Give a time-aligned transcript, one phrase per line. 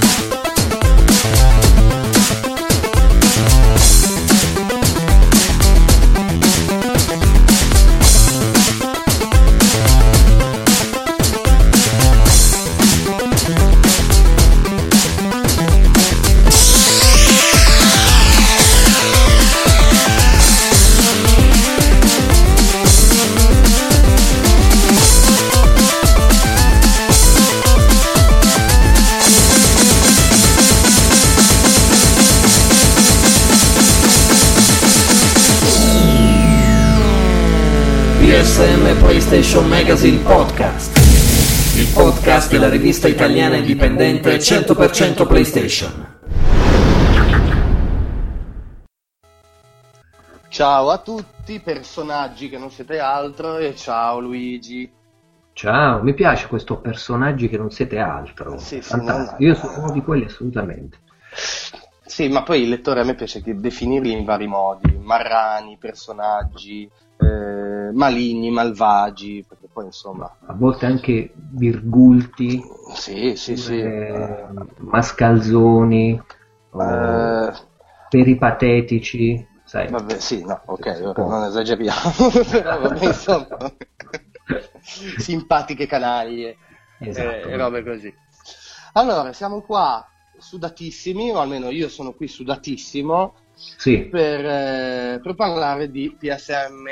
[0.00, 0.45] PSM
[40.06, 40.96] Magazine Podcast.
[41.76, 46.18] Il podcast della rivista italiana indipendente 100% PlayStation.
[50.48, 54.88] Ciao a tutti, personaggi che non siete altro, e ciao Luigi.
[55.52, 58.58] Ciao, mi piace questo personaggi che non siete altro.
[58.58, 59.32] Sì, sì, Fantastico.
[59.32, 60.98] non- Io sono uno di quelli assolutamente.
[62.04, 67.90] Sì, ma poi il lettore a me piace definirli in vari modi, marrani, personaggi, eh,
[67.92, 69.44] maligni, malvagi,
[69.76, 72.62] poi insomma, A volte anche virgulti,
[72.94, 73.78] sì, sì, sì.
[73.78, 74.46] eh,
[74.78, 76.18] mascalzoni,
[76.78, 77.52] Eh,
[78.08, 79.88] peripatetici, sai.
[79.90, 83.56] vabbè, sì, no, ok, non esageriamo, però vabbè, insomma,
[85.18, 86.58] simpatiche canaglie.
[86.98, 87.48] Esatto.
[87.48, 88.14] eh, e robe così.
[88.94, 90.06] Allora, siamo qua
[90.38, 93.34] sudatissimi, o almeno io sono qui sudatissimo,
[93.78, 96.86] Sì, per, eh, per parlare di PSM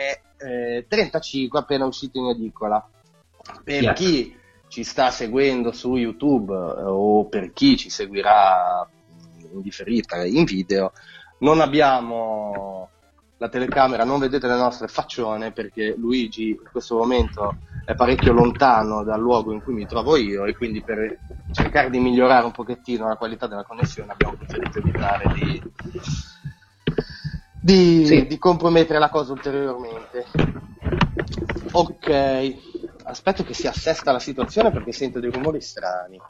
[0.45, 2.87] eh, 35 appena uscito in edicola.
[3.63, 3.95] Per Chiaro.
[3.95, 4.37] chi
[4.69, 8.89] ci sta seguendo su YouTube eh, o per chi ci seguirà
[9.53, 10.93] in differita in video,
[11.39, 12.89] non abbiamo
[13.37, 19.05] la telecamera, non vedete le nostre faccione perché Luigi in questo momento è parecchio lontano
[19.05, 21.19] dal luogo in cui mi trovo io e quindi per
[21.53, 25.63] cercare di migliorare un pochettino la qualità della connessione abbiamo preferito evitare di,
[27.65, 28.27] di, Sì.
[28.27, 30.27] di compromettere la cosa ulteriormente.
[31.73, 32.57] Ok,
[33.05, 36.21] aspetto che si assesta la situazione perché sento dei rumori strani.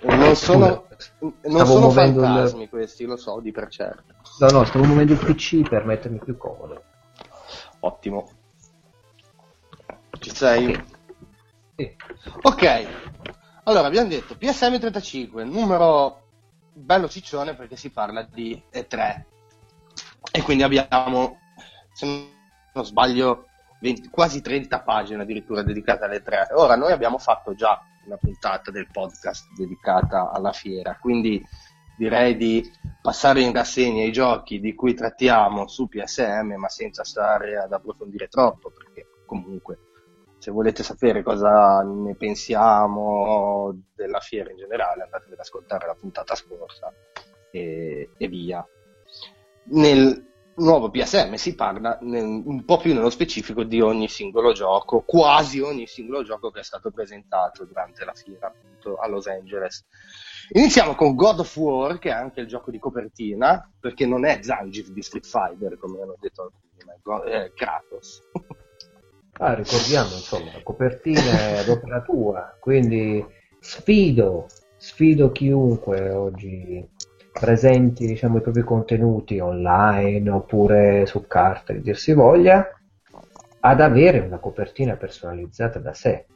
[0.00, 0.86] E non sono,
[1.42, 4.14] non sono muovendo il- fantasmi questi, lo so di per certo.
[4.38, 6.82] no, no, stavo muovendo il PC per mettermi più comodo.
[7.80, 8.30] Ottimo.
[10.18, 10.82] Ci sei?
[11.76, 11.94] Sì.
[12.42, 12.86] Ok,
[13.64, 16.22] allora abbiamo detto PSM 35, numero
[16.72, 19.24] bello ciccione perché si parla di E3
[20.32, 21.38] e quindi abbiamo,
[21.92, 22.06] se
[22.72, 23.46] non sbaglio,
[23.80, 26.48] 20 quasi 30 pagine addirittura dedicate alle 3.
[26.54, 31.42] Ora noi abbiamo fatto già una puntata del podcast dedicata alla fiera, quindi
[31.96, 32.64] direi di
[33.02, 38.28] passare in rassegna i giochi di cui trattiamo su PSM, ma senza stare ad approfondire
[38.28, 39.78] troppo, perché comunque
[40.38, 46.34] se volete sapere cosa ne pensiamo della fiera in generale, andate ad ascoltare la puntata
[46.34, 46.90] scorsa
[47.50, 48.66] e, e via.
[49.64, 55.02] Nel nuovo PSM si parla nel- un po' più nello specifico di ogni singolo gioco,
[55.02, 59.84] quasi ogni singolo gioco che è stato presentato durante la fiera appunto a Los Angeles.
[60.52, 64.40] Iniziamo con God of War, che è anche il gioco di copertina, perché non è
[64.42, 68.22] Zangief di Street Fighter, come hanno detto alcuni, ma è Go- è Kratos.
[69.34, 73.24] Ah, ricordiamo, insomma, la copertina è ad opera tua, quindi
[73.60, 76.86] sfido, sfido chiunque oggi
[77.32, 82.68] presenti, diciamo, i propri contenuti online oppure su carta, di dir voglia,
[83.60, 86.26] ad avere una copertina personalizzata da sé.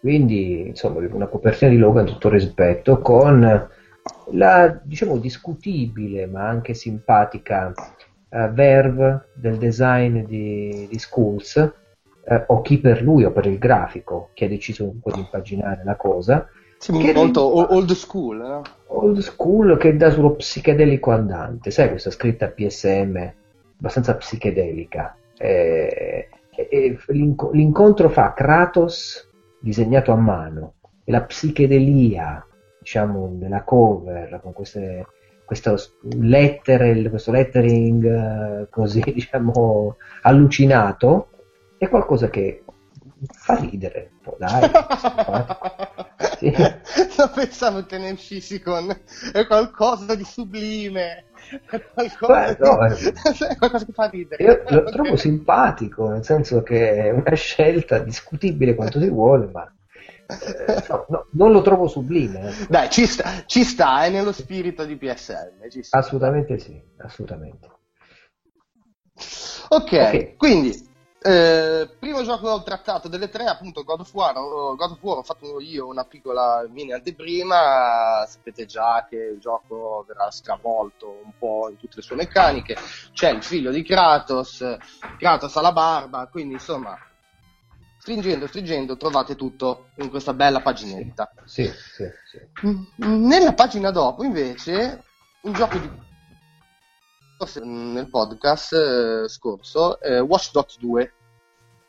[0.00, 3.68] Quindi, insomma, una copertina di Logan, tutto rispetto, con
[4.32, 7.72] la, diciamo, discutibile ma anche simpatica
[8.28, 11.56] eh, verve del design di, di Skulls,
[12.24, 15.20] eh, o chi per lui o per il grafico che ha deciso un po' di
[15.20, 16.46] impaginare la cosa,
[16.78, 18.62] Sì, Che molto o- old school, no?
[18.86, 23.32] old school che dà sullo psichedelico andante, sai questa scritta PSM
[23.78, 25.16] abbastanza psichedelica.
[25.36, 29.28] Eh, eh, l'inco- l'incontro fra Kratos
[29.60, 30.74] disegnato a mano
[31.04, 32.44] e la psichedelia,
[32.78, 35.06] diciamo, della cover con queste
[35.44, 35.74] questo
[36.20, 38.04] lettere, questo lettering
[38.64, 41.28] eh, così, diciamo, allucinato,
[41.78, 42.62] è qualcosa che
[43.32, 44.68] fa ridere, un po', dai.
[46.38, 46.52] Sì.
[47.18, 48.88] Non pensavo che ne uscissi con
[49.32, 51.24] è qualcosa di sublime,
[51.68, 53.12] è qualcosa, Beh, no, di-
[53.48, 54.42] è qualcosa che fa ridere.
[54.44, 59.64] Io lo trovo simpatico, nel senso che è una scelta discutibile quanto si vuole, ma
[59.64, 62.48] eh, no, no, non lo trovo sublime.
[62.50, 62.66] eh.
[62.68, 64.96] Dai, ci sta, ci sta, è nello spirito di
[65.82, 65.98] sta.
[65.98, 67.68] Assolutamente sì, assolutamente.
[69.70, 70.36] Ok, Ok.
[70.36, 70.87] quindi
[71.20, 74.34] Eh, primo gioco trattato delle tre, appunto God of War.
[74.34, 78.24] God of War ho fatto io una piccola mini anteprima.
[78.26, 82.76] Sapete già che il gioco verrà stravolto un po' in tutte le sue meccaniche.
[83.12, 84.64] C'è il figlio di Kratos,
[85.18, 86.96] Kratos ha la barba, quindi insomma,
[87.98, 91.32] stringendo, stringendo, trovate tutto in questa bella paginetta.
[91.44, 92.66] Sì, sì, sì.
[92.66, 95.02] Mm, Nella pagina dopo, invece,
[95.42, 95.90] un gioco di
[97.62, 101.12] nel podcast eh, scorso, eh, Watch Dogs 2.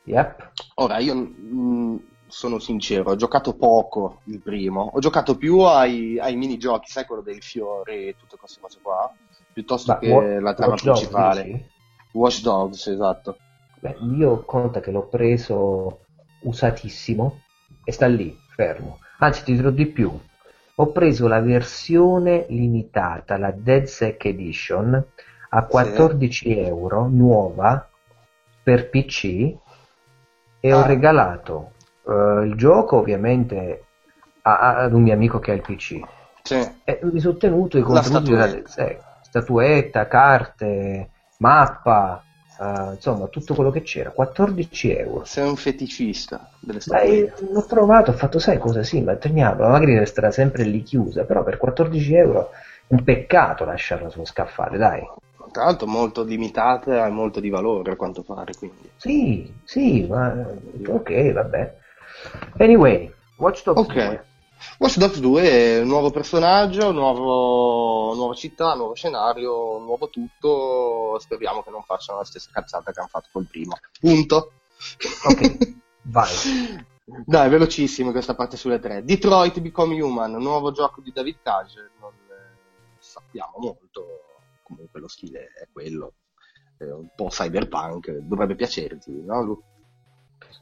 [0.04, 0.52] Yep.
[0.76, 6.36] Ora, io mh, sono sincero, ho giocato poco il primo, ho giocato più ai, ai
[6.36, 9.12] minigiochi, sai quello dei fiori e tutte queste cose qua,
[9.54, 11.44] piuttosto Ma che Wa- la trama Watch Dogs, principale.
[11.44, 11.66] dici?
[12.14, 13.38] Watch Dogs, esatto.
[13.80, 16.00] Beh, io conta che l'ho preso
[16.42, 17.42] usatissimo
[17.84, 19.00] e sta lì, fermo.
[19.20, 20.12] Anzi, ti dirò di più.
[20.76, 25.06] Ho preso la versione limitata, la Dead Sec Edition,
[25.50, 27.88] a 14 euro, nuova,
[28.64, 29.56] per PC,
[30.62, 30.86] e ho Ah.
[30.86, 31.72] regalato
[32.08, 33.84] eh, il gioco ovviamente
[34.42, 36.00] a- ad un mio amico che ha il PC.
[36.42, 36.56] Sì.
[36.84, 42.24] E mi sono tenuto i contenuti della Sec, statuetta, carte, mappa,
[42.60, 45.24] eh, insomma tutto quello che c'era, 14 euro.
[45.26, 47.46] Sei un feticista delle statuette.
[47.52, 48.82] l'ho trovato, ho fatto, sai cosa?
[48.82, 52.50] Sì, ma teniamo, magari resterà sempre lì chiusa, però per 14 euro
[52.88, 55.08] un peccato lasciarla sullo scaffale, dai.
[55.52, 58.90] Tra l'altro molto limitata e molto di valore a quanto pare, quindi.
[58.96, 60.34] Sì, sì, ma
[60.88, 61.78] ok, vabbè.
[62.58, 63.94] Anyway, Watch Dogs Ok.
[63.94, 64.26] 2.
[64.80, 71.18] Watch Dogs 2 è un nuovo personaggio, nuovo, nuova città, nuovo scenario, nuovo tutto.
[71.20, 73.78] Speriamo che non facciano la stessa cazzata che hanno fatto col primo.
[74.00, 74.52] Punto.
[75.30, 76.88] Ok, vai.
[77.26, 79.04] Dai, velocissimo questa parte sulle tre.
[79.04, 81.92] Detroit Become Human, nuovo gioco di David Cage.
[82.00, 82.56] Non eh,
[83.00, 84.06] sappiamo molto,
[84.70, 86.14] comunque lo stile è quello.
[86.78, 89.44] È un po' cyberpunk, dovrebbe piacerti, no?
[89.44, 89.62] Lu?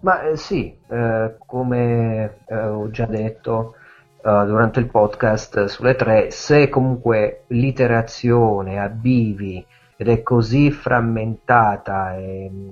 [0.01, 3.75] Ma eh, sì, eh, come eh, ho già detto
[4.17, 9.63] eh, durante il podcast sulle tre, se comunque l'iterazione a bivi
[9.95, 12.69] ed è così frammentata e mm,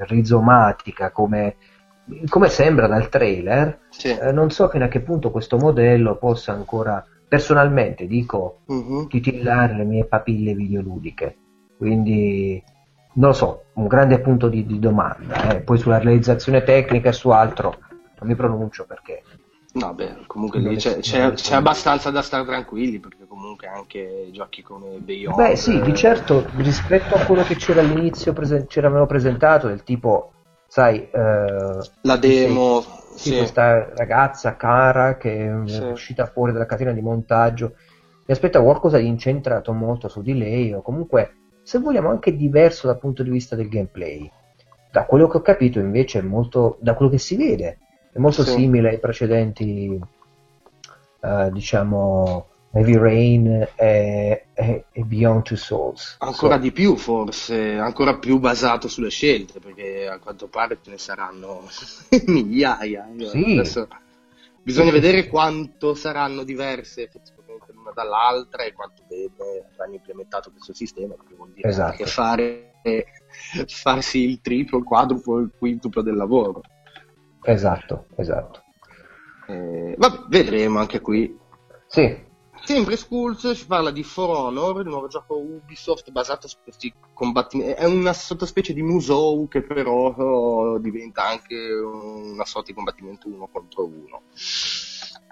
[0.00, 1.56] rizomatica come,
[2.28, 4.08] come sembra dal trailer, Sì.
[4.08, 9.06] eh, non so fino a che punto questo modello possa ancora, personalmente dico, Mhm.
[9.06, 11.36] titillare le mie papille videoludiche.
[11.78, 12.60] Quindi
[13.14, 15.54] non lo so, un grande punto di, di domanda.
[15.54, 15.60] eh.
[15.60, 17.78] Poi sulla realizzazione tecnica e su altro
[18.18, 19.22] non mi pronuncio perché.
[19.74, 24.62] No, beh, comunque lì c'è, c'è- c'è abbastanza da stare tranquilli perché comunque anche giochi
[24.62, 28.80] come Beyond Beh, sì, eh, di certo, rispetto a quello che c'era all'inizio, prese- ci
[28.80, 30.32] avevano presentato, del tipo,
[30.66, 32.88] sai, eh, la demo sì,
[33.28, 33.36] sì.
[33.36, 35.82] questa ragazza cara che Sì.
[35.82, 37.74] è uscita fuori dalla catena di montaggio.
[38.26, 42.86] Mi aspettavo qualcosa di incentrato molto su di lei, o comunque, se vogliamo, anche diverso
[42.86, 44.30] dal punto di vista del gameplay.
[44.90, 47.78] Da quello che ho capito, invece, è molto, da quello che si vede,
[48.12, 48.50] è molto Sì.
[48.52, 50.00] simile ai precedenti,
[51.20, 56.16] eh, diciamo, Heavy Rain e, e- e Beyond Two Souls.
[56.20, 60.90] ancora So- di più forse ancora più basato sulle scelte perché a quanto pare ce
[60.90, 61.62] ne saranno
[62.26, 63.52] migliaia Sì.
[63.58, 63.88] adesso
[64.62, 71.14] bisogna vedere quanto saranno diverse effettivamente l'una dall'altra e quanto bene avranno implementato questo sistema
[71.14, 71.90] perché vuol dire Esatto.
[71.90, 72.66] anche fare
[73.66, 76.62] farsi il triplo, il quadruplo, il quintuplo del lavoro
[77.42, 78.62] Esatto, esatto.
[79.48, 81.36] Eh, vabbè, vedremo anche qui.
[81.86, 82.28] Sì,
[82.70, 87.72] Sempre Skulls ci parla di For Honor, il nuovo gioco Ubisoft basato su questi combattimenti.
[87.72, 93.48] È una sottospecie di Musou che però oh, diventa anche una sorta di combattimento uno
[93.50, 94.22] contro uno.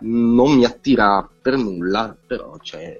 [0.00, 2.96] Non mi attira per nulla, però c'è...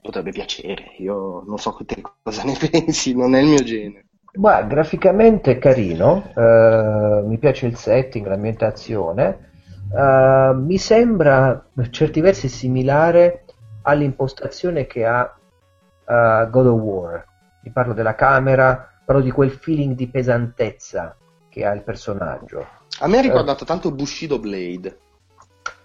[0.00, 0.94] potrebbe piacere.
[0.96, 4.06] Io non so te cosa ne pensi, non è il mio genere.
[4.32, 9.45] Guarda, graficamente è carino, eh, mi piace il setting, l'ambientazione,
[9.92, 13.44] eh, mi sembra per certi versi similare
[13.82, 15.34] all'impostazione che ha
[16.06, 17.24] eh, God of War.
[17.62, 21.16] Vi parlo della camera, parlo di quel feeling di pesantezza
[21.48, 22.66] che ha il personaggio.
[23.00, 24.98] A me ha ricordato tanto Bushido Blade.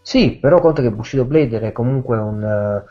[0.01, 2.83] Sì, però conta che Bushido Blade è comunque un, eh,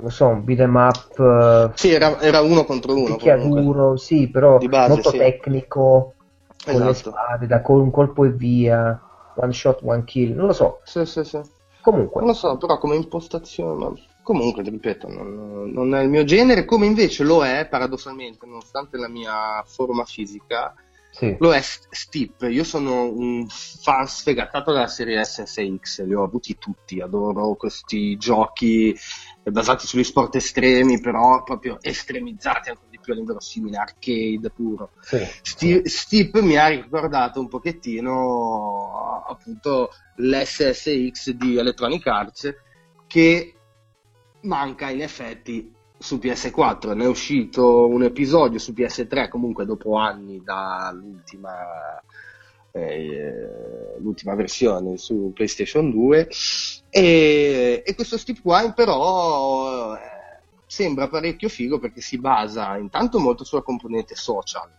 [0.00, 3.16] non so, un beat'em up eh, Sì, era, era uno contro uno.
[3.16, 5.16] picchiaduro, sì, però base, molto sì.
[5.16, 6.14] tecnico,
[6.64, 7.10] con le Esatto.
[7.10, 9.00] spade, da col- un colpo e via,
[9.38, 10.80] one shot, one kill, non lo so.
[10.84, 11.40] Sì, sì, sì.
[11.80, 16.64] Comunque, Non lo so, però come impostazione, comunque, ripeto, non, non è il mio genere,
[16.64, 20.74] come invece lo è, paradossalmente, nonostante la mia forma fisica,
[21.10, 22.42] sì, lo è St- Steep.
[22.50, 28.94] Io sono un fan sfegatato della serie SSX, li ho avuti tutti, adoro questi giochi
[29.42, 32.68] basati sugli sport estremi, però proprio estremizzati
[33.08, 34.90] più all'inverosimile, arcade puro.
[35.00, 35.82] Sì, sì.
[35.84, 42.54] Steve mi ha ricordato un pochettino appunto l'SSX di Electronic Arts
[43.06, 43.54] che
[44.42, 50.40] manca in effetti su PS4, ne è uscito un episodio su PS3 comunque dopo anni
[50.44, 51.50] dall'ultima
[52.70, 56.28] eh, l'ultima versione su PlayStation 2
[56.90, 60.17] e, e questo Steve Wine però eh,
[60.68, 64.70] sembra parecchio figo perché si basa intanto molto sulla componente social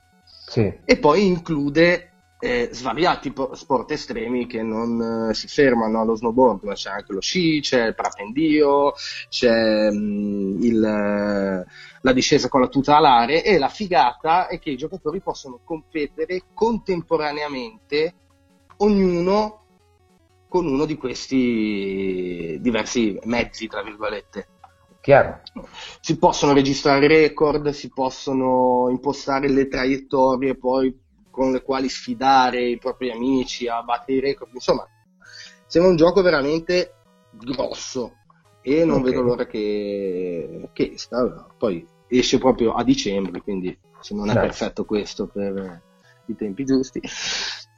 [0.47, 0.71] sì.
[0.85, 2.09] e poi include
[2.41, 7.19] eh, svariati sport estremi che non eh, si fermano allo snowboard, ma c'è anche lo
[7.19, 8.93] sci, c'è il parapendio,
[9.27, 11.65] c'è mh, mm, il, eh,
[12.01, 16.43] la discesa con la tuta alare e la figata è che i giocatori possono competere
[16.53, 18.13] contemporaneamente
[18.77, 19.55] ognuno
[20.47, 24.47] con uno di questi diversi mezzi, tra virgolette.
[25.01, 25.41] Chiaro.
[26.01, 30.97] Si possono registrare record, si possono impostare le traiettorie, poi
[31.29, 34.85] con le quali sfidare i propri amici a battere i record, insomma,
[35.67, 36.95] sembra un gioco veramente
[37.31, 38.15] grosso
[38.61, 39.11] e non okay.
[39.11, 44.45] vedo l'ora che, che esca, poi esce proprio a dicembre, quindi se non è nice.
[44.45, 45.81] perfetto questo per
[46.25, 47.01] i tempi giusti.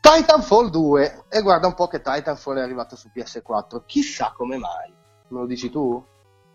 [0.01, 4.91] Titanfall 2, e guarda un po' che Titanfall è arrivato su PS4, chissà come mai,
[5.27, 6.03] me lo dici tu?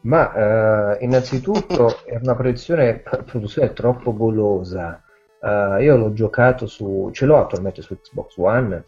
[0.07, 5.01] Ma eh, innanzitutto è una produzione, produzione troppo golosa
[5.47, 8.85] Uh, io l'ho giocato su, ce l'ho attualmente su Xbox One.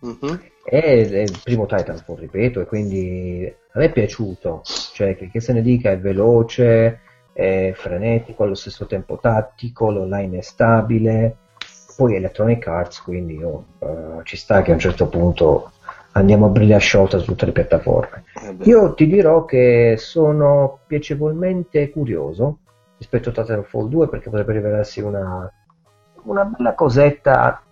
[0.00, 0.38] Uh-huh.
[0.64, 4.62] È, è, il primo Titanfall, ripeto, e quindi a me è piaciuto.
[4.64, 7.00] Cioè, che, che se ne dica, è veloce,
[7.32, 11.36] è frenetico, allo stesso tempo tattico, l'online è stabile.
[11.96, 15.72] Poi Electronic Arts, quindi oh, uh, ci sta che a un certo punto
[16.18, 18.24] andiamo a briglia sciolta su tutte le piattaforme.
[18.34, 22.58] Eh io ti dirò che sono piacevolmente curioso
[22.98, 25.50] rispetto a Titanfall 2 perché potrebbe rivelarsi una,
[26.24, 27.62] una bella cosetta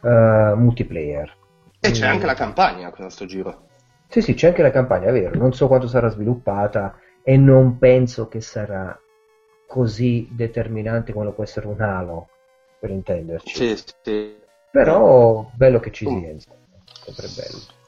[0.00, 1.36] uh, multiplayer.
[1.80, 3.66] E c'è anche la campagna con questo giro.
[4.08, 5.38] Sì, sì, c'è anche la campagna, è vero.
[5.38, 8.96] Non so quanto sarà sviluppata e non penso che sarà
[9.66, 12.28] così determinante come lo può essere un Halo,
[12.78, 13.54] per intenderci.
[13.54, 14.36] Sì, sì.
[14.70, 16.58] Però bello che ci sia, insomma.
[17.04, 17.80] Sempre bello.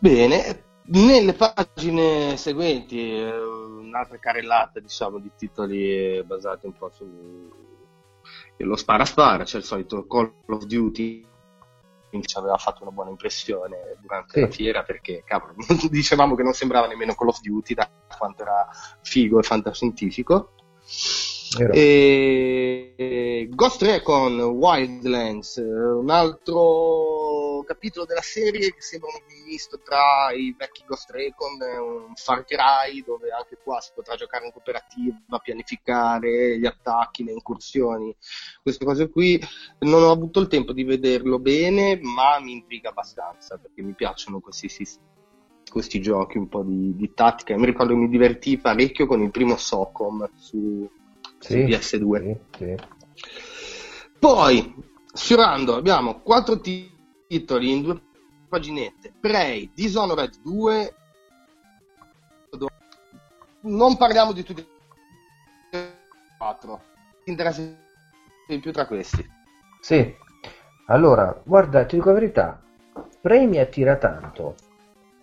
[0.00, 7.68] Bene, nelle pagine seguenti eh, un'altra carrellata, diciamo, di titoli basati un po' su
[8.56, 11.26] lo spara spara, c'è il solito Call of Duty
[12.22, 14.40] ci aveva fatto una buona impressione durante sì.
[14.40, 15.54] la fiera perché cavolo,
[15.88, 17.88] dicevamo che non sembrava nemmeno Call of Duty da
[18.18, 18.68] quanto era
[19.02, 20.52] figo e fantascientifico
[21.72, 23.48] e...
[23.50, 30.84] Ghost Recon Wildlands, un altro capitolo della serie che sembra un misto tra i vecchi
[30.86, 36.58] Ghost Recon e un Far Cry, dove anche qua si potrà giocare in cooperativa, pianificare
[36.58, 38.14] gli attacchi, le incursioni,
[38.62, 39.40] queste cose qui.
[39.80, 44.40] Non ho avuto il tempo di vederlo bene, ma mi intriga abbastanza perché mi piacciono
[44.40, 44.68] questi
[45.70, 47.56] questi giochi un po' di, di tattica.
[47.56, 50.88] Mi ricordo che mi divertì parecchio con il primo Socom su,
[51.38, 52.22] sì, PS2.
[52.22, 52.76] Sì, sì.
[54.18, 54.74] Poi,
[55.12, 56.89] sfiorando, abbiamo quattro titoli
[57.36, 58.00] in due
[58.48, 59.12] paginette.
[59.20, 60.94] Prey, Dishonored 2.
[63.62, 64.66] Non parliamo di tutti
[65.70, 65.92] e
[66.38, 66.80] quattro.
[67.24, 67.62] Ti interessa
[68.46, 69.24] di più tra questi?
[69.80, 70.14] Sì.
[70.86, 72.62] Allora, guarda, ti dico la verità.
[73.20, 74.54] Prey mi attira tanto.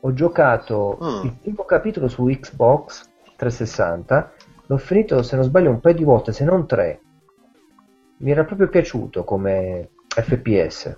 [0.01, 1.25] Ho giocato mm.
[1.25, 4.33] il primo capitolo su Xbox 360
[4.69, 6.99] L'ho finito, se non sbaglio, un paio di volte, se non tre.
[8.17, 10.93] Mi era proprio piaciuto come FPS.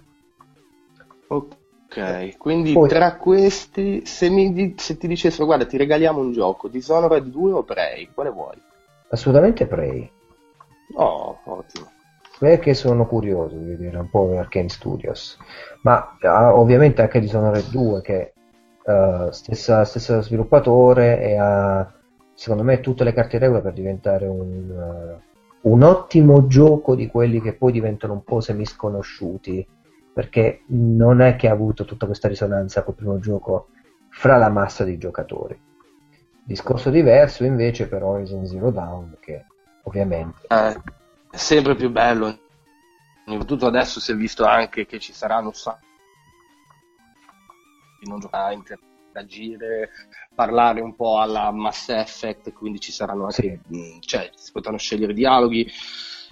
[1.32, 6.68] Ok, quindi Poi, tra questi, se, mi, se ti dicessero, guarda, ti regaliamo un gioco,
[6.68, 8.60] Dishonored 2 o Prey, quale vuoi?
[9.10, 10.10] Assolutamente Prey.
[10.96, 11.92] Oh, ottimo.
[12.40, 15.38] Perché sono curioso di vedere un po' Arcane Studios.
[15.84, 18.34] Ma uh, ovviamente anche Dishonored 2, che
[18.86, 21.94] uh, stessa, stesso sviluppatore e ha
[22.34, 25.20] secondo me tutte le carte in regola per diventare un,
[25.62, 29.68] uh, un ottimo gioco di quelli che poi diventano un po' semisconosciuti
[30.20, 33.70] perché non è che ha avuto tutta questa risonanza col primo gioco
[34.10, 35.58] fra la massa di giocatori.
[36.44, 39.46] Discorso diverso invece per Horizon Zero Dawn che
[39.84, 42.38] ovviamente è sempre più bello
[43.26, 45.86] soprattutto adesso si è visto anche che ci saranno sacco
[48.02, 49.90] di non giocare interagire,
[50.36, 53.98] parlare un po' alla Mass Effect, quindi ci saranno anche, sì.
[54.02, 55.66] Cioè, si potranno scegliere dialoghi.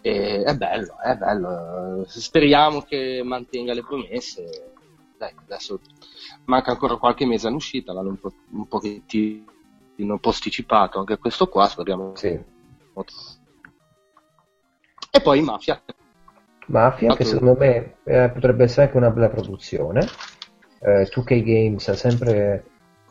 [0.02, 2.06] E è bello, è bello.
[2.08, 4.74] Speriamo che mantenga le promesse.
[5.18, 5.80] Dai, adesso
[6.46, 12.16] manca ancora qualche mese all'uscita, l'hanno un, po', un pochettino posticipato anche questo qua, speriamo.
[12.16, 12.40] Sì.
[15.10, 15.82] E poi Mafia.
[16.68, 20.08] Mafia, che secondo me eh, potrebbe essere anche una bella produzione.
[20.80, 22.64] Eh, 2K Games ha sempre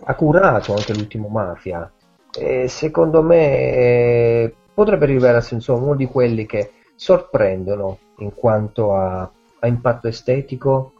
[0.04, 1.90] ha curato anche l'ultimo Mafia
[2.38, 9.22] e secondo me eh, potrebbe rivelarsi insomma uno di quelli che sorprendono in quanto a,
[9.22, 10.92] a impatto estetico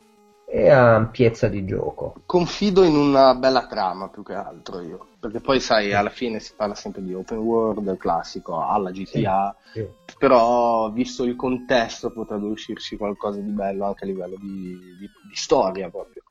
[0.49, 2.15] e a ampiezza di gioco.
[2.25, 6.55] Confido in una bella trama più che altro io, perché poi sai, alla fine si
[6.57, 9.87] parla sempre di open world, classico, alla GTA, Sì.
[10.19, 15.35] però visto il contesto potrebbe uscirci qualcosa di bello anche a livello di, di- di
[15.35, 16.23] storia proprio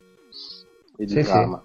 [0.98, 1.30] e di Sì, sì.
[1.30, 1.64] trama.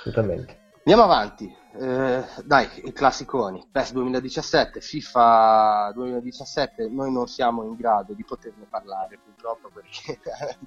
[0.00, 0.60] Assolutamente.
[0.84, 8.12] Andiamo avanti, Eh, dai, i classiconi, PES 2017, FIFA 2017, noi non siamo in grado
[8.14, 10.20] di poterne parlare purtroppo perché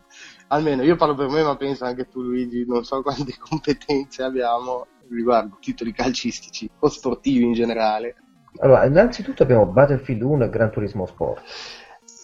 [0.48, 4.88] almeno io parlo per me ma penso anche tu Luigi, non so quante competenze abbiamo
[5.10, 8.16] riguardo titoli calcistici o sportivi in generale
[8.60, 11.42] Allora, innanzitutto abbiamo Battlefield 1 e Gran Turismo Sport.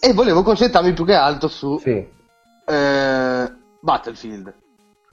[0.02, 2.06] e volevo concentrarmi più che altro su Sì,
[2.66, 4.54] eh, Battlefield,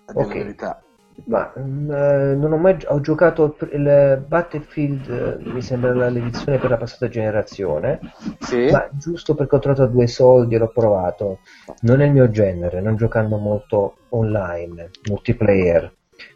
[0.08, 0.34] a dire Ok.
[0.36, 0.84] la verità.
[1.26, 6.60] Ma mm, eh, non ho mai ho giocato il- Battlefield, eh, mi sembra la- l'edizione
[6.60, 8.00] per la passata generazione,
[8.42, 8.70] Sì?
[8.70, 11.40] ma giusto perché ho trovato due soldi e l'ho provato.
[11.82, 15.94] Non è il mio genere, non giocando molto online, multiplayer.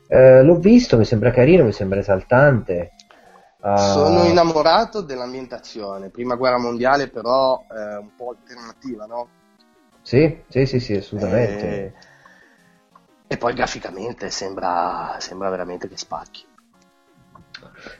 [0.07, 2.91] Eh, l'ho visto, mi sembra carino, mi sembra esaltante.
[3.61, 9.27] Ah, Sono innamorato dell'ambientazione, prima guerra mondiale però eh, un po' alternativa, no?
[10.01, 11.67] Sì, sì, sì, sì, assolutamente.
[11.67, 11.93] E,
[13.27, 16.45] e poi graficamente sembra, sembra veramente che spacchi.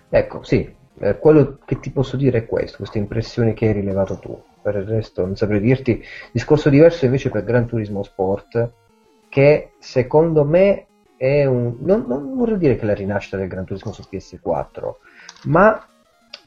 [0.09, 4.17] Ecco, sì, eh, quello che ti posso dire è questo, queste impressioni che hai rilevato
[4.19, 4.41] tu.
[4.61, 6.03] Per il resto non saprei dirti.
[6.31, 8.71] Discorso diverso invece per Gran Turismo Sport,
[9.29, 11.77] che secondo me è un...
[11.79, 14.95] Non, non vorrei dire che è la rinascita del Gran Turismo su PS4,
[15.43, 15.87] ma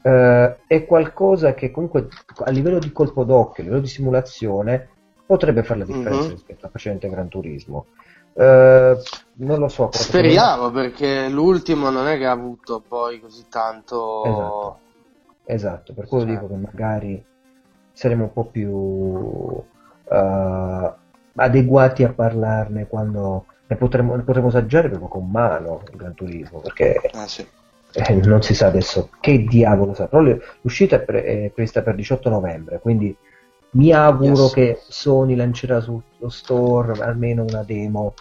[0.01, 2.07] eh, è qualcosa che comunque
[2.43, 4.89] a livello di colpo d'occhio, a livello di simulazione,
[5.25, 6.35] potrebbe fare la differenza Mhm.
[6.35, 7.87] rispetto al precedente Gran Turismo.
[8.39, 8.97] Eh,
[9.33, 9.89] non lo so.
[9.91, 14.23] Speriamo perché l'ultimo non è che ha avuto poi così tanto...
[14.25, 14.77] Esatto.
[15.45, 16.33] Esatto, per quello Cioè.
[16.33, 17.25] dico che magari
[17.91, 19.63] saremo un po' più
[20.11, 20.93] eh,
[21.35, 26.59] adeguati a parlarne quando ne potremo, ne potremo assaggiare proprio con mano il Gran Turismo,
[26.59, 27.45] perché Ah, sì.
[27.93, 30.07] eh, non si sa adesso che diavolo sarà.
[30.09, 33.15] Però l'uscita è, pre- è prevista per 18 novembre, quindi
[33.71, 34.53] mi auguro Yes.
[34.53, 38.13] che Sony lancerà sullo store almeno una demo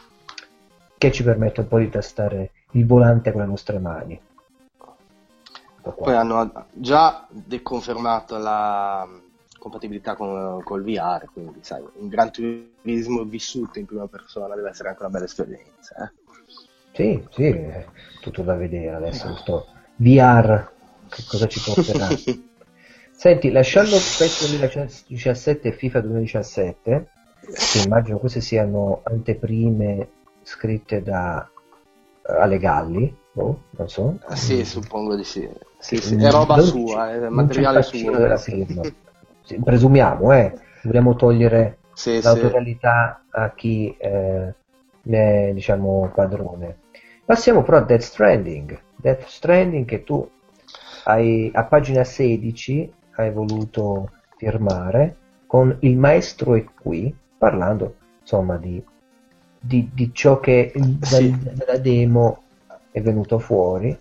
[0.99, 4.21] che ci permetta un po' di testare il volante con le nostre mani.
[5.81, 6.03] Ecco.
[6.03, 9.09] Poi hanno già deconfermato la
[9.59, 14.91] compatibilità con, col VR, quindi sai, un gran turismo vissuto in prima persona deve essere
[14.91, 16.05] anche una bella esperienza.
[16.05, 16.27] eh.
[16.93, 17.87] Sì, sì, è
[18.21, 19.29] tutto da vedere adesso.
[19.29, 20.69] Questo VR,
[21.09, 22.09] che cosa ci porterà?
[23.13, 30.09] Senti, lasciando PES 2017 e FIFA 2017, che immagino queste siano anteprime
[30.49, 31.47] scritte da
[32.27, 34.19] eh, Ale Galli, boh, non so.
[34.27, 35.47] Ah, sì, suppongo di sì.
[35.79, 38.11] Sì, sì, È roba non sua, è materiale il suo.
[38.17, 38.83] della firma.
[39.43, 42.21] Sì, presumiamo, eh, dobbiamo togliere sì.
[42.23, 44.55] l'autorialità a chi eh,
[45.03, 46.79] ne è diciamo padrone.
[47.25, 48.81] Passiamo però a Death Stranding.
[48.97, 50.29] Death Stranding che tu
[51.05, 58.83] hai a pagina 16 hai voluto firmare con il maestro è qui, parlando insomma di,
[59.61, 61.37] di, di ciò che dal- Sì.
[61.55, 62.42] dalla demo
[62.90, 63.97] è venuto fuori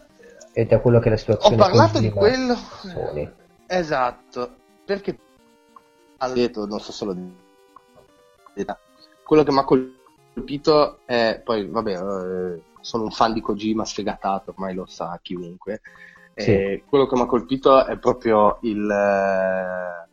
[0.54, 2.56] e da quello che è la Ho situazione parlato di quello.
[2.56, 3.32] Sony.
[3.68, 5.18] Esatto, perché
[6.18, 7.46] ha detto, non so solo di
[9.24, 14.52] quello che mi ha colpito è poi vabbè, eh, sono un fan di Kojima sfegatato,
[14.52, 15.82] ormai lo sa chiunque.
[16.34, 16.52] Sì.
[16.52, 20.08] E quello che mi ha colpito è proprio il, eh,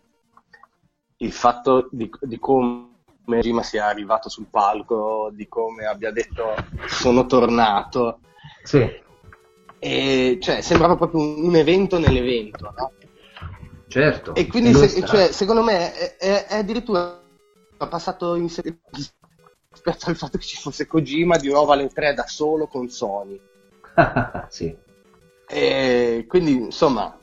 [1.19, 2.93] il fatto di, di come
[3.25, 6.55] Kojima sia arrivato sul palco, di come abbia detto
[6.87, 8.21] sono tornato.
[8.63, 9.03] Sì,
[9.79, 12.93] E cioè, sembrava proprio un, un evento nell'evento, no?
[13.89, 14.35] certo.
[14.35, 17.21] E quindi, se- cioè, secondo me, è, è- è addirittura
[17.77, 18.79] passato in secondo
[19.71, 23.41] rispetto al fatto che ci fosse Kojima di nuovo alle 3 da solo con Sony.
[24.49, 24.77] sì.
[25.47, 27.19] E quindi, insomma,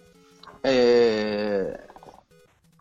[0.61, 1.79] eh,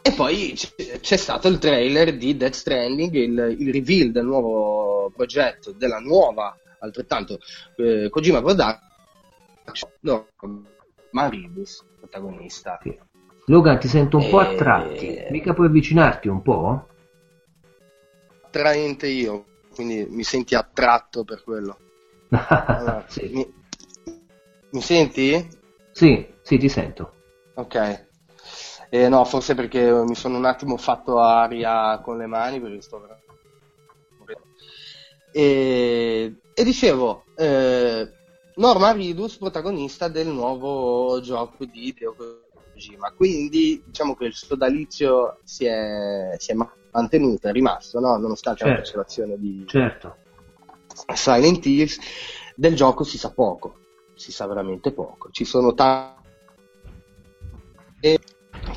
[0.03, 0.55] e poi
[1.01, 6.57] c'è stato il trailer di Death Stranding, il, il reveal del nuovo progetto, della nuova,
[6.79, 7.39] altrettanto,
[7.77, 8.79] eh, Kojima Production,
[10.01, 10.29] no,
[11.11, 12.79] Maribus, protagonista.
[12.83, 12.99] Sì.
[13.47, 15.19] Logan, ti sento un po' Eh, a tratti.
[15.31, 16.85] Mica puoi avvicinarti un po'?
[18.51, 21.79] attraente io, quindi mi senti attratto per quello.
[22.31, 23.31] Allora, sì.
[23.33, 23.53] mi,
[24.73, 25.49] mi senti?
[25.93, 27.15] Sì, sì, ti sento.
[27.55, 28.09] Ok.
[28.91, 33.01] Eh, no, forse perché mi sono un attimo fatto aria con le mani perché sto
[33.01, 33.31] veramente
[35.33, 38.09] e, e dicevo, eh,
[38.57, 43.13] Norma Ridus, protagonista del nuovo gioco di Hideo Kojima.
[43.13, 46.57] Quindi diciamo che il sodalizio si è, si è
[46.93, 48.17] mantenuto, è rimasto, no?
[48.17, 48.73] nonostante certo.
[48.75, 50.17] la cancellazione di certo.
[51.15, 51.99] Silent Hills.
[52.57, 53.79] Del gioco si sa poco,
[54.15, 55.31] si sa veramente poco.
[55.31, 56.20] Ci sono tante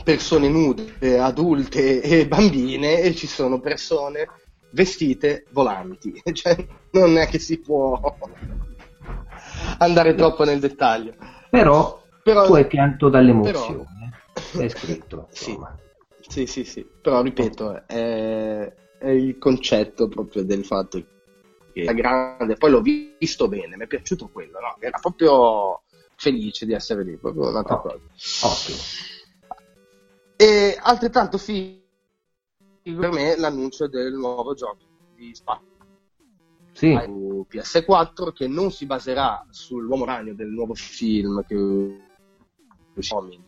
[0.04, 4.28] persone nude, adulte e bambine e ci sono persone
[4.72, 6.22] vestite volanti.
[6.32, 8.00] Cioè, non è che si può
[9.80, 11.14] andare troppo nel dettaglio.
[11.50, 14.22] Però, però tu hai pianto dall'emozione.
[14.52, 14.66] Però...
[14.66, 15.28] È scritto.
[15.32, 15.58] sì,
[16.28, 16.88] sì, sì, sì.
[17.02, 21.02] Però ripeto, è, è il concetto proprio del fatto
[21.72, 22.56] che è grande.
[22.56, 24.76] Poi l'ho visto bene, mi è piaciuto quello, no?
[24.80, 25.82] Era proprio
[26.16, 28.00] felice di essere lì, proprio un'altra oh, cosa.
[28.44, 28.78] Ottimo.
[30.44, 31.80] E altrettanto figo
[32.84, 34.84] per me l'annuncio del nuovo gioco
[35.16, 35.72] di Spazio
[36.74, 36.90] sì.
[36.90, 43.42] PS4 che non si baserà sull'uomo ragno del nuovo film che uscirà il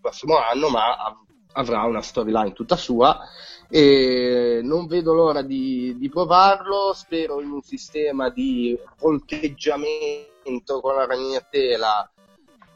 [0.00, 1.16] prossimo anno ma
[1.52, 3.20] avrà una storyline tutta sua.
[3.68, 6.92] E non vedo l'ora di, di provarlo.
[6.92, 12.10] Spero in un sistema di volteggiamento con la ragnatela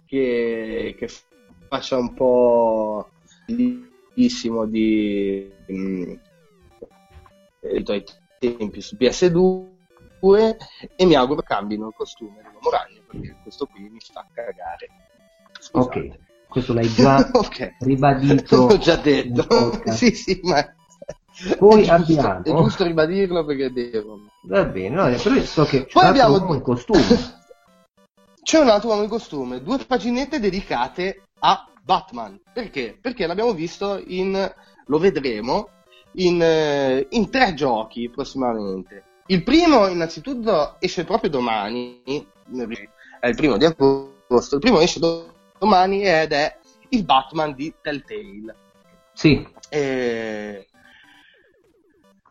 [0.06, 1.08] che, che
[1.68, 3.08] faccia un po'
[3.46, 6.12] tantissimo di mh,
[7.62, 8.04] ai
[8.38, 10.56] tempi su PS2
[10.96, 14.88] e mi auguro cambino il costume dell'uomo ragno perché questo qui mi fa cagare.
[15.60, 15.98] Scusate.
[15.98, 17.76] Ok, questo l'hai già okay.
[17.80, 18.66] ribadito.
[18.66, 19.80] L'ho già detto.
[19.92, 20.64] sì, sì, ma
[21.58, 22.42] poi è abbiamo.
[22.42, 24.20] Giusto, è giusto ribadirlo perché devo.
[24.42, 27.02] Va bene, no, però so che Poi abbiamo un uomo in costume.
[28.42, 32.40] C'è un altro uomo in costume, due paginette dedicate a Batman.
[32.52, 32.96] Perché?
[33.00, 34.54] Perché l'abbiamo visto in,
[34.86, 35.70] lo vedremo,
[36.12, 39.04] in, eh, in tre giochi prossimamente.
[39.26, 45.00] Il primo, innanzitutto, esce proprio domani, è il primo di agosto, il primo esce
[45.58, 46.58] domani ed è
[46.90, 48.54] il Batman di Telltale.
[49.12, 49.46] Sì.
[49.68, 50.66] E...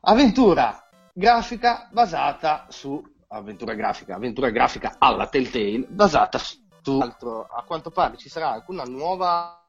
[0.02, 7.64] Avventura grafica basata su avventura grafica, avventura grafica alla Telltale basata su tu, altro, a
[7.64, 9.62] quanto pare ci sarà anche una nuova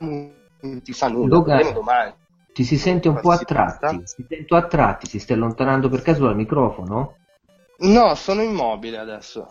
[0.00, 1.38] non ti sa nulla,
[1.72, 2.12] domani.
[2.52, 6.02] Ti si sente un po' a tratti, si sento a tratti, si stai allontanando per
[6.02, 7.16] caso dal microfono?
[7.78, 9.46] No, sono immobile adesso.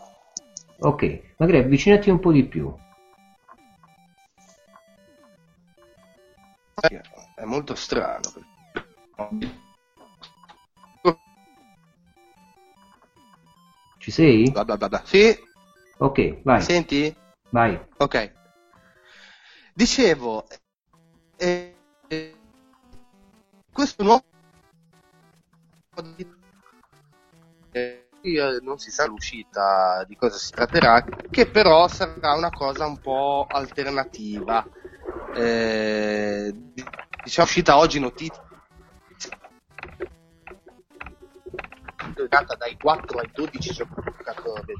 [0.80, 2.74] Ok, magari avvicinati un po' di più.
[7.34, 8.30] È molto strano.
[14.06, 14.48] Ci sei?
[14.52, 15.36] Blah, blah, blah, sì.
[15.98, 16.62] Ok, vai.
[16.62, 17.12] Senti?
[17.50, 17.76] Vai.
[17.96, 18.32] Ok.
[19.74, 20.46] Dicevo,
[21.36, 21.74] eh,
[22.06, 22.34] eh,
[23.72, 24.22] questo nuovo
[27.72, 28.06] eh,
[28.62, 33.48] non si sa l'uscita di cosa si tratterà, che però sarà una cosa un po'
[33.50, 34.64] alternativa.
[35.34, 36.54] Eh,
[37.24, 38.45] diciamo uscita oggi notizia
[42.16, 44.74] giocata dai 4 ai 12 giocatori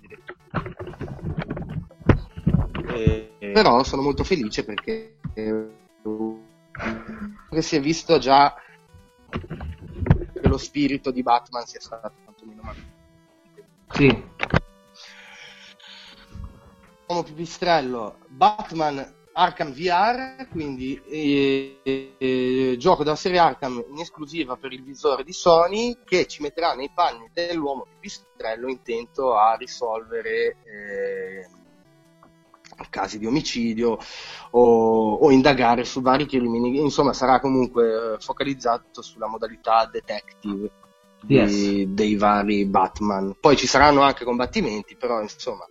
[2.96, 5.68] eh, però sono molto felice perché eh,
[7.58, 8.54] si è visto già
[9.28, 12.94] che lo spirito di Batman sia stato quantomeno mantenuto.
[13.90, 14.24] Sì.
[17.06, 21.78] Uomo pipistrello, Batman Arkham VR, quindi eh,
[22.16, 26.72] eh, gioco della serie Arkham in esclusiva per il visore di Sony che ci metterà
[26.72, 31.48] nei panni dell'uomo pipistrello intento a risolvere eh,
[32.88, 33.98] casi di omicidio
[34.52, 36.80] o, o, indagare su vari crimini.
[36.80, 40.70] Insomma, sarà comunque eh, focalizzato sulla modalità detective
[41.26, 41.50] yes.
[41.50, 43.36] di, dei vari Batman.
[43.38, 45.66] Poi ci saranno anche combattimenti, però insomma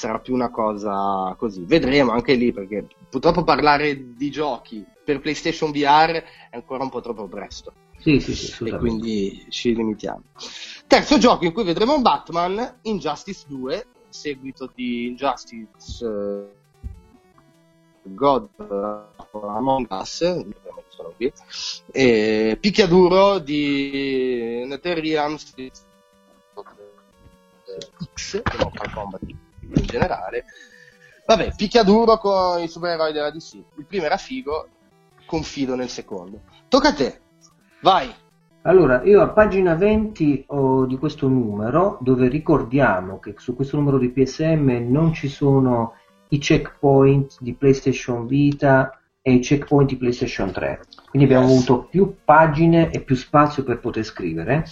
[0.00, 1.62] sarà più una cosa così.
[1.64, 7.02] Vedremo anche lì perché purtroppo parlare di giochi per PlayStation VR è ancora un po'
[7.02, 7.72] troppo presto.
[7.98, 10.22] Sì, sì, sì, e quindi ci limitiamo.
[10.86, 16.48] Terzo gioco in cui vedremo Batman, Injustice 2, seguito di Injustice uh,
[18.02, 18.48] God
[19.32, 20.16] Among Us,
[20.88, 21.30] sono qui,
[21.92, 25.52] e picchiaduro di Netherrealm X,
[28.58, 30.44] Mortal In generale.
[31.26, 33.54] Vabbè, picchiaduro con i supereroi della DC.
[33.76, 34.68] Il primo era figo,
[35.26, 36.40] confido nel secondo.
[36.68, 37.20] Tocca a te.
[37.82, 38.12] Vai.
[38.62, 43.96] Allora, io a pagina 20 ho di questo numero dove ricordiamo che su questo numero
[43.96, 45.94] di PSM non ci sono
[46.28, 50.80] i checkpoint di PlayStation Vita e i checkpoint di PlayStation 3.
[51.08, 54.66] Quindi abbiamo avuto più pagine e più spazio per poter scrivere.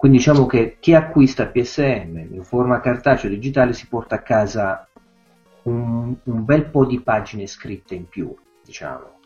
[0.00, 4.88] Quindi diciamo che chi acquista PSM in forma cartacea o digitale si porta a casa
[5.64, 8.34] un, un bel po' di pagine scritte in più,
[8.64, 9.18] diciamo.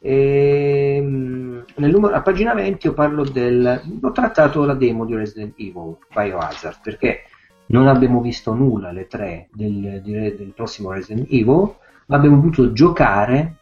[0.00, 3.80] E, nel numero, a pagina 20 io parlo del...
[4.02, 7.20] ho trattato la demo di Resident Evil Biohazard perché
[7.66, 11.72] non abbiamo visto nulla alle 3 del, del prossimo Resident Evil,
[12.06, 13.58] ma abbiamo potuto giocare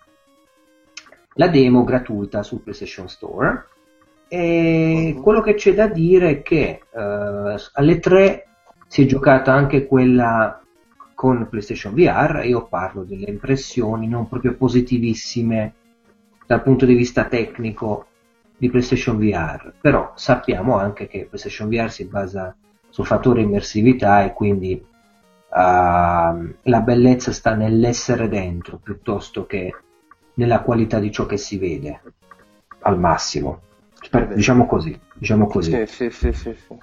[1.35, 3.67] la demo gratuita sul PlayStation Store.
[4.29, 8.47] E quello che c'è da dire è che eh, alle 3
[8.87, 10.61] si è giocata anche quella
[11.15, 15.75] con PlayStation VR e io parlo delle impressioni non proprio positivissime
[16.47, 18.07] dal punto di vista tecnico
[18.57, 22.55] di PlayStation VR, però sappiamo anche che PlayStation VR si basa
[22.89, 24.85] sul fattore immersività e quindi
[25.55, 29.75] ehm, la bellezza sta nell'essere dentro piuttosto che
[30.35, 32.03] nella qualità di ciò che si vede
[32.81, 33.61] al massimo.
[34.35, 35.71] Diciamo così, diciamo così.
[35.71, 36.77] Sì, sì, sì, sì, sì.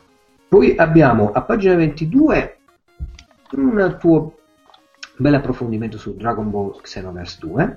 [0.48, 2.58] Poi abbiamo a pagina 22
[3.52, 4.38] un tuo
[5.18, 7.76] bel approfondimento su Dragon Ball Xenoverse 2.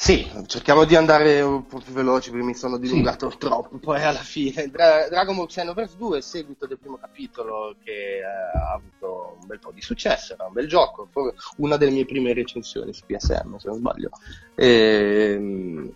[0.00, 3.78] Sì, cerchiamo di andare un po' più veloci perché mi sono dilungato troppo.
[3.78, 8.18] Poi alla fine, Dra- Dragon Ball Xenoverse 2 è il seguito del primo capitolo che
[8.18, 11.08] eh, ha avuto un bel po' di successo, era un bel gioco,
[11.56, 14.10] una delle mie prime recensioni su PSM se non sbaglio.
[14.54, 15.92] Ehm,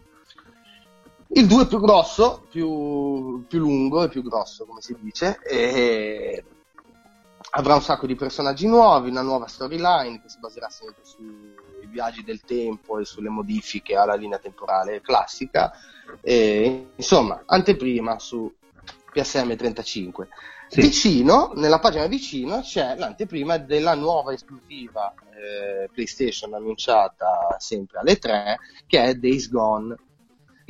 [1.34, 6.44] il 2 è più grosso, più, più lungo e più grosso come si dice, e
[7.50, 11.54] avrà un sacco di personaggi nuovi, una nuova storyline che si baserà sempre sui
[11.92, 15.72] viaggi del tempo e sulle modifiche alla linea temporale classica.
[16.20, 18.52] E, insomma, anteprima su
[19.12, 20.28] PSM 35.
[20.68, 20.80] Sì.
[20.80, 28.58] Vicino, nella pagina vicino, c'è l'anteprima della nuova esclusiva eh, PlayStation annunciata sempre alle 3,
[28.86, 29.94] che è Days Gone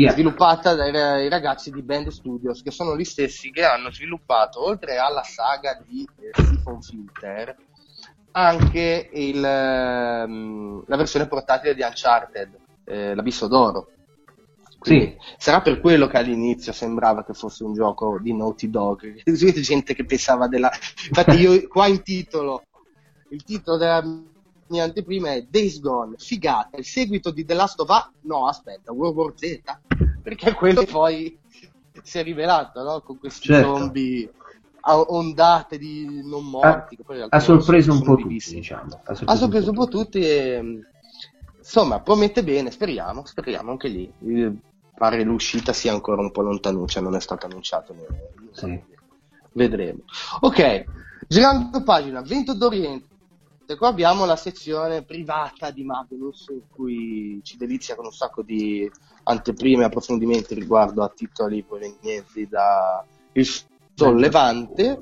[0.03, 0.12] Yeah.
[0.12, 5.23] sviluppata dai ragazzi di Band Studios, che sono gli stessi che hanno sviluppato, oltre alla
[5.23, 7.57] saga di eh, Siphon Filter,
[8.33, 13.88] anche il, ehm, la versione portatile di Uncharted, eh, l'Abisso d'Oro.
[14.79, 19.23] Quindi sarà per quello che all'inizio sembrava che fosse un gioco di Naughty Dog.
[19.23, 20.71] C'è gente che pensava della...
[21.07, 22.65] Infatti io qua in titolo,
[23.29, 24.03] il titolo della
[24.73, 28.91] mia anteprima è Days Gone, figata, il seguito di The Last of Us, no aspetta,
[28.93, 29.61] World War Z,
[30.23, 31.39] perché quello poi
[32.03, 33.01] si è rivelato, no?
[33.03, 33.77] Con questi Certo.
[33.77, 34.33] zombie
[34.85, 36.97] a ondate di non morti.
[36.99, 39.01] in realtà Ha sorpreso un po' tutti, diciamo.
[39.05, 40.81] Ha sorpreso un po' tutti e
[41.59, 44.11] insomma promette bene, speriamo, speriamo anche lì.
[44.95, 47.93] Pare l'uscita sia ancora un po' lontanuccia, non è stato annunciato.
[47.95, 48.07] né-
[48.53, 48.83] Sì.
[49.53, 50.01] Vedremo.
[50.41, 50.85] Ok,
[51.29, 53.11] girando pagina, Vento d'Oriente.
[53.77, 58.91] Qua abbiamo la sezione privata di Magnus in cui ci delizia con un sacco di
[59.25, 63.47] anteprime e approfondimenti riguardo a titoli provenienti da Il
[63.95, 65.01] Sollevante.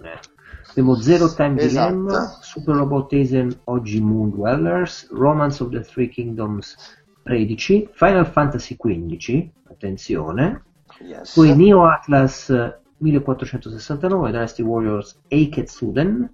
[0.70, 1.88] Abbiamo Zero Time Esatto.
[1.90, 6.76] Dilemma, Super Robot Asen Oggi Moon Dwellers, Romance of the Three Kingdoms
[7.24, 10.64] 13, Final Fantasy XV, attenzione,
[11.00, 11.32] Yes.
[11.34, 12.52] poi Neo Atlas
[12.98, 16.30] 1469, Dynasty Warriors Eiketsuden,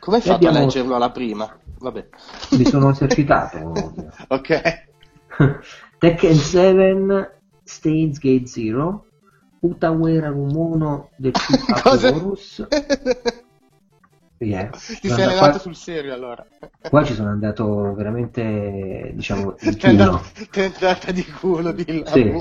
[0.00, 1.58] Come hai fatto abbiamo- a leggerlo alla prima?
[1.80, 2.08] Vabbè.
[2.52, 3.72] mi sono esercitato.
[4.28, 4.86] ok.
[5.98, 9.06] Tekken 7, Stains Gate Zero,
[9.60, 11.32] Utawera Rumono del
[11.82, 12.08] Cosa?
[12.14, 12.66] Horus.
[14.40, 14.68] Yeah.
[14.70, 16.46] Ti sei allenato qua, sul serio allora.
[16.88, 22.10] qua ci sono andato veramente, diciamo, in andata- ti è andata di culo di là,
[22.10, 22.32] Sì.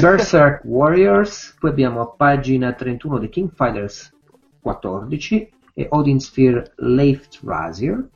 [0.00, 4.12] Berserk Warriors, poi abbiamo a pagina 31 The King Fighters
[4.60, 8.08] 14 e Odin Sphere Left Razir.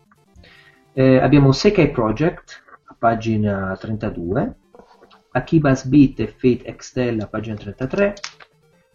[0.93, 4.57] Eh, abbiamo Sekai Project a pagina 32,
[5.33, 8.15] Akiba's Beat e Fate Extell a pagina 33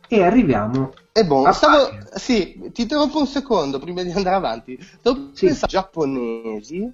[0.07, 1.89] e arriviamo E boh, a stavo...
[2.15, 4.77] Sì, ti interrompo un secondo prima di andare avanti.
[4.99, 5.57] Stavo Sì.
[5.67, 6.91] giapponesi.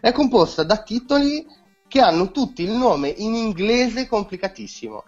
[0.00, 1.44] È composta da titoli
[1.86, 5.04] che hanno tutti il nome in inglese complicatissimo.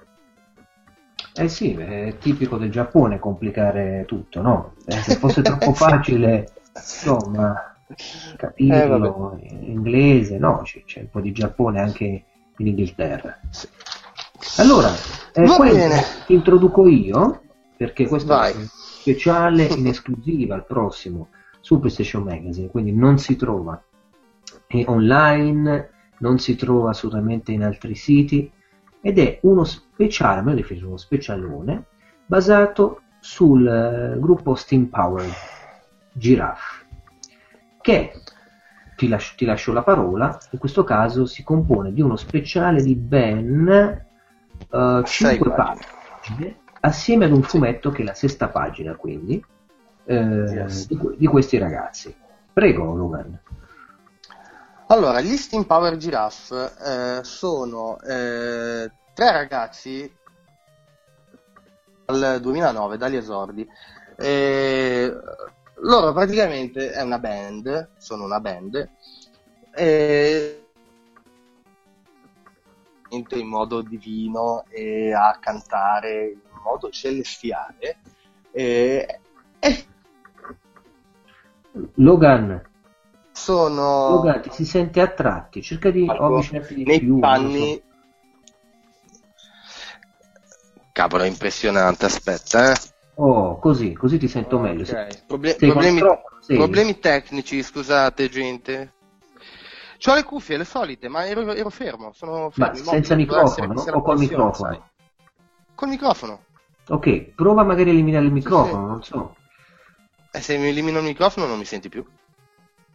[1.35, 4.75] Eh sì, è tipico del Giappone complicare tutto, no?
[4.87, 11.21] Eh, se fosse troppo facile, insomma, Eh, capirlo in inglese, no, c'è, c'è un po'
[11.21, 12.25] di Giappone anche
[12.57, 13.39] in Inghilterra.
[14.59, 14.93] Allora,
[15.33, 17.43] eh, ti introduco io,
[17.77, 18.53] perché questo Vai.
[18.53, 21.29] è un speciale in esclusiva al prossimo
[21.61, 23.83] su PlayStation Magazine, quindi non si trova
[24.67, 28.51] eh, online, non si trova assolutamente in altri siti
[29.03, 31.85] ed è uno speciale, me lo definisco uno specialone,
[32.25, 35.29] basato sul eh, gruppo Steam Power
[36.13, 36.87] Giraffe,
[37.81, 38.13] che
[38.97, 42.95] ti, lascio, ti lascio la parola, in questo caso si compone di uno speciale di
[42.95, 44.07] ben
[44.71, 49.45] uh, 5 pagine, assieme ad un fumetto che è la sesta pagina, quindi,
[50.05, 50.87] eh, yes.
[50.87, 52.15] di, di, questi ragazzi.
[52.53, 53.39] Prego, Logan.
[54.93, 60.15] Allora, gli Steam Power Giraffe eh, sono eh, tre ragazzi
[62.05, 63.67] dal 2009, dagli esordi.
[64.19, 65.17] E
[65.77, 68.91] loro praticamente è una band, sono una band,
[69.75, 70.67] e
[73.09, 77.97] in modo divino e a cantare in modo celestiale.
[81.95, 82.72] Logan,
[83.33, 84.11] sono...
[84.11, 87.19] Logan, ti si sente a tratti, cerca di ecco, avvicinarti di nei più.
[87.19, 87.75] Panni...
[87.75, 87.91] So.
[90.93, 92.77] Cavolo, è impressionante, aspetta, eh.
[93.15, 94.75] Oh, così, così ti sento okay.
[94.75, 94.85] meglio.
[95.27, 96.03] Proble- problemi,
[96.47, 98.93] problemi tecnici, scusate, gente.
[100.07, 102.13] Ho le cuffie, le solite, ma ero, ero fermo.
[102.13, 102.79] Sono fermo.
[102.79, 104.71] Ma senza microfono o col microfono?
[104.71, 104.81] Sai.
[105.75, 106.45] Col microfono.
[106.89, 109.17] Ok, prova magari a eliminare il microfono, sì, sì.
[109.17, 109.37] non so.
[110.33, 112.05] E eh, se mi elimino il microfono non mi senti più?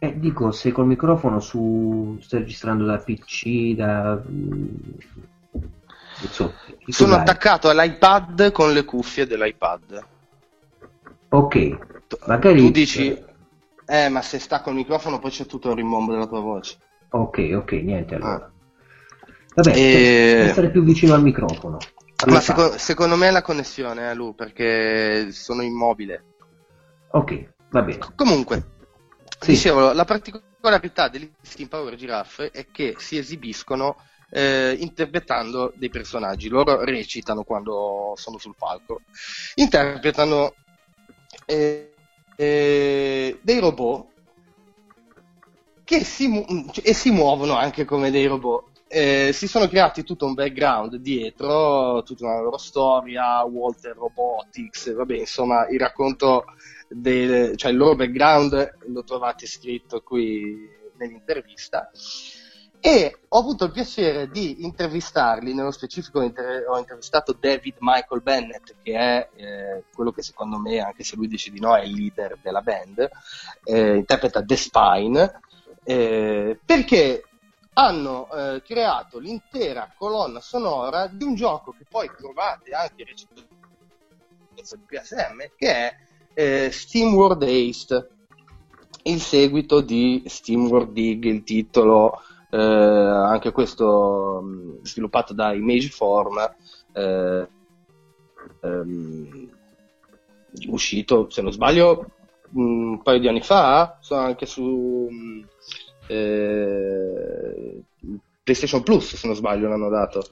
[0.00, 2.16] Eh, dico, se col microfono su...
[2.20, 4.22] stai registrando da PC, da...
[6.30, 6.54] So,
[6.86, 7.20] Sono dai.
[7.20, 10.06] attaccato all'iPad con le cuffie dell'iPad.
[11.30, 11.78] Ok,
[12.26, 12.60] magari...
[12.60, 13.26] Tu dici...
[13.90, 16.78] Eh, ma se sta col microfono poi c'è tutto il rimbombo della tua voce.
[17.10, 18.34] Ok, ok, niente allora.
[18.34, 18.50] Ah.
[19.54, 20.46] Vabbè, e...
[20.48, 21.78] essere più vicino al microfono.
[22.26, 26.24] Ma seco- secondo me è la connessione, eh, Lu, perché sono immobile.
[27.12, 27.98] Ok, va bene.
[28.14, 28.62] Comunque,
[29.40, 29.50] sì.
[29.52, 33.96] dicevo, la particolarità degli Steam Power Giraffe è che si esibiscono
[34.30, 36.48] eh, interpretando dei personaggi.
[36.48, 39.00] Loro recitano quando sono sul palco.
[39.54, 40.54] Interpretano
[41.46, 41.94] eh,
[42.36, 44.06] eh, dei robot
[45.84, 48.66] che si, mu- e si muovono anche come dei robot.
[48.90, 55.16] Eh, si sono creati tutto un background dietro, tutta una loro storia, Walter Robotics, vabbè,
[55.16, 56.44] insomma, il racconto
[56.88, 61.90] del, cioè il loro background lo trovate scritto qui nell'intervista.
[62.80, 68.92] E ho avuto il piacere di intervistarli, nello specifico ho intervistato David Michael Bennett, che
[68.92, 72.38] è eh, quello che secondo me, anche se lui dice di no, è il leader
[72.40, 73.08] della band,
[73.64, 75.40] eh, interpreta The Spine,
[75.82, 77.24] eh, perché
[77.72, 83.56] hanno eh, creato l'intera colonna sonora di un gioco che poi trovate anche recentemente
[84.54, 85.96] di PSM, che è
[86.34, 88.08] eh, SteamWorld Haste,
[89.04, 96.54] il seguito di SteamWorld Dig, il titolo eh, anche questo mh, sviluppato da Imageform,
[96.92, 97.48] eh,
[98.62, 99.48] ehm,
[100.68, 102.06] uscito, se non sbaglio,
[102.52, 105.08] un paio di anni fa, anche su
[106.06, 107.82] eh,
[108.42, 110.24] PlayStation Plus, se non sbaglio, l'hanno dato.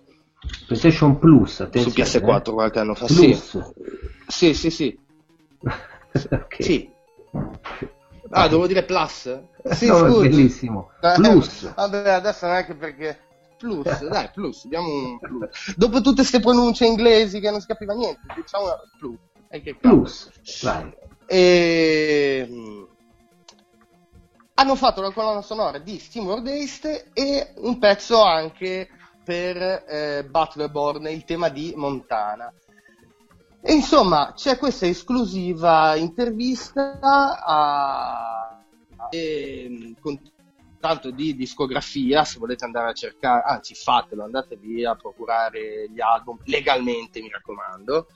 [0.66, 2.06] PlayStation Plus, attenzione.
[2.06, 2.52] Su PS4 eh?
[2.52, 3.06] qualche anno fa.
[3.06, 3.58] Plus.
[4.26, 4.70] Sì, sì, sì.
[4.70, 5.04] Sì.
[6.30, 6.62] okay.
[6.62, 6.90] sì.
[8.30, 9.40] Ah, devo dire plus?
[9.66, 10.28] Sì, no, scusi.
[10.28, 10.90] bellissimo.
[11.00, 11.74] Eh, plus.
[11.74, 13.20] vabbè, adesso non è che perché...
[13.58, 15.74] Plus, dai, plus, diamo un plus.
[15.76, 18.76] Dopo tutte queste pronunce inglesi che non si capiva niente, diciamo una
[19.80, 20.30] plus.
[20.34, 20.94] Plus, vai.
[21.26, 22.86] E
[24.58, 28.88] hanno fatto la colonna sonora di SteamWorld East e un pezzo anche
[29.22, 32.52] per eh, Butlerborn, il tema di Montana.
[33.68, 38.60] E insomma, c'è questa esclusiva intervista a,
[38.96, 40.16] a, e, con
[40.78, 46.38] tanto di discografia, se volete andare a cercare, anzi fatelo, andatevi a procurare gli album
[46.44, 48.06] legalmente, mi raccomando,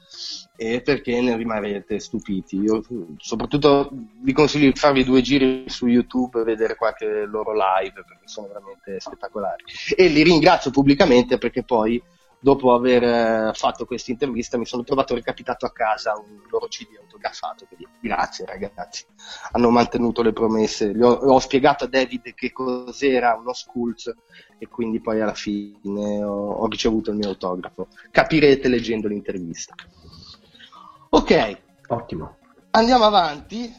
[0.55, 2.61] eh, perché ne rimarrete stupiti.
[2.61, 2.81] Io
[3.17, 8.29] soprattutto vi consiglio di farvi due giri su YouTube e vedere qualche loro live, perché
[8.29, 9.65] sono veramente spettacolari.
[9.97, 12.01] E li ringrazio pubblicamente perché poi
[12.41, 16.97] dopo aver eh, fatto questa intervista mi sono trovato recapitato a casa un loro CD
[16.99, 19.05] autografato, quindi grazie ragazzi,
[19.53, 24.13] hanno mantenuto le promesse, ho, ho, spiegato a David che cos'era uno Skulls
[24.59, 29.75] e quindi poi alla fine ho, ho ricevuto il mio autografo, capirete leggendo l'intervista.
[31.11, 32.37] Ok, ottimo.
[32.71, 33.71] Andiamo avanti,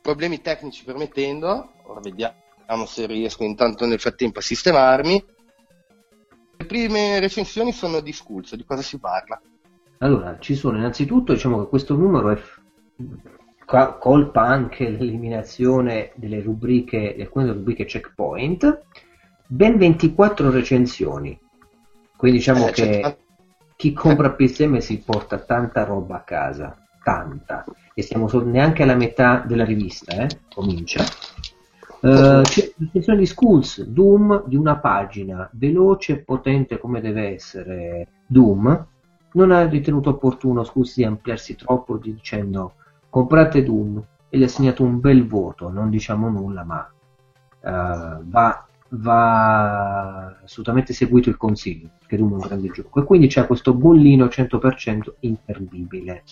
[0.00, 5.36] problemi tecnici permettendo, ora vediamo se riesco intanto nel frattempo a sistemarmi.
[6.68, 9.40] Prime recensioni sono di Skulls, di cosa si parla?
[9.98, 12.38] Allora, ci sono innanzitutto, diciamo che questo numero è
[13.98, 18.82] colpa anche l'eliminazione delle rubriche, di alcune rubriche checkpoint,
[19.46, 21.38] ben 24 recensioni.
[22.16, 23.16] Quindi diciamo Eh, che cioè,
[23.76, 27.64] chi compra PSM si porta tanta roba a casa, tanta,
[27.94, 30.28] e siamo solo neanche alla metà della rivista, eh?
[30.52, 31.04] comincia.
[32.00, 38.08] Eh, c'è l'estensione di Schools, Doom di una pagina, veloce e potente come deve essere
[38.26, 38.86] Doom,
[39.32, 42.74] non ha ritenuto opportuno Schools di ampliarsi troppo dicendo
[43.08, 46.88] comprate Doom e gli ha assegnato un bel voto, non diciamo nulla ma
[47.60, 53.00] eh, va, va assolutamente seguito il consiglio, che Doom è un grande gioco.
[53.00, 56.22] E quindi c'è questo bollino 100% imperdibile.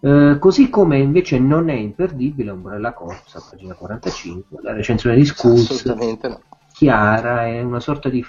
[0.00, 6.28] Eh, così come invece non è imperdibile Umbrella Corsa, pagina 45, la recensione di Assolutamente
[6.28, 6.40] no.
[6.72, 8.24] chiara, è una sorta di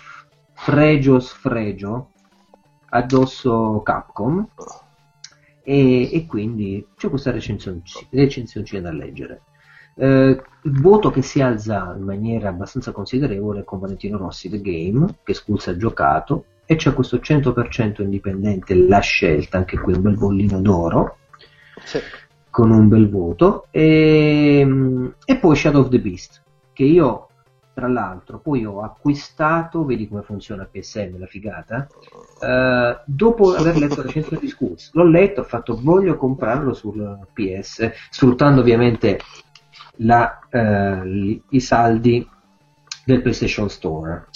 [0.54, 2.10] fregio sfregio
[2.90, 4.48] addosso Capcom
[5.64, 9.42] e, e quindi c'è questa recensione, recensioncina da leggere.
[9.96, 14.60] Eh, il voto che si alza in maniera abbastanza considerevole è con Valentino Rossi The
[14.60, 20.02] Game, che Schools ha giocato, e c'è questo 100% indipendente, la scelta, anche qui un
[20.02, 21.18] bel bollino d'oro,
[22.50, 24.68] Con un bel voto e,
[25.26, 27.28] e poi Shadow of the Beast che io
[27.74, 31.88] tra l'altro poi ho acquistato vedi come funziona PSN la figata
[32.42, 37.28] eh, dopo aver letto la recensione di Schools l'ho letto ho fatto voglio comprarlo sul
[37.34, 39.20] PS sfruttando ovviamente
[40.00, 42.28] la, eh, i saldi
[43.06, 44.28] del PlayStation Store.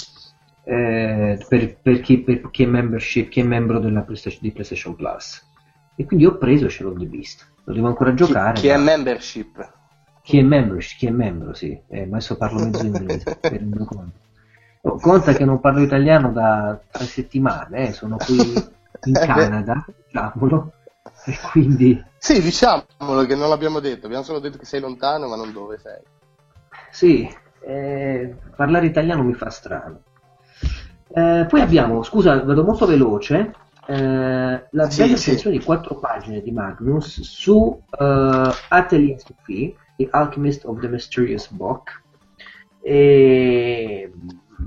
[0.66, 4.96] Eh, per, per chi, per chi è membership chi è membro della PlayStation, di PlayStation
[4.96, 5.52] Plus
[5.96, 8.78] e quindi ho preso Shadow of the Beast lo devo ancora giocare Chi, chi è
[8.78, 9.54] ma- membership?
[10.22, 11.80] chi è membership, chi è membro, sì.
[11.88, 14.20] Eh, ma adesso parlo mezzo inglese, per il conto.
[14.82, 18.66] Oh, Conta che non parlo italiano da tre settimane, eh, sono qui
[19.04, 20.74] in Canada, diciamolo,
[21.24, 25.36] e quindi Sì, diciamolo che non l'abbiamo detto, abbiamo solo detto che sei lontano, ma
[25.36, 26.02] non dove sei.
[26.92, 27.28] sì,
[27.62, 30.04] eh, parlare italiano mi fa strano.
[31.16, 33.52] Eh, poi abbiamo, scusa, vado molto veloce,
[33.88, 35.30] eh, la Sì, bella sì.
[35.30, 41.50] recensione di quattro pagine di Magnus su eh, Atelier Sophie, The Alchemist of the Mysterious
[41.52, 42.02] Book.
[42.82, 44.12] E,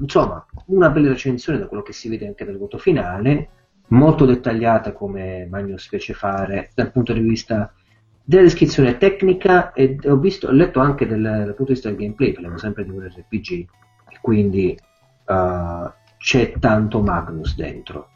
[0.01, 3.49] insomma, una bella recensione da quello che si vede anche dal voto finale,
[3.89, 7.73] molto dettagliata come Magnus fece fare dal punto di vista
[8.25, 11.99] della descrizione tecnica e ho, visto, ho letto anche del, dal punto di vista del
[11.99, 14.77] gameplay, parliamo sempre di un RPG, e quindi
[15.27, 18.09] eh, c'è tanto Magnus dentro.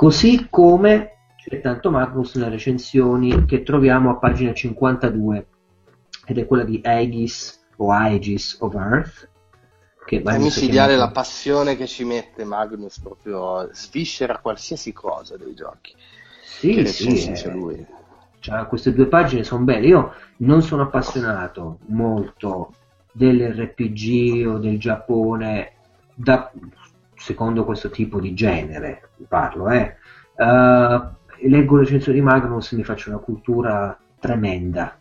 [0.00, 5.46] Così come c'è tanto Magnus nelle recensioni che troviamo a pagina 52
[6.24, 9.28] ed è quella di Aegis o Aegis of Earth
[10.06, 15.94] che È micidiale la passione che ci mette Magnus, proprio sviscera qualsiasi cosa dei giochi.
[16.86, 17.86] sì, sì, eh, lui.
[18.38, 22.72] cioè, queste due pagine sono belle io non sono appassionato molto
[23.12, 25.72] dell'RPG o del Giappone
[26.14, 26.50] da,
[27.20, 29.96] secondo questo tipo di genere parlo eh.
[30.34, 31.00] Eh,
[31.48, 34.96] leggo le recensioni di Magnus e mi faccio una cultura tremenda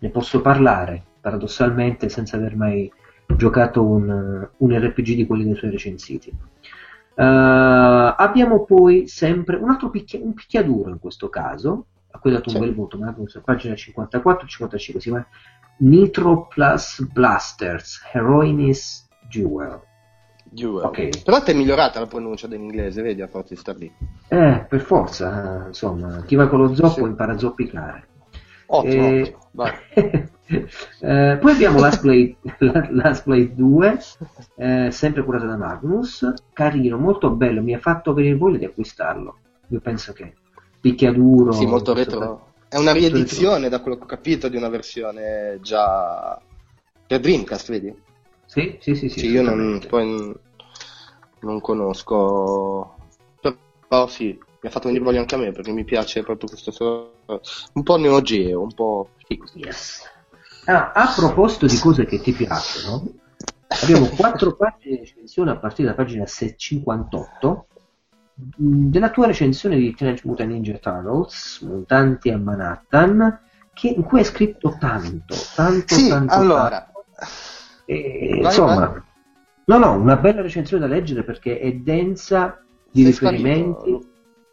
[0.00, 2.90] ne posso parlare paradossalmente senza aver mai
[3.36, 6.30] giocato un, un RPG di quelli dei suoi recensiti
[7.14, 7.24] Eh,
[8.16, 12.50] abbiamo poi sempre un altro picchia- un picchiaduro in questo caso a cui ho dato
[12.50, 12.56] Sì.
[12.56, 15.24] un bel voto Magnus pagina 54-55 si chiama
[15.78, 19.80] Nitro Plus Blasters Heroinis Jewel
[20.50, 20.84] Jewel.
[20.84, 21.22] Ok.
[21.22, 23.92] Però ti è migliorata la pronuncia dell'inglese, vedi, a forza di star lì.
[24.28, 27.00] eh per forza eh, insomma chi va con lo zoppo Sì.
[27.02, 28.08] impara a zoppicare
[28.66, 30.28] Ottimo, Eh, ottimo.
[30.50, 32.36] Eh, poi abbiamo Last Blade,
[32.90, 33.98] Last Blade 2,
[34.56, 39.36] eh, sempre curata da Magnus, carino, molto bello, mi ha fatto venire voglia di acquistarlo.
[39.68, 40.34] Io penso che
[40.80, 41.52] picchiaduro.
[41.52, 42.52] Sì, molto retro.
[42.68, 46.40] È una riedizione, da quello che ho capito, di una versione già
[47.06, 47.94] per Dreamcast, vedi?
[48.50, 49.08] Sì, sì, sì.
[49.08, 50.34] sì, Sì, io non, poi
[51.42, 52.96] non conosco,
[53.86, 57.12] però sì, mi ha fatto venire voglia anche a me perché mi piace proprio questo
[57.74, 59.10] un po' Neo Geo, un po'.
[59.54, 60.02] Yes.
[60.64, 63.04] Ah, a proposito di cose che ti piacciono,
[63.68, 67.66] abbiamo quattro pagine di recensione a partire da pagina 58
[68.34, 73.42] mh, della tua recensione di Teenage Mutant Ninja Turtles, Mutanti a Manhattan,
[73.72, 77.04] che, in cui hai scritto tanto, tanto, Sì, tanto, allora, tanto.
[77.90, 79.02] E, Vai, insomma, vai.
[79.64, 83.90] no, no, una bella recensione da leggere perché è densa di sei riferimenti.
[83.90, 84.08] sparito.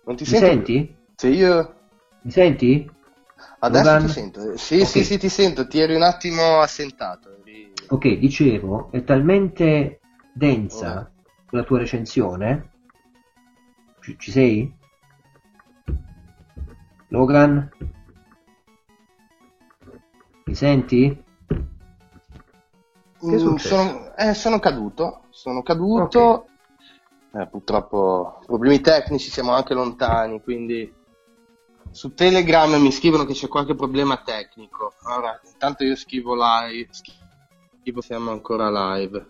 [0.06, 0.46] Non ti Mi sento?
[0.48, 0.96] senti?
[1.16, 1.76] Se io
[2.22, 2.92] Mi senti?
[3.60, 4.02] adesso Logan?
[4.02, 4.58] ti sento.
[4.58, 4.86] Sì, Ok.
[4.88, 7.30] sì, sì, ti sento, ti eri un attimo assentato.
[7.90, 10.00] Ok, dicevo, è talmente
[10.34, 11.12] densa Ora.
[11.52, 12.72] la tua recensione.
[14.02, 14.76] Ci, ci sei?
[17.10, 17.70] Logan?
[20.46, 21.24] Mi senti?
[23.20, 26.48] Che Mm, sono, eh, sono caduto, sono caduto
[27.34, 30.94] eh, purtroppo problemi tecnici, siamo anche lontani, quindi
[31.92, 34.94] su Telegram mi scrivono che c'è qualche problema tecnico.
[35.04, 36.90] Allora, intanto io scrivo live,
[37.82, 39.26] scrivo siamo ancora live.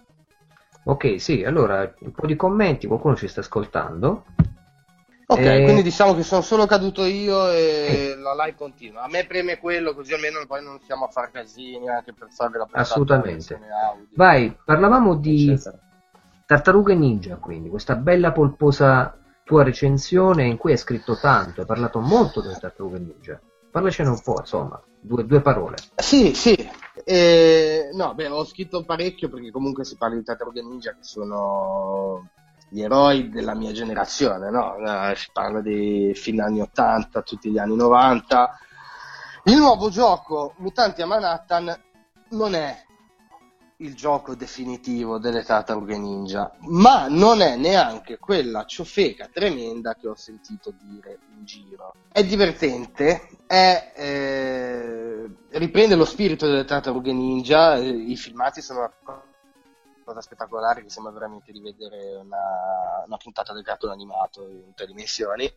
[0.84, 4.26] Ok, sì, allora un po' di commenti, qualcuno ci sta ascoltando.
[5.30, 5.64] Ok, e...
[5.64, 9.04] quindi diciamo che sono solo caduto io e la live continua.
[9.04, 12.58] A me preme quello, così almeno poi non stiamo a fare casini anche per fare
[12.58, 12.82] la puntata.
[12.82, 13.60] Assolutamente.
[14.16, 15.78] Vai, parlavamo di eccetera.
[16.46, 22.00] Tartarughe Ninja, quindi questa bella polposa tua recensione in cui hai scritto tanto, hai parlato
[22.00, 23.38] molto delle Tartarughe Ninja.
[23.70, 25.76] Parlacene un po', insomma, due, due parole.
[25.96, 26.56] Sì, sì.
[27.04, 32.30] Eh, no, beh, ho scritto parecchio perché comunque si parla di Tartarughe Ninja che sono
[32.70, 34.76] gli eroi della mia generazione, no?
[34.78, 38.60] Eh, si parla di fine anni 80, tutti gli anni 90.
[39.44, 41.74] Il nuovo gioco Mutanti a Manhattan
[42.30, 42.86] non è
[43.78, 50.16] il gioco definitivo delle tartarughe ninja, ma non è neanche quella ciofeca tremenda che ho
[50.16, 51.94] sentito dire in giro.
[52.12, 58.94] È divertente, è, eh, riprende lo spirito delle tartarughe ninja, eh, i filmati sono una
[60.08, 64.86] cosa spettacolare che sembra veramente di vedere una, una puntata del cartone animato in tre
[64.86, 65.52] dimensioni.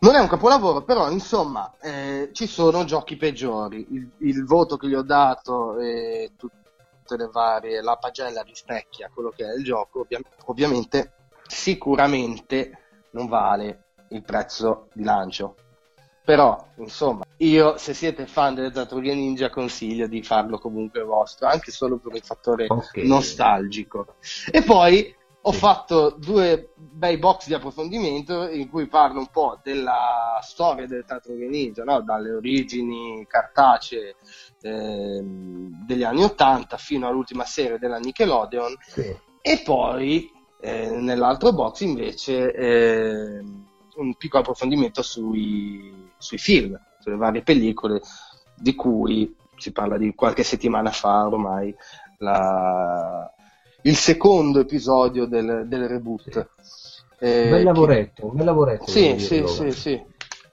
[0.00, 3.86] Non è un capolavoro, però insomma eh, ci sono giochi peggiori.
[3.90, 9.30] Il, il, voto che gli ho dato e tutte le varie, la pagella rispecchia quello
[9.30, 11.12] che è il gioco, ovvia, ovviamente
[11.46, 15.54] sicuramente non vale il prezzo di lancio.
[16.30, 21.72] Però, insomma, io se siete fan delle tartarughe ninja consiglio di farlo comunque vostro, anche
[21.72, 23.04] solo per il fattore okay.
[23.04, 24.14] nostalgico.
[24.48, 30.38] E poi ho fatto due bei box di approfondimento in cui parlo un po' della
[30.40, 32.00] storia del tartarughe ninja, no?
[32.00, 34.14] dalle origini cartacee
[34.62, 39.16] eh, degli anni 80 fino all'ultima serie della Nickelodeon sì.
[39.42, 43.42] e poi eh, nell'altro box invece eh,
[43.96, 48.00] un piccolo approfondimento sui, sui film, sulle varie pellicole
[48.54, 51.74] di cui si parla di qualche settimana fa ormai
[52.18, 53.30] la,
[53.82, 56.48] il secondo episodio del, del reboot.
[56.60, 56.98] Sì.
[57.22, 58.36] Eh, bel lavoretto, che...
[58.36, 58.86] bel lavoretto.
[58.86, 60.02] Sì, sì, sì, sì.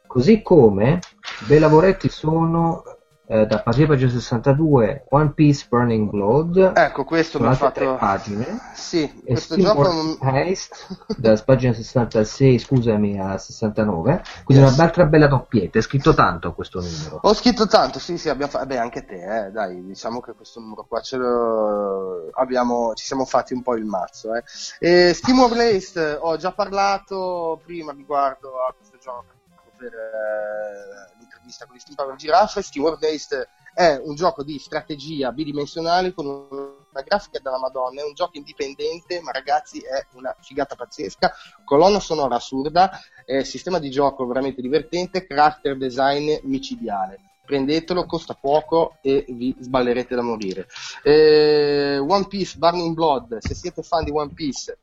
[0.05, 0.99] Così come
[1.47, 2.83] bei lavoretti sono
[3.27, 6.71] eh, da pagina 62 One Piece Burning Blood.
[6.75, 8.59] Ecco questo mi ha fatto pagine.
[8.73, 14.73] Sì e questo gioco Heist da pagina 66 scusami a 69 quindi yes.
[14.73, 15.77] un'altra bella doppietta.
[15.77, 17.19] È scritto tanto questo numero.
[17.21, 20.61] Ho scritto tanto sì sì abbiamo fa- beh anche te eh, dai diciamo che questo
[20.61, 24.43] numero qua ce lo abbiamo ci siamo fatti un po' il mazzo eh.
[24.79, 29.35] e Steam War ho già parlato prima riguardo a questo gioco
[29.77, 31.16] per eh,
[31.47, 37.01] l'intervista con Steam Power Giraffe, SteamWorld Based è un gioco di strategia bidimensionale con una
[37.05, 41.31] grafica della Madonna, è un gioco indipendente, ma ragazzi è una figata pazzesca,
[41.63, 47.19] colonna sonora assurda, è sistema di gioco veramente divertente, character design micidiale.
[47.45, 50.67] Prendetelo, costa poco e vi sballerete da morire.
[51.03, 54.77] Eh, One Piece Burning Blood, se siete fan di One Piece,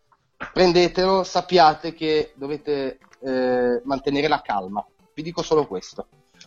[0.53, 4.87] prendetelo, sappiate che dovete eh, mantenere la calma.
[5.13, 6.07] Vi dico solo questo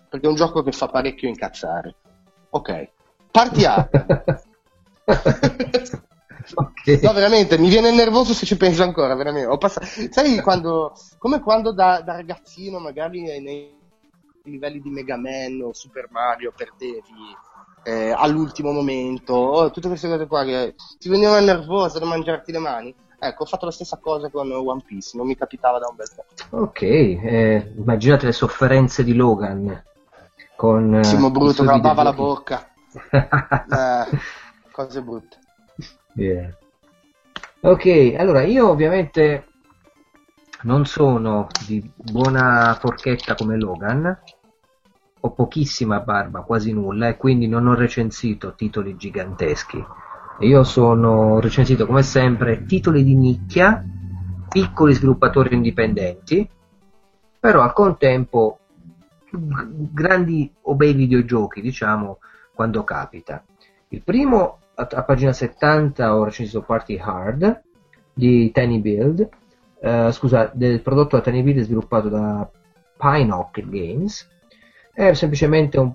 [0.10, 1.96] perché è un gioco che fa parecchio incazzare.
[2.50, 2.90] Ok,
[3.32, 3.90] partiamo.
[6.54, 7.00] okay.
[7.02, 9.58] No, veramente, mi viene nervoso se ci penso ancora, veramente.
[9.58, 9.86] Passato...
[10.10, 13.76] Sai quando, come quando da, da ragazzino, magari nei
[14.44, 17.02] livelli di Mega Man o Super Mario perdevi
[17.84, 22.60] eh, all'ultimo momento, oh, tutte queste cose qua che ti venivano nervose da mangiarti le
[22.60, 22.96] mani.
[23.20, 26.08] Ecco, ho fatto la stessa cosa con One Piece, non mi capitava da un bel
[26.16, 26.62] po'.
[26.64, 29.84] Ok, eh, immaginate le sofferenze di Logan
[30.58, 32.68] con eh, Simo Brutto che lavava la bocca.
[33.10, 34.18] Eh,
[34.72, 35.38] cose brutte.
[36.16, 36.52] Yeah.
[37.60, 39.46] ok allora io ovviamente
[40.64, 44.20] non sono di buona forchetta come Logan.
[45.20, 49.86] Ho pochissima barba quasi nulla e quindi non ho recensito titoli giganteschi.
[50.40, 53.84] Io sono recensito come sempre titoli di nicchia
[54.50, 56.50] piccoli sviluppatori indipendenti
[57.40, 58.60] però al contempo
[59.38, 62.20] grandi o bei videogiochi, diciamo,
[62.54, 63.44] quando capita.
[63.90, 67.62] Il primo, a, a pagina 70, ho recensito Party Hard
[68.14, 69.30] di Tiny Build,
[69.80, 72.50] uh, scusa, del prodotto da Tiny Build sviluppato da
[72.98, 74.28] Pinehawk Games.
[74.92, 75.94] È semplicemente un,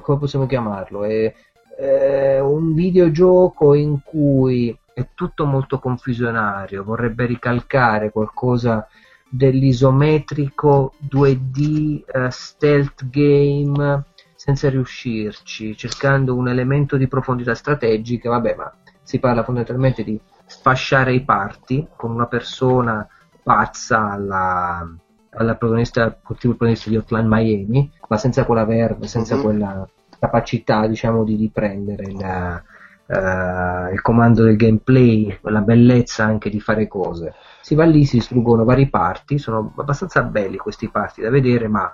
[0.00, 1.04] come possiamo chiamarlo?
[1.04, 1.34] È,
[1.78, 8.86] è un videogioco in cui è tutto molto confusionario, vorrebbe ricalcare qualcosa
[9.28, 14.04] dell'isometrico 2D uh, eh, stealth game
[14.34, 18.72] senza riuscirci, cercando un elemento di profondità strategica, vabbè, ma
[19.02, 23.06] si parla fondamentalmente di sfasciare i parti con una persona
[23.42, 24.88] pazza alla,
[25.30, 29.42] alla protagonista, protagonista di Hotline Miami, ma senza quella verve, senza uh-huh.
[29.42, 32.62] quella capacità diciamo di riprendere la,
[33.06, 37.34] uh, il comando del gameplay, la bellezza anche di fare cose.
[37.66, 41.92] Si va lì, si distruggono vari parti, sono abbastanza belli questi parti da vedere, ma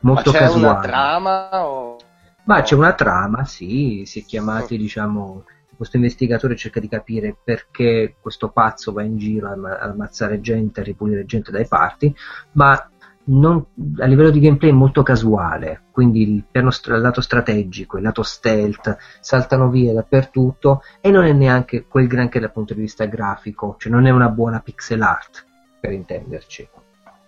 [0.00, 0.64] molto ma c'è casuali.
[0.66, 1.96] una trama o...
[2.44, 5.44] Ma c'è una trama, sì, si è chiamati, diciamo,
[5.78, 10.84] questo investigatore cerca di capire perché questo pazzo va in giro ad ammazzare gente, a
[10.84, 12.14] ripulire gente dai parti,
[12.52, 12.90] ma
[13.26, 13.64] non,
[13.98, 18.22] a livello di gameplay è molto casuale, quindi il, piano, il lato strategico, il lato
[18.22, 23.76] stealth saltano via dappertutto e non è neanche quel granché dal punto di vista grafico,
[23.78, 25.46] cioè non è una buona pixel art
[25.80, 26.68] per intenderci.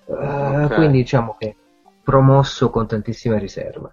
[0.06, 0.64] Okay.
[0.64, 1.56] Uh, quindi diciamo che
[2.02, 3.92] promosso con tantissima riserva.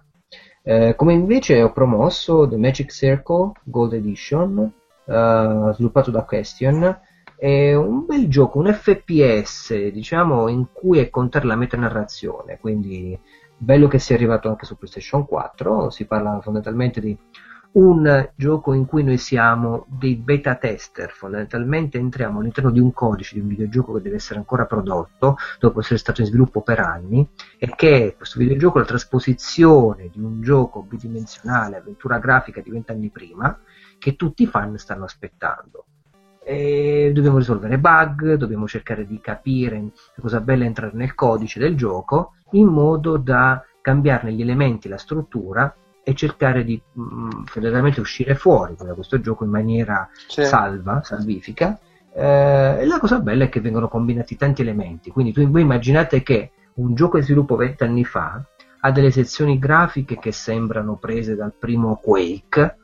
[0.62, 4.72] Uh, come invece ho promosso The Magic Circle Gold Edition,
[5.04, 7.00] uh, sviluppato da Question,
[7.44, 13.20] è un bel gioco, un FPS, diciamo, in cui è contare la metanarrazione, quindi
[13.54, 17.14] bello che sia arrivato anche su PlayStation 4, si parla fondamentalmente di
[17.72, 23.34] un gioco in cui noi siamo dei beta tester, fondamentalmente entriamo all'interno di un codice
[23.34, 27.28] di un videogioco che deve essere ancora prodotto, dopo essere stato in sviluppo per anni,
[27.58, 33.10] e che questo videogioco è la trasposizione di un gioco bidimensionale, avventura grafica di vent'anni
[33.10, 33.60] prima,
[33.98, 35.84] che tutti i fan stanno aspettando.
[36.44, 41.58] E dobbiamo risolvere bug, dobbiamo cercare di capire la cosa bella è entrare nel codice
[41.58, 47.30] del gioco in modo da cambiarne gli elementi, la struttura e cercare di mh, mm,
[47.44, 50.44] fondamentalmente uscire fuori da questo gioco in maniera sì.
[50.44, 51.78] salva, salvifica.
[52.12, 55.10] Eh, e la cosa bella è che vengono combinati tanti elementi.
[55.10, 58.42] Quindi tu, voi immaginate che un gioco di sviluppo vent'anni fa
[58.80, 62.76] ha delle sezioni grafiche che sembrano prese dal primo Quake,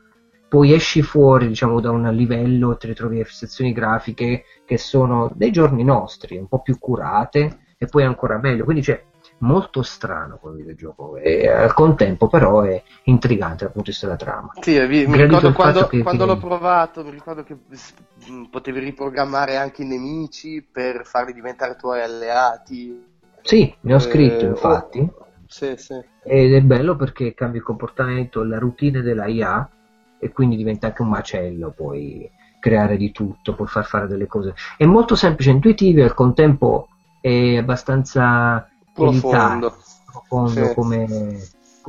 [0.51, 5.49] poi esci fuori diciamo da un livello e ti ritrovi sezioni grafiche che sono dei
[5.49, 8.65] giorni nostri, un po' più curate e poi ancora meglio.
[8.65, 9.01] Quindi c'è
[9.37, 14.17] molto strano quel videogioco e al contempo però è intrigante dal punto di vista della
[14.17, 14.51] trama.
[14.59, 17.55] Sì, vi, mi ricordo quando, quando l'ho provato, mi ricordo che
[18.49, 23.01] potevi riprogrammare anche i nemici per farli diventare tuoi alleati.
[23.41, 24.99] Sì, ne ho scritto eh, infatti.
[24.99, 25.97] Oh, sì, sì.
[26.25, 29.69] Ed è bello perché cambia il comportamento, la routine della IA
[30.21, 34.53] e quindi diventa anche un macello puoi creare di tutto, puoi far fare delle cose.
[34.77, 36.87] È molto semplice, intuitivo e al contempo
[37.19, 40.73] è abbastanza profondo, profondo sì.
[40.75, 41.39] come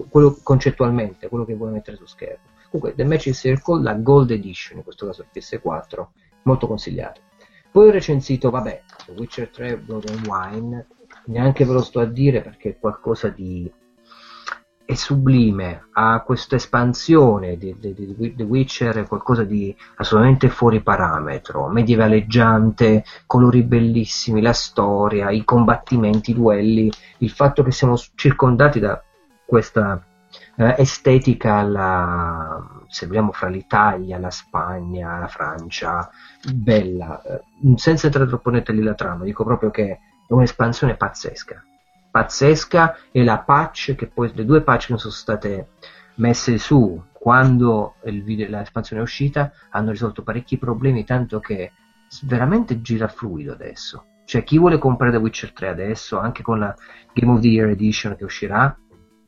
[0.09, 2.51] quello concettualmente, quello che vuole mettere su schermo.
[2.71, 6.07] Comunque, The Magic Circle, la Gold Edition, in questo caso il PS4,
[6.45, 7.21] molto consigliato.
[7.71, 10.87] Poi ho recensito, vabbè, The Witcher 3 Blood and Wine,
[11.27, 13.71] neanche ve lo sto a dire perché è qualcosa di
[14.93, 21.69] è sublime, ha questa espansione di, di, di, The Witcher, qualcosa di assolutamente fuori parametro,
[21.69, 29.03] medievaleggiante, colori bellissimi, la storia, i combattimenti, i duelli, il fatto che siamo circondati da
[29.45, 30.03] questa
[30.57, 36.11] eh, estetica alla, se vogliamo fra l'Italia, la Spagna, la Francia,
[36.55, 37.41] bella, eh,
[37.77, 41.65] senza entrare troppo netta lì la trama, dico proprio che è un'espansione pazzesca
[42.13, 45.69] pazzesca e la patch che poi le due patch che sono state
[46.17, 51.73] messe su quando video, l'espansione è uscita hanno risolto parecchi problemi tanto che
[52.25, 54.05] veramente gira fluido adesso.
[54.27, 56.75] Cioè chi vuole comprare The Witcher 3 adesso anche con la
[57.15, 58.77] Game of the Year Edition che uscirà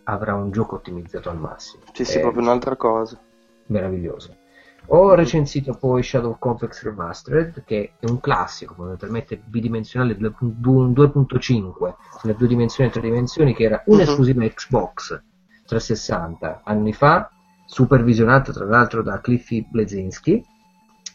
[0.05, 1.85] avrà un gioco ottimizzato al massimo.
[1.93, 3.18] Sì sì proprio un'altra cosa.
[3.66, 4.43] meraviglioso
[4.87, 12.47] ho recensito poi Shadow Complex Remastered, che è un classico, fondamentalmente bidimensionale 2.5, nelle due
[12.47, 14.51] dimensioni e tre dimensioni, che era un'esclusiva uh-huh.
[14.51, 15.22] Xbox
[15.66, 17.30] 360 anni fa,
[17.66, 20.45] supervisionata tra l'altro da Cliffy Blezinski,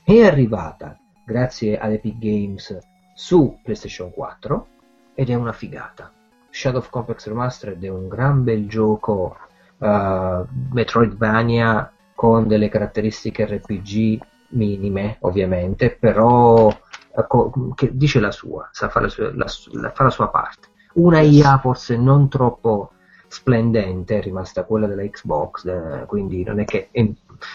[0.03, 2.78] è arrivata grazie ad Epic Games
[3.13, 4.67] su PlayStation 4
[5.13, 6.11] ed è una figata.
[6.49, 9.38] Shadow of Complex Remastered è un gran bel gioco
[9.78, 16.67] uh, Metroidvania con delle caratteristiche RPG minime, ovviamente, però
[17.15, 19.45] ecco, che dice la sua, sa fare la sua, la,
[19.80, 20.67] la, fa la sua parte.
[20.95, 22.91] Una IA forse non troppo
[23.30, 26.89] splendente, è rimasta quella della Xbox, eh, quindi non è che...
[26.91, 27.13] Eh,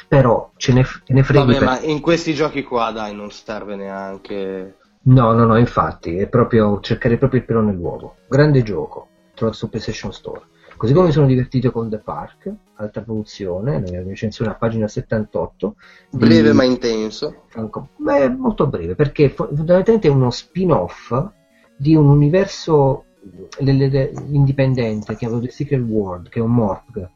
[0.09, 1.67] però ce ne, ne freghi Vabbè, per...
[1.67, 4.77] ma in questi giochi qua, dai, non serve neanche...
[5.03, 8.15] No, no, no, infatti, è proprio cercare proprio il pelo nell'uovo.
[8.27, 10.41] Grande gioco, trovato su PlayStation Store.
[10.85, 15.77] Così come mi sono divertito con The Park, altra produzione, la recensione a pagina 78.
[16.11, 16.55] Breve di...
[16.55, 17.45] ma intenso.
[17.47, 17.89] Franco...
[17.97, 21.31] Beh, molto breve, perché fondamentalmente è uno spin-off
[21.75, 23.07] di un universo
[24.29, 27.09] indipendente chiamato The Secret World, che è un MORPG,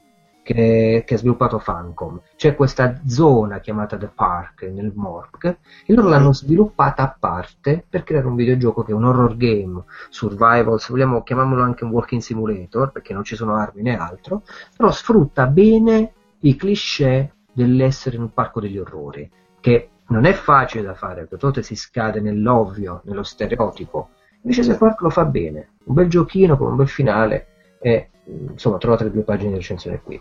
[0.48, 2.22] che, che, ha sviluppato Funcom.
[2.34, 8.02] C'è questa zona chiamata The Park nel Morg e loro l'hanno sviluppata a parte per
[8.02, 12.22] creare un videogioco che è un horror game, survival, se vogliamo chiamiamolo anche un walking
[12.22, 14.42] simulator perché non ci sono armi né altro,
[14.74, 19.30] però sfrutta bene i cliché dell'essere in un parco degli orrori,
[19.60, 24.10] che non è facile da fare, perché volte si scade nell'ovvio, nello stereotipo.
[24.42, 27.48] Invece The Park lo fa bene, un bel giochino con un bel finale
[27.80, 28.08] e
[28.50, 30.20] insomma trovate le due pagine di recensione qui.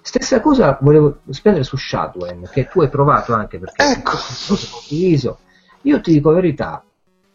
[0.00, 4.16] Stessa cosa volevo spendere su Shadwen, che tu hai provato anche perché ecco.
[4.48, 5.38] condiviso.
[5.82, 6.84] Io ti dico la verità,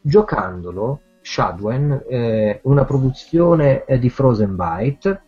[0.02, 5.22] giocandolo, Shadwen è una produzione di Frozen Byte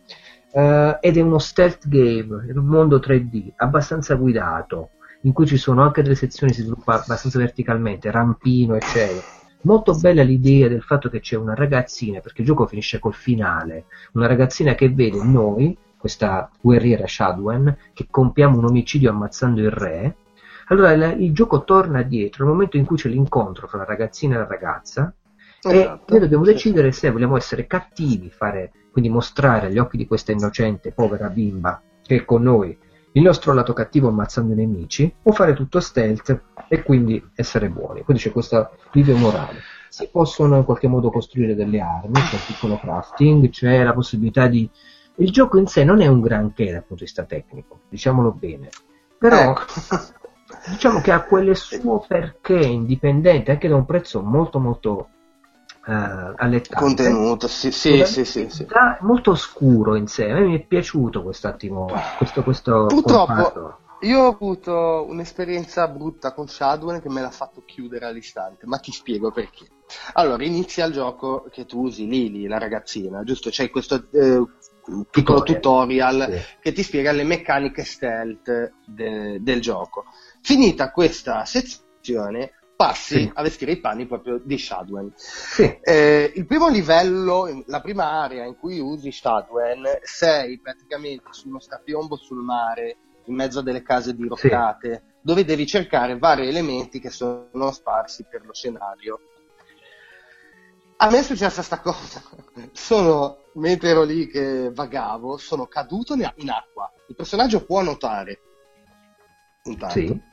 [0.52, 4.90] eh, ed è uno stealth game, in un mondo 3D, abbastanza guidato,
[5.22, 9.94] in cui ci sono anche delle sezioni che si sviluppa abbastanza verticalmente, rampino, eccetera Molto
[9.94, 14.26] bella l'idea del fatto che c'è una ragazzina, perché il gioco finisce col finale, una
[14.26, 20.16] ragazzina che vede noi, questa guerriera Shadwen, che compiamo un omicidio ammazzando il re.
[20.66, 24.34] Allora il, il gioco torna dietro nel momento in cui c'è l'incontro tra la ragazzina
[24.34, 25.14] e la ragazza
[25.60, 26.06] esatto.
[26.06, 30.32] e noi dobbiamo decidere se vogliamo essere cattivi, fare, quindi mostrare agli occhi di questa
[30.32, 32.76] innocente, povera bimba che è con noi
[33.12, 38.02] il nostro lato cattivo ammazzando i nemici o fare tutto stealth e quindi essere buoni.
[38.02, 39.60] Quindi c'è questa livio morale.
[39.88, 44.46] Si possono in qualche modo costruire delle armi, c'è un piccolo crafting, c'è la possibilità
[44.46, 44.68] di...
[45.16, 48.70] Il gioco in sé non è un granché dal punto di vista tecnico, diciamolo bene,
[49.18, 49.64] però ecco.
[50.70, 55.08] diciamo che ha quelle suo perché indipendente anche da un prezzo molto molto
[55.86, 56.74] uh, allettante.
[56.84, 58.66] Contenuto, sì, sì, sì, sì, sì.
[59.00, 63.78] Molto scuro in sé, a me mi è piaciuto quest'attimo, questo, questo Purtroppo comparto.
[64.00, 68.92] io ho avuto un'esperienza brutta con Shadowrun che me l'ha fatto chiudere all'istante, ma ti
[68.92, 69.66] spiego perché.
[70.14, 73.50] Allora, inizia il gioco che tu usi Lily, la ragazzina, giusto?
[73.50, 74.42] C'è questo eh,
[75.10, 76.56] piccolo tutorial sì.
[76.60, 80.04] che ti spiega le meccaniche stealth de- del gioco.
[80.40, 82.52] Finita questa sezione,
[82.82, 83.30] passi sì.
[83.32, 85.12] a vestire i panni proprio di Shadwen.
[85.14, 85.78] Sì.
[85.80, 91.60] Eh, il primo livello, la prima area in cui usi Shadwen, sei praticamente su uno
[91.60, 95.12] strapiombo sul mare, in mezzo a delle case diroccate, sì.
[95.20, 99.20] dove devi cercare vari elementi che sono sparsi per lo scenario.
[100.96, 102.20] A me è successa questa cosa.
[102.72, 106.92] Sono, mentre ero lì che vagavo, sono caduto in acqua.
[107.06, 108.40] Il personaggio può nuotare.
[109.64, 109.94] Intanto.
[109.94, 110.30] Sì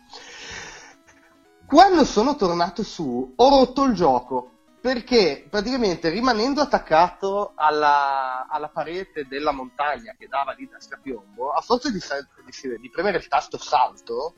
[1.70, 9.28] quando sono tornato su, ho rotto il gioco perché praticamente rimanendo attaccato alla, alla parete
[9.28, 13.60] della montagna che dava lì da strapiombo, a forza di, di, di premere il tasto
[13.60, 14.34] salto,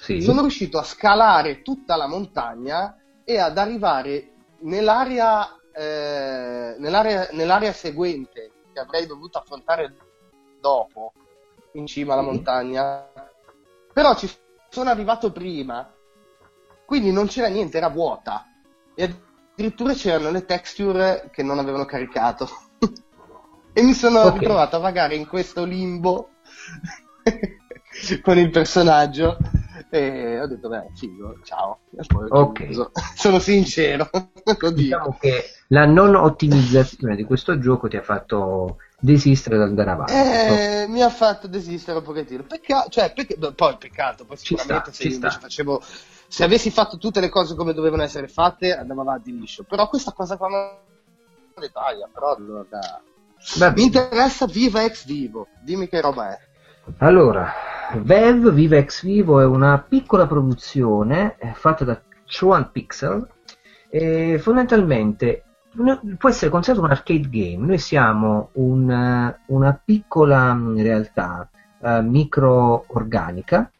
[0.00, 0.20] sì.
[0.22, 8.50] sono riuscito a scalare tutta la montagna e ad arrivare nell'area, eh, nell'area, nell'area seguente
[8.72, 9.94] che avrei dovuto affrontare
[10.60, 11.12] dopo,
[11.74, 13.08] in cima alla montagna.
[13.92, 14.28] Però ci
[14.68, 15.88] sono arrivato prima
[16.92, 18.44] quindi non c'era niente, era vuota.
[18.94, 19.16] E
[19.54, 22.46] addirittura c'erano le texture che non avevano caricato.
[23.72, 24.40] e mi sono okay.
[24.40, 26.32] ritrovato a vagare in questo limbo
[28.20, 29.38] con il personaggio.
[29.88, 31.78] E ho detto beh figo ciao.
[32.28, 32.90] Ok.
[33.16, 34.10] sono sincero.
[34.74, 40.12] Diciamo che la non ottimizzazione di questo gioco ti ha fatto desistere dal andare avanti
[40.12, 42.42] eh, mi ha fatto desistere un pochettino.
[42.42, 45.82] Pecca- cioè, pecc- poi peccato poi sicuramente sta, se io invece facevo
[46.32, 49.64] se avessi fatto tutte le cose come dovevano essere fatte andava avanti liscio.
[49.64, 50.70] Però questa cosa qua non
[51.54, 52.64] dettaglia però allora
[53.74, 55.48] mi interessa viva ex vivo.
[55.60, 56.38] Dimmi che roba è.
[57.00, 57.52] Allora
[57.96, 63.28] Vev Viva ex vivo è una piccola produzione eh, fatta da Chuan Pixel
[63.90, 65.44] e fondamentalmente
[66.16, 67.66] può essere considerato un arcade game.
[67.66, 71.46] Noi siamo un, una piccola mm, realtà
[71.78, 73.70] uh, micro-organica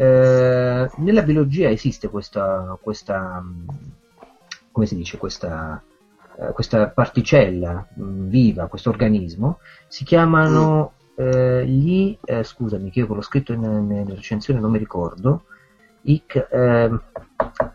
[0.00, 3.44] eh, nella biologia esiste questa, questa
[4.72, 5.82] come si dice, questa,
[6.38, 13.00] eh, questa particella mh, mm, viva, questo organismo, si chiamano eh, gli, eh, scusami che
[13.00, 15.44] io l'ho scritto nella recensione non mi ricordo,
[16.02, 17.02] i, ehm,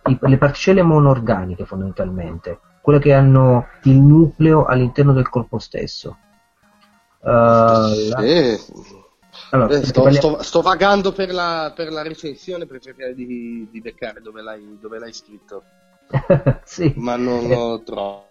[0.07, 6.17] i, le particelle monoorganiche fondamentalmente, quelle che hanno il nucleo all'interno del corpo stesso.
[7.19, 8.17] Uh, la...
[9.51, 13.81] Allora, eh, sto, sto, sto, vagando per la, per la, recensione per cercare di, di
[13.81, 15.63] beccare dove l'hai, dove l'hai scritto.
[16.63, 16.93] sì.
[16.97, 18.25] Ma non lo trovo.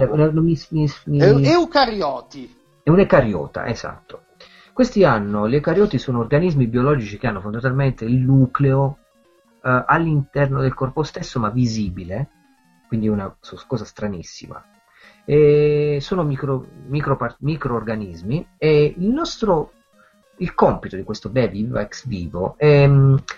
[0.00, 1.48] Eh, mi, mi, mi...
[1.48, 2.58] Eucarioti.
[2.82, 4.24] È un eucariota, esatto.
[4.72, 8.98] Questi hanno, gli eucarioti sono organismi biologici che hanno fondamentalmente il nucleo
[9.62, 12.28] eh, all'interno del corpo stesso, ma visibile,
[12.88, 13.34] quindi una
[13.66, 14.62] cosa stranissima.
[15.24, 19.72] E sono micro, micro, microorganismi e il nostro
[20.40, 22.88] il compito di questo Bevi Viva Ex Vivo è,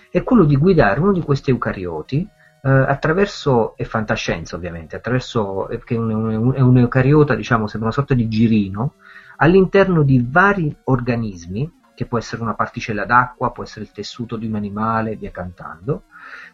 [0.09, 2.27] è, quello di guidare uno di questi eucarioti
[2.63, 7.97] eh, attraverso, è fantascienza ovviamente, attraverso, che è un, un, un eucariota, diciamo, sembra una
[7.97, 8.93] sorta di girino,
[9.37, 14.47] all'interno di vari organismi, che può essere una particella d'acqua, può essere il tessuto di
[14.47, 16.03] un animale, via cantando,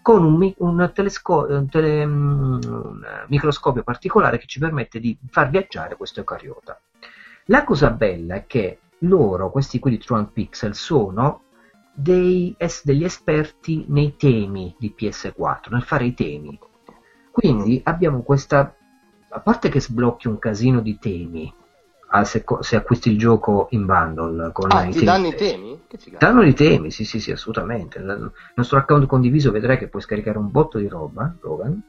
[0.02, 2.60] con un, un, telesco- un, tele, un
[3.28, 6.80] microscopio particolare che ci permette di far viaggiare questo eucariota.
[7.46, 11.44] La cosa bella è che loro, questi qui di Truant Pixel, sono
[11.94, 16.58] dei, es, degli esperti nei temi di PS4, nel fare i temi.
[17.32, 18.76] Quindi abbiamo questa,
[19.30, 21.54] a parte che sblocchi un casino di temi,
[22.24, 25.80] se, se, acquisti il gioco in bundle con ah, i ti danno i temi?
[26.18, 30.40] danno i temi, sì sì sì assolutamente il nostro account condiviso vedrai che puoi scaricare
[30.40, 31.80] un botto di roba Logan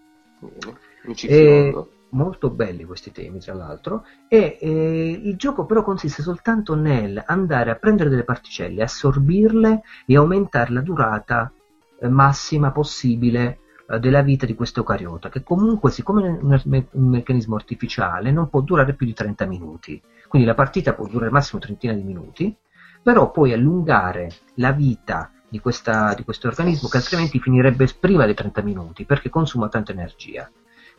[0.40, 0.78] Bene.
[1.04, 1.74] Mi ci e,
[2.10, 7.70] molto belli questi temi tra l'altro e eh, il gioco però consiste soltanto nel andare
[7.70, 11.52] a prendere delle particelle assorbirle e aumentare la durata
[12.00, 13.58] eh, massima possibile
[13.88, 18.48] eh, della vita di questo eucariota che comunque siccome è un, un, meccanismo artificiale non
[18.48, 20.00] può durare più di 30 minuti.
[20.28, 22.56] Quindi la partita può durare massimo trentina di minuti
[23.02, 28.34] però puoi allungare la vita di, questa, di questo organismo che altrimenti finirebbe prima dei
[28.34, 30.48] 30 minuti perché consuma tanta energia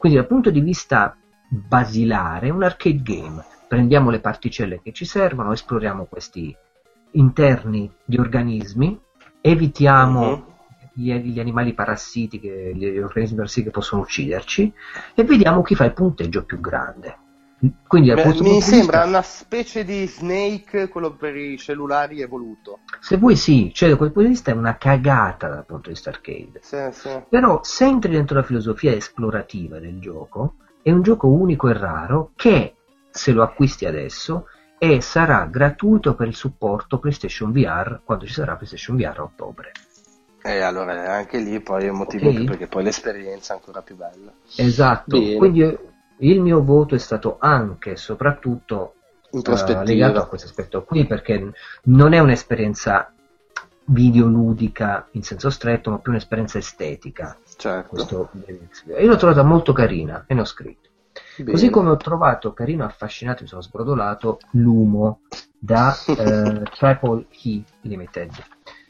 [0.01, 1.15] quindi dal punto di vista
[1.47, 3.45] basilare è un arcade game.
[3.67, 6.57] Prendiamo le particelle che ci servono, esploriamo questi
[7.11, 8.99] interni di organismi,
[9.41, 10.43] evitiamo uh-huh.
[10.95, 14.73] gli, gli, animali parassiti, che, gli organismi parassiti che possono ucciderci
[15.13, 17.17] e vediamo chi fa il punteggio più grande.
[17.87, 22.79] Quindi, Beh, mi sembra vista, una specie di Snake, quello per i cellulari evoluto.
[22.99, 25.93] Se vuoi sì, cioè da quel punto di vista è una cagata dal punto di
[25.93, 26.59] vista arcade.
[26.61, 27.21] Sì, sì.
[27.29, 32.31] Però se entri dentro la filosofia esplorativa del gioco, è un gioco unico e raro
[32.35, 32.77] che,
[33.11, 34.47] se lo acquisti adesso,
[34.79, 39.71] e sarà gratuito per il supporto PlayStation VR quando ci sarà PlayStation VR a ottobre.
[40.41, 42.45] E allora anche lì poi è un motivo okay.
[42.45, 44.33] perché poi l'esperienza è ancora più bella.
[44.55, 45.35] Esatto, Bene.
[45.35, 45.77] quindi
[46.21, 48.93] il mio voto è stato anche e soprattutto
[49.29, 49.41] uh,
[49.83, 51.51] legato a questo aspetto qui perché
[51.83, 53.13] non è un'esperienza
[53.85, 57.37] videoludica in senso stretto, ma più un'esperienza estetica.
[57.57, 58.29] Certo.
[58.45, 60.89] Io l'ho trovata molto carina e ne ho scritto.
[61.37, 61.51] Bene.
[61.51, 65.21] Così come ho trovato carino, affascinato, mi sono sbrodolato l'Umo
[65.57, 68.31] da eh, Triple Key Limited.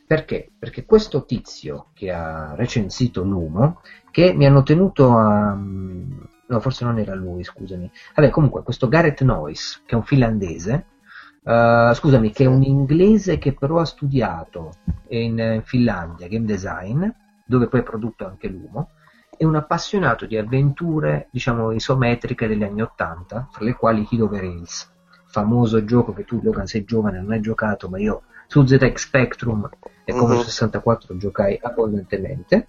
[0.06, 0.50] Perché?
[0.60, 5.58] Perché questo tizio che ha recensito l'Umo, che mi hanno tenuto a,
[6.52, 7.90] no forse non era lui, scusami.
[8.16, 10.86] Vabbè, comunque questo Gareth Noyce, che è un finlandese,
[11.44, 14.74] uh, scusami, che è un inglese che però ha studiato
[15.10, 17.08] in, in Finlandia game design,
[17.46, 18.90] dove poi ha prodotto anche l'umo,
[19.38, 24.44] è un appassionato di avventure, diciamo, isometriche degli anni Ottanta, fra le quali Hid Over
[24.44, 24.92] Hills,
[25.26, 29.70] famoso gioco che tu, Logan, sei giovane, non hai giocato, ma io su ZX Spectrum
[30.04, 30.42] e uh-huh.
[30.42, 32.68] 64 giocai abbondantemente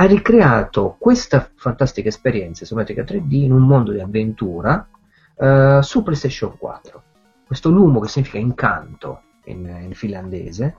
[0.00, 4.88] ha ricreato questa fantastica esperienza isometrica 3D in un mondo di avventura
[5.34, 7.02] uh, su PlayStation 4.
[7.44, 10.76] Questo lumo che significa incanto in, in finlandese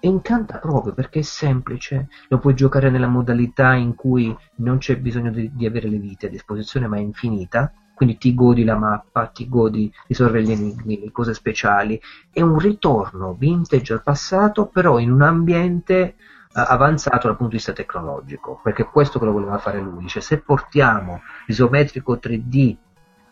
[0.00, 4.96] e incanta proprio perché è semplice, lo puoi giocare nella modalità in cui non c'è
[4.96, 8.76] bisogno di, di, avere le vite a disposizione ma è infinita, quindi ti godi la
[8.76, 12.00] mappa, ti godi, risolvere gli enigmi, le cose speciali,
[12.32, 16.14] è un ritorno vintage al passato però in un ambiente
[16.52, 20.40] avanzato dal punto di vista tecnologico, perché questo che lo voleva fare lui, cioè se
[20.40, 22.76] portiamo l'isometrico 3D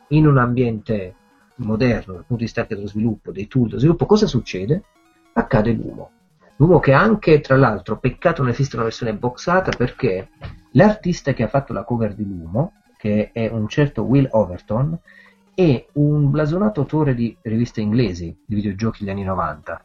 [0.09, 1.15] in un ambiente
[1.57, 4.83] moderno dal punto di vista anche dello sviluppo, dei tool dello sviluppo, cosa succede?
[5.33, 6.11] Accade l'umo.
[6.57, 10.29] L'umo che anche, tra l'altro, peccato non esiste una versione boxata perché
[10.73, 14.99] l'artista che ha fatto la cover di Lumo, che è un certo Will Overton,
[15.55, 19.85] è un blasonato autore di riviste inglesi, di videogiochi degli anni 90.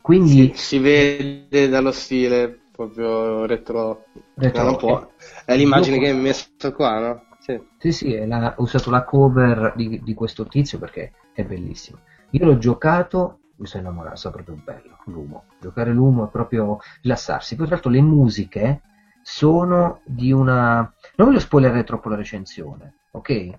[0.00, 5.12] Quindi si, si vede dallo stile proprio retro, retro un po'.
[5.44, 7.22] È l'immagine che hai messo qua, no?
[7.38, 11.98] Sì, sì, sì ha usato la cover di, di, questo tizio perché è bellissimo.
[12.30, 15.44] Io l'ho giocato, mi sono innamorato, è proprio bello, l'umo.
[15.60, 17.54] Giocare l'umo è proprio rilassarsi.
[17.54, 18.82] Poi tra l'altro le musiche
[19.22, 20.78] sono di una...
[21.16, 23.50] Non voglio spoilerare troppo la recensione, ok?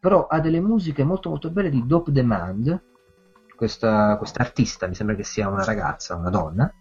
[0.00, 2.82] Però ha delle musiche molto molto belle di Dope Demand,
[3.54, 6.72] questa, questa artista, mi sembra che sia una ragazza, una donna,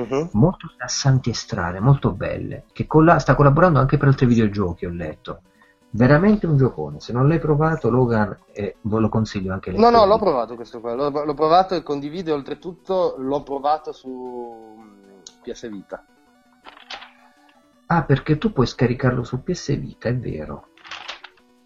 [0.00, 0.30] uh-huh.
[0.32, 4.90] molto rilassanti e strane, molto belle, che colla- sta collaborando anche per altri videogiochi, ho
[4.90, 5.40] letto.
[5.90, 10.04] Veramente un giocone, se non l'hai provato Logan eh, ve lo consiglio anche No, no,
[10.04, 15.70] l'ho provato questo qua, l'ho, l'ho provato e condivido, oltretutto l'ho provato su mm, PS
[15.70, 16.04] Vita.
[17.86, 20.68] Ah, perché tu puoi scaricarlo su PS Vita, è vero,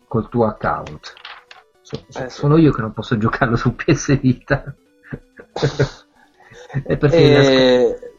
[0.07, 1.15] col tuo account.
[1.81, 2.37] So, so, eh, sì.
[2.39, 4.75] Sono io che non posso giocarlo su PS Vita.
[6.85, 8.10] è perché e...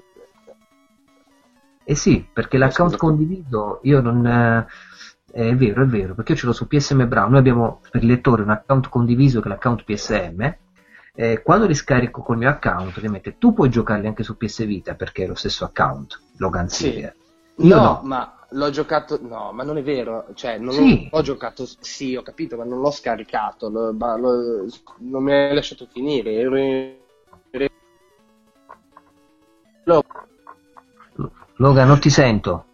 [1.83, 4.25] Eh sì, perché l'account condiviso io non...
[4.25, 4.67] Eh,
[5.31, 8.09] è vero, è vero, perché io ce l'ho su PSM Brown, noi abbiamo per il
[8.09, 10.53] lettore un account condiviso che è l'account PSM,
[11.13, 14.95] eh, quando li scarico col mio account, ovviamente tu puoi giocarli anche su PS Vita
[14.95, 16.67] perché è lo stesso account, Logan.
[16.67, 16.99] Sì.
[16.99, 21.07] Io no, no, ma l'ho giocato, no, ma non è vero, cioè non sì.
[21.11, 24.65] ho giocato, sì, ho capito, ma non l'ho scaricato, lo, lo,
[24.99, 26.99] non mi hai lasciato finire, ero in...
[31.61, 32.65] Logan, non ti sento.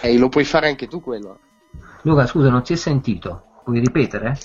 [0.00, 1.40] Ehi, lo puoi fare anche tu quello.
[2.02, 3.60] Luca, scusa, non ti è sentito?
[3.64, 4.38] Puoi ripetere?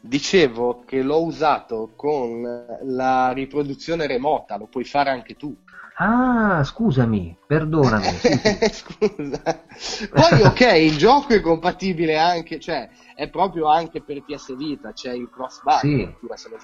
[0.00, 2.42] Dicevo che l'ho usato con
[2.82, 5.56] la riproduzione remota, lo puoi fare anche tu.
[5.98, 8.06] Ah, scusami, perdonami.
[8.70, 9.62] Scusa.
[10.10, 15.12] Poi ok, il gioco è compatibile anche, cioè è proprio anche per PS Vita, c'è
[15.12, 15.78] il crossbar.
[15.78, 16.08] Sì,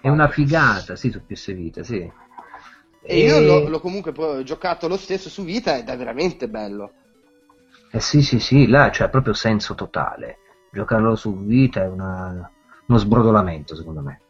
[0.01, 2.11] è una figata, sì, su PS Vita, sì.
[3.07, 3.25] E, e...
[3.25, 4.13] io l'ho, l'ho comunque
[4.45, 6.93] giocato lo stesso su Vita ed è veramente bello.
[7.91, 10.39] Eh sì, sì, sì, là c'è proprio senso totale.
[10.73, 12.51] Giocarlo su Vita è una,
[12.87, 14.21] uno sbrodolamento, secondo me.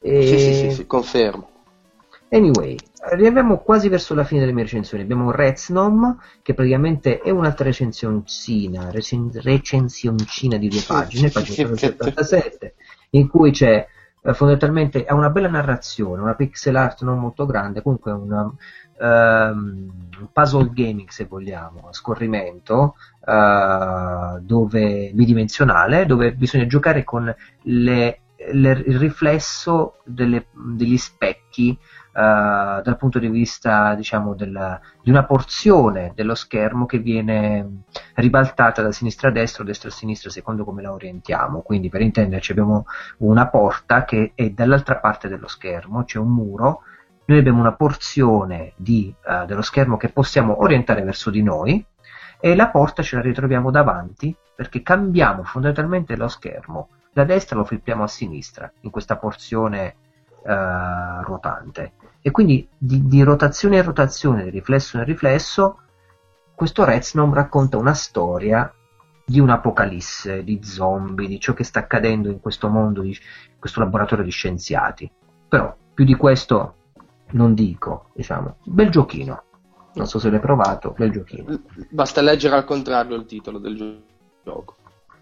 [0.00, 0.26] E...
[0.26, 1.50] Sì, sì, sì, sì, confermo.
[2.28, 2.76] Anyway,
[3.10, 5.04] arriviamo quasi verso la fine delle mie recensioni.
[5.04, 12.74] Abbiamo Reznum, che praticamente è un'altra recensioncina, recen- recensioncina di due pagine, pagina 77,
[13.10, 13.86] in cui c'è
[14.32, 18.50] fondamentalmente ha una bella narrazione, una pixel art non molto grande, comunque una,
[18.98, 19.90] um,
[20.32, 28.20] puzzle gaming se vogliamo, a scorrimento, uh, dove, bidimensionale, dove bisogna giocare con le,
[28.52, 31.78] le, il riflesso delle, degli specchi
[32.20, 37.82] dal punto di vista diciamo, della, di una porzione dello schermo che viene
[38.14, 41.60] ribaltata da sinistra a destra o destra a sinistra secondo come la orientiamo.
[41.60, 42.86] Quindi per intenderci abbiamo
[43.18, 46.82] una porta che è dall'altra parte dello schermo, c'è un muro
[47.26, 51.84] noi abbiamo una porzione di, uh, dello schermo che possiamo orientare verso di noi
[52.38, 56.88] e la porta ce la ritroviamo davanti perché cambiamo fondamentalmente lo schermo.
[57.12, 59.94] Da destra lo flippiamo a sinistra in questa porzione
[60.42, 61.92] uh, ruotante.
[62.26, 65.80] E quindi di, di, rotazione in rotazione, di riflesso in riflesso,
[66.54, 68.72] questo Reznum racconta una storia
[69.26, 73.12] di un'apocalisse, di zombie, di ciò che sta accadendo in questo mondo, in
[73.58, 75.12] questo laboratorio di scienziati.
[75.46, 76.76] Però più di questo
[77.32, 79.42] non dico, diciamo, bel giochino.
[79.92, 81.60] Non so se l'hai provato, bel giochino.
[81.90, 84.02] Basta leggere al contrario il titolo del
[84.42, 84.76] gioco.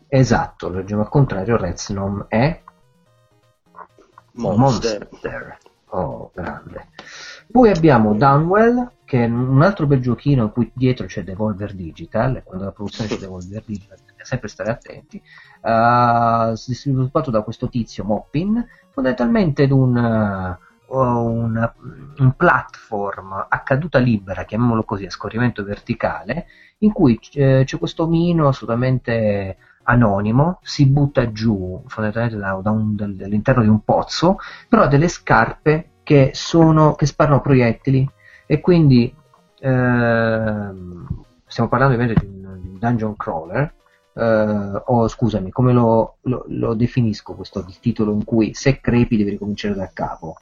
[0.06, 2.62] Esatto, leggiamo al contrario, Reznum è
[4.34, 5.08] Monster.
[5.10, 5.58] Monster.
[5.94, 6.88] Oh, grande.
[7.50, 12.42] Poi abbiamo Downwell, che è un altro bel giochino in cui dietro c'è Devolver Digital,
[12.44, 15.22] quando la produzione c'è Devolver Digital bisogna sempre stare attenti,
[15.60, 19.96] uh, sviluppato da questo tizio Moppin, fondamentalmente un...
[19.96, 21.72] Uh, un,
[22.18, 26.44] un platform a caduta libera, chiamiamolo così, a scorrimento verticale,
[26.78, 33.68] in cui eh, c'è questo omino assolutamente anonimo, si butta giù da, un, dall'interno di
[33.68, 38.08] un pozzo, però ha delle scarpe che, sono, che sparano proiettili
[38.46, 39.14] e quindi
[39.58, 40.70] eh,
[41.46, 43.74] stiamo parlando ovviamente di un, dungeon crawler,
[44.14, 49.16] Uh, o scusami, come lo, lo, lo, definisco questo il titolo in cui se crepi
[49.16, 50.36] devi ricominciare da capo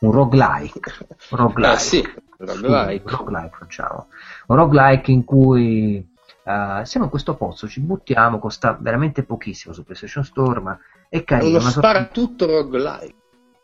[0.00, 0.92] un roguelike.
[1.30, 1.74] roguelike.
[1.74, 2.08] Eh sì,
[2.38, 3.02] roguelike.
[3.10, 4.06] roguelike facciamo.
[4.46, 6.06] Un roguelike in cui
[6.48, 10.78] uh, siamo in questo pozzo, ci buttiamo, costa veramente pochissimo su PlayStation Store, ma
[11.08, 11.58] è carino.
[11.58, 12.12] Uno spara sorta...
[12.12, 13.14] tutto roguelike.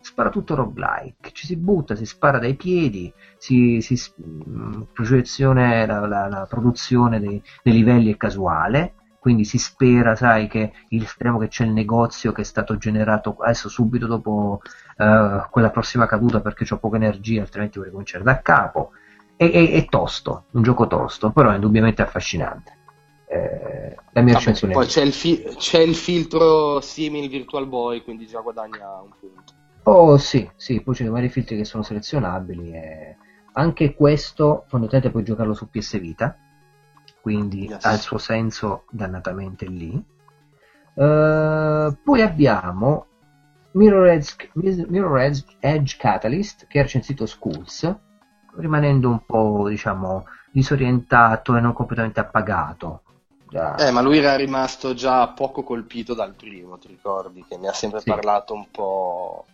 [0.01, 6.07] Spara tutto roguelike, ci si butta, si spara dai piedi, si, si mm, proiezione, la,
[6.07, 11.39] la, la produzione dei, dei livelli è casuale, quindi si spera, sai, che il, speriamo
[11.39, 14.61] che c'è il negozio che è stato generato adesso subito dopo
[14.99, 18.91] uh, quella prossima caduta perché ho poca energia, altrimenti vorrei cominciare da capo.
[19.37, 22.78] È, è, è, tosto, un gioco tosto, però è indubbiamente affascinante.
[23.26, 28.26] Eh, la mia recensione poi c'è il, fi- c'è il, filtro simile Virtual Boy, quindi
[28.26, 29.53] già guadagna un punto.
[29.85, 33.16] Oh sì, sì, poi ci sono vari filtri che sono selezionabili e
[33.55, 36.39] anche questo fondamentalmente puoi giocarlo su PS Vita
[37.24, 37.82] quindi yes.
[37.87, 39.93] ha il suo senso dannatamente lì.
[40.93, 43.07] Uh, poi abbiamo
[43.72, 47.97] Mirror Edge, Mirror Edge, Edge Catalyst che ha recensito Schools,
[48.57, 53.02] rimanendo un po' diciamo disorientato e non completamente appagato.
[53.50, 57.44] Eh, ma lui era rimasto già poco colpito dal primo, ti ricordi?
[57.48, 58.09] Che ne ha sempre sì.
[58.09, 59.46] parlato un po'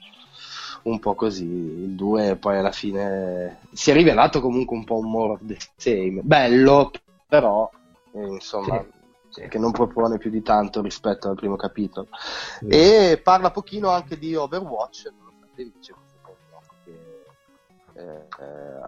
[0.85, 1.45] un po' così.
[1.45, 5.59] Il 2 poi alla fine si è rivelato comunque un po' un more of the
[5.77, 6.21] same.
[6.23, 6.91] Bello,
[7.27, 7.71] però
[8.13, 8.83] eh, insomma
[9.29, 12.09] sì, che non propone più di tanto rispetto al primo capitolo
[12.59, 12.67] sì.
[12.67, 15.95] e parla pochino anche di Overwatch nonostante dice
[18.01, 18.81] eh,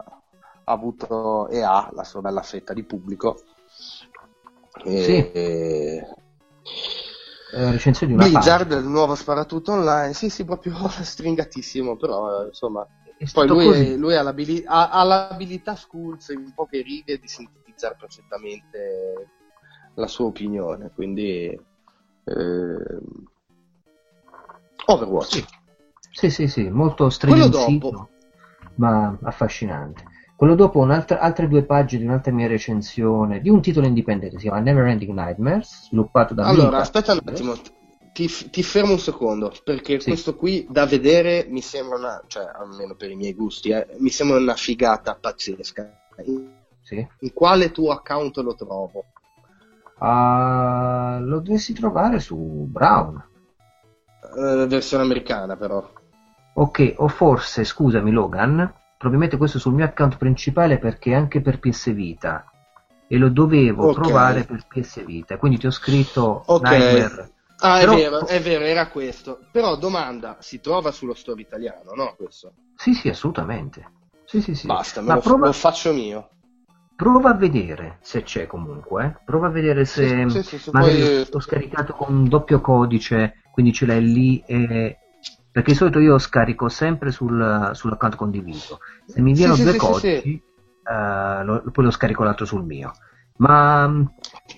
[0.65, 3.43] ha avuto e ha la sua bella fetta di pubblico.
[4.85, 5.13] E, Sì.
[5.33, 6.07] e-
[7.55, 8.81] Eh, recensione di una Blizzard, pagina.
[8.81, 12.87] il nuovo sparatutto online, sì sì, proprio stringatissimo, però eh, insomma,
[13.17, 17.97] È poi lui, lui ha, l'abili- ha- ha l'abilità Skulls in poche righe di sintetizzare
[17.99, 19.29] perfettamente
[19.95, 21.47] la sua opinione, quindi
[22.25, 23.01] ehm,
[24.89, 25.33] Overwatch.
[25.33, 25.45] Sì.
[26.15, 28.11] Sì, sì, sì, molto Quello striminzito, dopo.
[28.77, 30.05] Ma affascinante.
[30.37, 34.61] Quello dopo, altre due pagine di un'altra mia recensione di un titolo indipendente, si chiama
[34.61, 36.79] Neverending Nightmares, sviluppato da Allora, Mika.
[36.79, 37.55] aspetta un attimo,
[38.13, 40.09] ti, ti fermo un secondo, perché Sì.
[40.09, 44.11] questo qui da vedere mi sembra una, cioè almeno per i miei gusti, eh, mi
[44.11, 46.01] sembra una figata pazzesca.
[46.25, 46.51] In,
[46.81, 47.07] Sì.
[47.21, 49.05] in quale tuo account lo trovo?
[49.99, 52.37] Ah, lo dovresti trovare su
[52.69, 53.25] Brown.
[54.37, 55.89] Eh, versione americana però.
[56.55, 61.93] Ok, o forse, scusami Logan, probabilmente questo sul mio account principale perché anche per PS
[61.93, 62.45] Vita
[63.09, 63.95] e lo dovevo Ok.
[63.95, 66.63] trovare per PS Vita, quindi ti ho scritto Ok.
[66.63, 67.31] Nightmare.
[67.65, 69.39] Ah, Però- è vero, è vero, era questo.
[69.51, 72.15] Però domanda, si trova sullo store italiano, no?
[72.17, 72.53] Questo.
[72.75, 73.91] Sì, sì, assolutamente.
[74.25, 74.67] Sì, sì, sì.
[74.67, 76.29] Basta, me Ma lo, prova, lo faccio mio.
[76.97, 79.23] prova a vedere se c'è comunque, eh.
[79.25, 83.43] prova a vedere se Sì, sì, sì, magari poi- l'ho scaricato con un doppio codice,
[83.53, 84.97] quindi ce l'hai lì e...
[85.53, 88.79] Perché di solito io scarico sempre sul, sull'account condiviso.
[89.05, 90.43] Se mi inviano sì, due sì, codici, sì.
[90.83, 92.93] eh, lo- poi lo scarico l'altro sul mio.
[93.37, 94.15] Ma mh,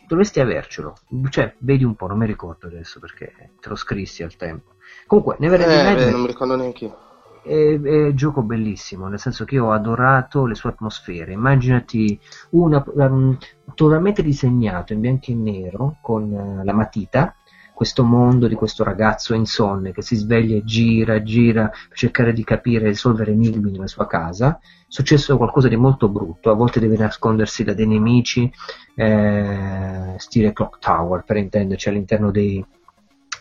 [0.06, 0.94] dovresti avercelo.
[1.30, 4.74] Cioè, vedi un po', non mi ricordo adesso perché te lo scrissi al tempo.
[5.06, 6.96] Comunque, Neverending Eh, beh, non mi ricordo neanche io.
[7.42, 7.48] è,
[7.80, 11.32] è un gioco bellissimo, nel senso che io ho adorato le sue atmosfere.
[11.32, 12.18] Immaginati
[12.50, 13.36] una, um,
[13.74, 17.34] totalmente disegnato in bianco e nero con eh, la matita,
[17.74, 22.44] questo mondo di questo ragazzo insonne che si sveglia e gira, gira per cercare di
[22.44, 24.58] capire e risolvere enigmi nella sua casa.
[24.60, 28.50] È successo qualcosa di molto brutto, a volte deve nascondersi da dei nemici,
[28.94, 32.64] eh, stile Clock Tower per intenderci all'interno dei,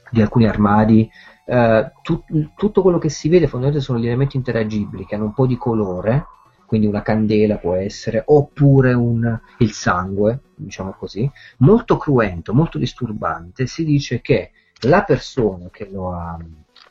[0.10, 1.10] di alcuni armadi.
[1.46, 5.34] Eh, tut- tutto quello che si vede fondamentalmente sono gli elementi interagibili che hanno un
[5.34, 6.26] po' di colore,
[6.74, 13.68] quindi una candela può essere, oppure un- il sangue, diciamo così, molto cruento, molto disturbante.
[13.68, 14.50] Si dice che
[14.88, 16.36] la persona che lo ha,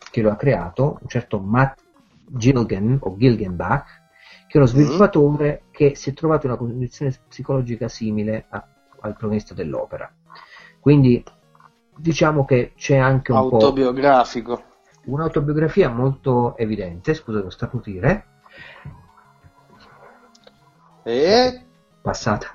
[0.08, 1.80] che lo ha creato, un certo Matt
[2.28, 3.86] Gilgen o Gilgenbach,
[4.46, 8.64] che è uno sviluppatore che si è trovato in una condizione psicologica simile a-
[9.00, 10.08] al protagonista dell'opera.
[10.78, 11.24] Quindi
[11.96, 14.62] diciamo che c'è anche un po' Autobiografico.
[15.06, 18.26] un'autobiografia molto evidente, scusa devo starnutire,
[21.04, 21.64] E
[22.00, 22.46] passata.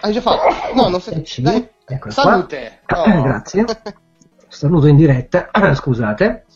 [0.00, 0.74] hai già fatto?
[0.74, 1.22] No, non sei.
[1.22, 2.80] Eh, sì, Dai, eccola salute.
[2.86, 3.02] qua.
[3.02, 3.22] Oh.
[3.22, 3.64] Grazie.
[4.48, 6.46] Starnuto in diretta, scusate.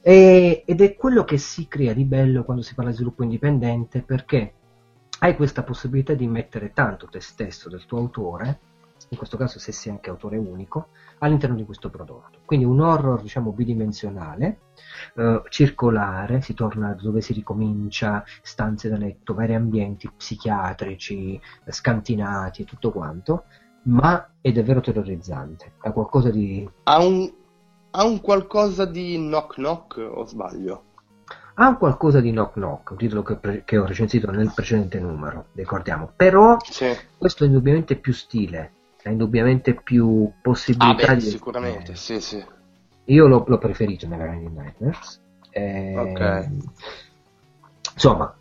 [0.00, 4.02] E- ed è quello che si crea di bello quando si parla di sviluppo indipendente
[4.02, 4.52] perché
[5.20, 8.58] hai questa possibilità di mettere tanto te stesso, del tuo autore,
[9.10, 10.88] in questo caso se sei anche autore unico,
[11.18, 12.38] all'interno di questo prodotto.
[12.44, 14.58] Quindi un horror, diciamo, bidimensionale,
[15.14, 22.62] eh, circolare, si torna dove si ricomincia, stanze da letto, vari ambienti psichiatrici, eh, scantinati
[22.62, 23.44] e tutto quanto,
[23.84, 25.74] ma è davvero terrorizzante.
[25.78, 26.68] Ha qualcosa di...
[26.84, 27.32] Ha un,
[27.90, 30.84] ha un qualcosa di knock knock o sbaglio?
[31.56, 34.98] Ha un qualcosa di knock knock, un titolo che, pre- che ho recensito nel precedente
[34.98, 36.10] numero, ricordiamo.
[36.16, 36.86] Però Sì.
[37.16, 38.72] questo è indubbiamente più stile,
[39.08, 41.30] ha indubbiamente più Ah, possibilità beh, di...
[41.30, 42.44] sicuramente, eh, sì, sì.
[43.06, 45.20] Io l'ho, l'ho preferito Neverending Nightmares.
[45.50, 46.48] Eh, Ok.
[47.94, 48.34] Insomma,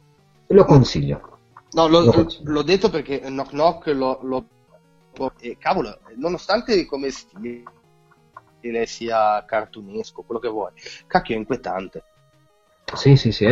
[0.47, 1.38] lo consiglio.
[1.74, 2.52] No, lo- Lo consiglio.
[2.52, 4.19] l'ho detto perché Knock Knock lo...
[4.23, 4.45] lo
[5.40, 7.65] e cavolo, nonostante come stile
[8.85, 10.72] sia cartunesco, quello che vuoi,
[11.06, 12.03] cacchio è inquietante.
[12.95, 13.45] Sì, sì, sì,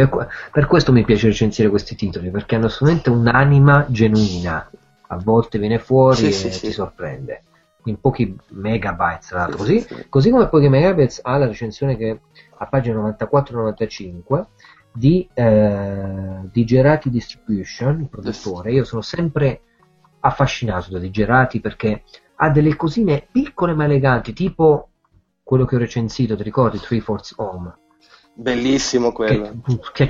[0.51, 4.69] per questo mi piace recensire questi titoli, perché hanno solamente un'anima genuina.
[5.11, 7.43] A volte viene fuori Sì, e sì, ti sorprende.
[7.85, 9.79] In pochi megabytes, tra l'altro, Sì, così.
[9.81, 10.09] sì, sì.
[10.09, 12.21] Così come pochi megabytes ha la recensione che
[12.57, 14.45] a pagina 94-95
[14.93, 18.71] di, eh, di Gerati Distribution, il produttore.
[18.71, 19.61] Io sono sempre
[20.21, 22.03] affascinato da Digerati perché
[22.35, 24.89] ha delle cosine piccole ma eleganti, tipo
[25.43, 26.77] quello che ho recensito, ti ricordi?
[26.79, 27.73] Three Fourths Home,
[28.41, 29.51] Bellissimo quello.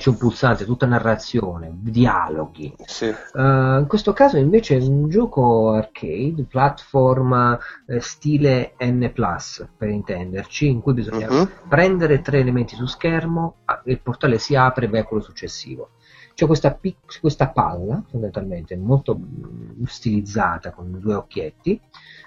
[0.10, 2.74] un pulsante, tutta narrazione, dialoghi.
[2.86, 3.08] Sì.
[3.34, 9.12] Uh, in questo caso invece è un gioco arcade, platform eh, stile N+,
[9.78, 11.50] per intenderci, in cui bisogna Mhm.
[11.68, 13.56] prendere tre elementi su schermo,
[13.86, 15.90] il portale si apre e vai a quello successivo.
[16.34, 21.80] C'è questa, pic- questa palla, fondamentalmente, molto mm, stilizzata, con due occhietti,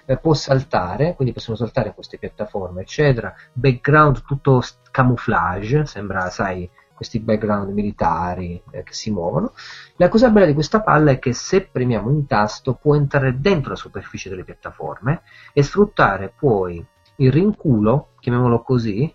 [0.05, 3.33] eh, può saltare, quindi possono saltare queste piattaforme, eccetera.
[3.53, 4.61] Background tutto
[4.91, 9.53] camouflage, sembra, sai, questi background militari eh, che si muovono.
[9.97, 13.71] La cosa bella di questa palla è che se premiamo un tasto può entrare dentro
[13.71, 15.21] la superficie delle piattaforme
[15.53, 16.83] e sfruttare poi
[17.17, 19.13] il rinculo, chiamiamolo così,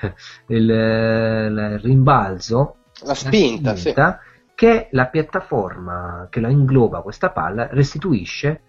[0.48, 4.54] il, il rimbalzo, la spinta, la spinta sì.
[4.54, 8.62] che la piattaforma che la ingloba questa palla restituisce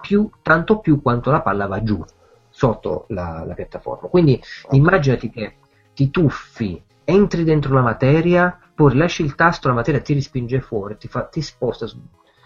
[0.00, 2.02] più, tanto più quanto la palla va giù
[2.48, 4.08] sotto la, la piattaforma.
[4.08, 4.40] Quindi
[4.70, 5.56] immaginati che
[5.94, 10.96] ti tuffi, entri dentro la materia, poi lasci il tasto, la materia ti rispinge fuori,
[10.96, 12.00] ti, fa, ti sposta su,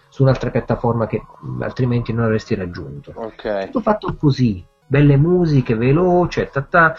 [0.09, 1.22] su, un'altra piattaforma che
[1.60, 3.12] altrimenti non avresti raggiunto.
[3.14, 3.66] Okay.
[3.66, 6.97] Tutto fatto così, belle musiche, veloce, ta ta,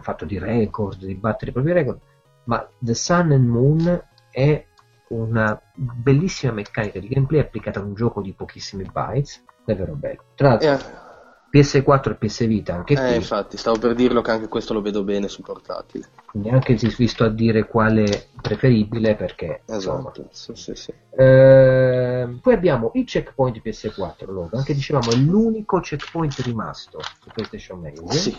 [0.00, 1.98] fatto di record, di battere i propri record,
[2.44, 4.64] ma The Sun and Moon è
[5.08, 10.22] una bellissima meccanica di gameplay applicata a un gioco di pochissimi bytes, davvero bello.
[10.34, 11.04] Tra l'altro, yeah.
[11.52, 13.14] PS4 e PS Vita anche eh, qui.
[13.16, 16.08] infatti, stavo per dirlo che anche questo lo vedo bene sul portatile.
[16.32, 20.92] Neanche si visto a dire quale preferibile perché esatto, sì, sì, sì.
[21.10, 27.80] Eh, poi abbiamo il checkpoint PS4, Logan, che dicevamo è l'unico checkpoint rimasto su PlayStation
[27.80, 28.12] Magazine.
[28.12, 28.38] Sì.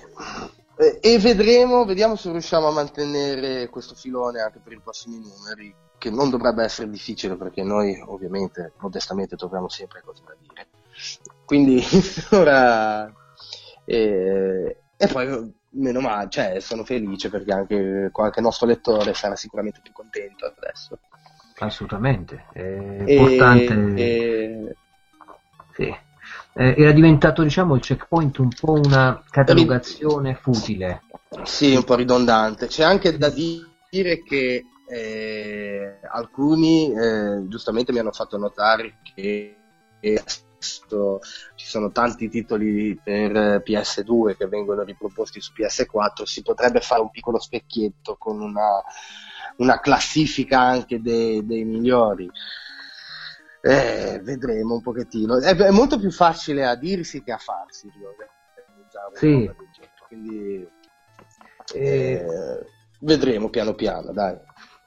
[0.79, 5.73] Eh, e vedremo, vediamo se riusciamo a mantenere questo filone anche per i prossimi numeri,
[5.97, 10.67] che non dovrebbe essere difficile perché noi ovviamente modestamente troviamo sempre cose da dire.
[11.45, 11.83] Quindi
[12.31, 13.11] ora...
[13.85, 19.79] Eh, e poi meno male, cioè sono felice perché anche qualche nostro lettore sarà sicuramente
[19.81, 20.99] più contento adesso.
[21.59, 23.93] Assolutamente, è importante.
[23.95, 24.75] E,
[25.73, 26.05] Sì
[26.57, 31.03] eh, era diventato diciamo il checkpoint un po' una catalogazione futile.
[31.43, 32.65] Sì, un po' ridondante.
[32.65, 39.55] C'è anche da dire che eh, alcuni eh, giustamente mi hanno fatto notare che
[39.99, 47.01] adesso ci sono tanti titoli per PS2 che vengono riproposti su PS4, si potrebbe fare
[47.01, 48.81] un piccolo specchietto con una,
[49.57, 52.29] una classifica anche dei, dei migliori.
[53.61, 55.39] Eh, vedremo un pochettino.
[55.39, 57.91] È, è, molto più facile a dirsi che a farsi.
[59.13, 59.51] Sì.
[60.07, 60.67] Quindi
[61.73, 62.25] eh,
[63.01, 64.37] vedremo piano piano, dai.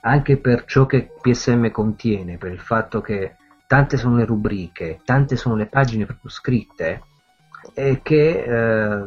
[0.02, 3.36] Anche per ciò che PSM contiene, per il fatto che
[3.70, 7.02] tante sono le rubriche, tante sono le pagine proprio scritte,
[7.72, 9.04] e che eh,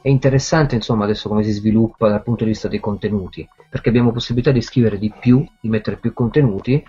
[0.00, 4.12] è interessante insomma adesso come si sviluppa dal punto di vista dei contenuti, perché abbiamo
[4.12, 6.80] possibilità di scrivere di più, di mettere più contenuti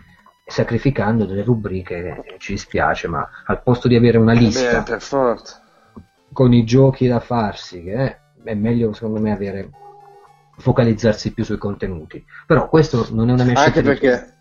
[0.45, 4.99] sacrificando delle rubriche, ci dispiace, ma al posto di avere una lista Beh,
[6.31, 9.67] con i giochi da farsi, che è, è meglio secondo me avere
[10.59, 12.23] focalizzarsi più sui contenuti.
[12.45, 13.79] Però questo non è una mia scelta.
[13.79, 14.33] Anche perché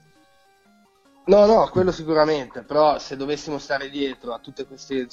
[1.26, 5.06] No, no, quello sicuramente, però se dovessimo stare dietro a tutte queste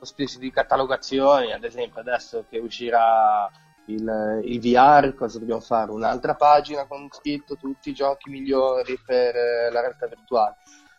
[0.00, 3.50] specie di catalogazioni, ad esempio adesso che uscirà
[3.86, 5.90] il, il, VR, cosa dobbiamo fare?
[5.90, 10.56] Un'altra pagina con scritto tutti i giochi migliori per eh, la realtà virtuale.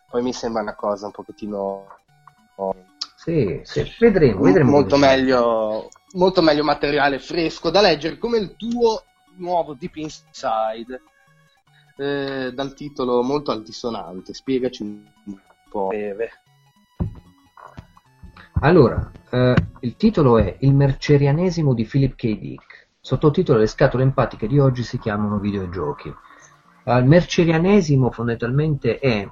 [0.08, 1.86] Poi mi sembra una cosa un pochettino...
[3.16, 4.70] Sì, sì, vedremo, vedremo.
[4.70, 9.02] Molto meglio, molto meglio materiale fresco da leggere, come il tuo
[9.38, 11.00] nuovo Deep Inside,
[11.96, 14.34] eh, dal titolo molto altisonante.
[14.34, 15.04] Spiegaci un
[15.68, 16.30] po' breve.
[18.60, 22.38] Allora, eh, il titolo è Il mercerianesimo di Philip K.
[22.38, 22.88] Dick.
[23.00, 26.12] Sottotitolo Le scatole empatiche di oggi si chiamano videogiochi.
[26.86, 29.28] Il mercerianesimo fondamentalmente è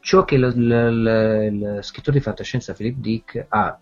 [0.00, 3.78] ciò che lo, lo, lo, il scrittore di fantascienza Philip Dick ha,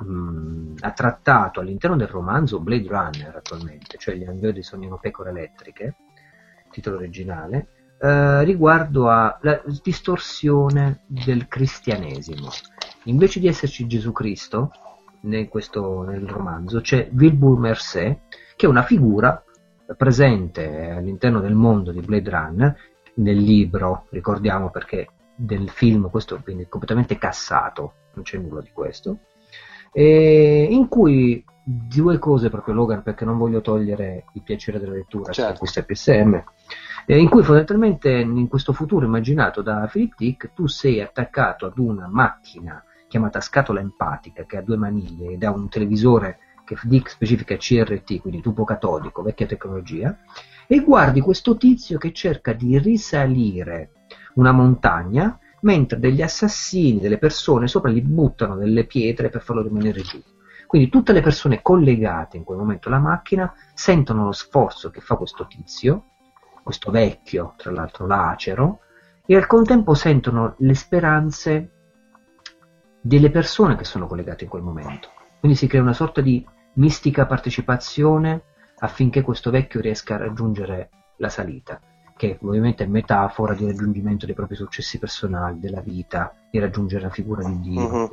[0.00, 5.30] mh, mm, ha, trattato all'interno del romanzo Blade Runner attualmente, cioè Gli angeli sognano pecore
[5.30, 5.96] elettriche,
[6.76, 12.50] titolo originale, eh, riguardo alla distorsione del cristianesimo.
[13.04, 14.70] Invece di esserci Gesù Cristo,
[15.22, 18.20] nel, questo, nel romanzo c'è Wilbur Mercé,
[18.56, 19.42] che è una figura
[19.96, 22.76] presente all'interno del mondo di Blade Runner,
[23.14, 29.20] nel libro, ricordiamo perché del film questo viene completamente cassato, non c'è nulla di questo,
[29.92, 35.58] in cui due cose proprio Logan perché non voglio togliere il piacere della lettura certo.
[35.58, 36.40] questa PSM
[37.06, 42.06] in cui fondamentalmente in questo futuro immaginato da Philip Dick tu sei attaccato ad una
[42.08, 47.56] macchina chiamata scatola empatica che ha due maniglie ed ha un televisore che Dick specifica
[47.56, 50.18] CRT, quindi tubo catodico, vecchia tecnologia,
[50.66, 53.90] e guardi questo tizio che cerca di risalire
[54.34, 60.02] una montagna mentre degli assassini, delle persone sopra gli buttano delle pietre per farlo rimanere
[60.02, 60.20] giù.
[60.66, 65.16] Quindi tutte le persone collegate in quel momento alla macchina sentono lo sforzo che fa
[65.16, 66.06] questo tizio,
[66.62, 68.80] questo vecchio, tra l'altro lacero,
[69.24, 71.70] e al contempo sentono le speranze
[73.00, 75.10] delle persone che sono collegate in quel momento.
[75.38, 76.44] Quindi si crea una sorta di
[76.74, 78.42] mistica partecipazione
[78.78, 81.80] affinché questo vecchio riesca a raggiungere la salita,
[82.16, 87.10] che ovviamente è metafora di raggiungimento dei propri successi personali, della vita, di raggiungere la
[87.10, 87.88] figura di Dio.
[87.88, 88.08] Mhm.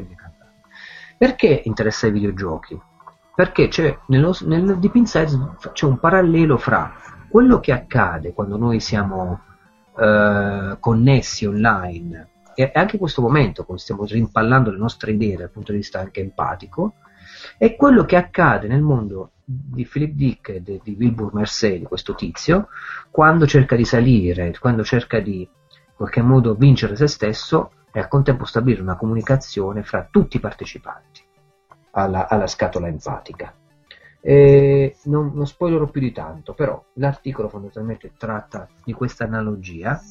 [1.24, 2.78] Perché interessa i videogiochi?
[3.34, 3.70] Perché
[4.08, 6.96] nello, nel Deep Inside c'è un parallelo fra
[7.30, 9.40] quello che accade quando noi siamo
[9.98, 15.50] eh, connessi online e anche in questo momento, quando stiamo rimpallando le nostre idee dal
[15.50, 16.96] punto di vista anche empatico,
[17.58, 21.86] è quello che accade nel mondo di Philip Dick e di, di Wilbur Mersey, di
[21.86, 22.68] questo tizio,
[23.10, 28.08] quando cerca di salire, quando cerca di in qualche modo vincere se stesso e al
[28.08, 31.22] contempo stabilire una comunicazione fra tutti i partecipanti
[31.92, 33.54] alla, alla scatola empatica.
[34.20, 40.02] E non, non spoilerò più di tanto, però l'articolo fondamentalmente tratta di questa analogia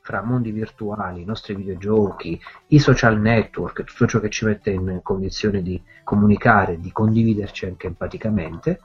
[0.00, 5.00] fra mondi virtuali, i nostri videogiochi, i social network, tutto ciò che ci mette in
[5.02, 8.80] condizione di comunicare, di condividerci anche empaticamente,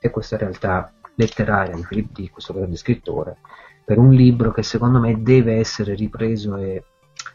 [0.00, 3.36] e questa realtà letteraria di Philip questo grande scrittore,
[3.84, 6.82] per un libro che secondo me deve essere ripreso e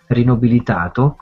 [0.09, 1.17] rinobilitato,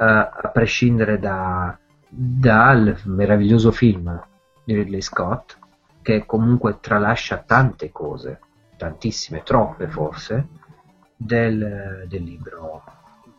[0.00, 1.76] eh, a prescindere da,
[2.08, 4.20] dal meraviglioso film
[4.64, 5.58] di Ridley Scott,
[6.02, 8.40] che comunque tralascia tante cose,
[8.76, 10.46] tantissime, troppe forse,
[11.16, 12.82] del, del libro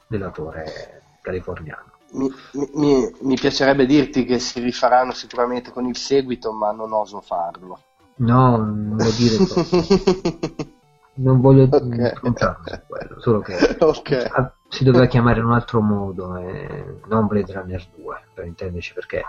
[0.07, 1.91] dell'autore californiano.
[2.13, 2.31] Mi,
[2.75, 7.79] mi- mi piacerebbe dirti che si rifaranno sicuramente con il seguito, ma non oso farlo.
[8.17, 10.71] No, non voglio dire questo.
[11.15, 11.79] Non voglio Ok.
[11.79, 14.31] confrontarmi su quello, solo che Ok.
[14.35, 18.93] ah, si doveva chiamare in un altro modo, eh, non Blade Runner 2, per intenderci,
[18.93, 19.23] perché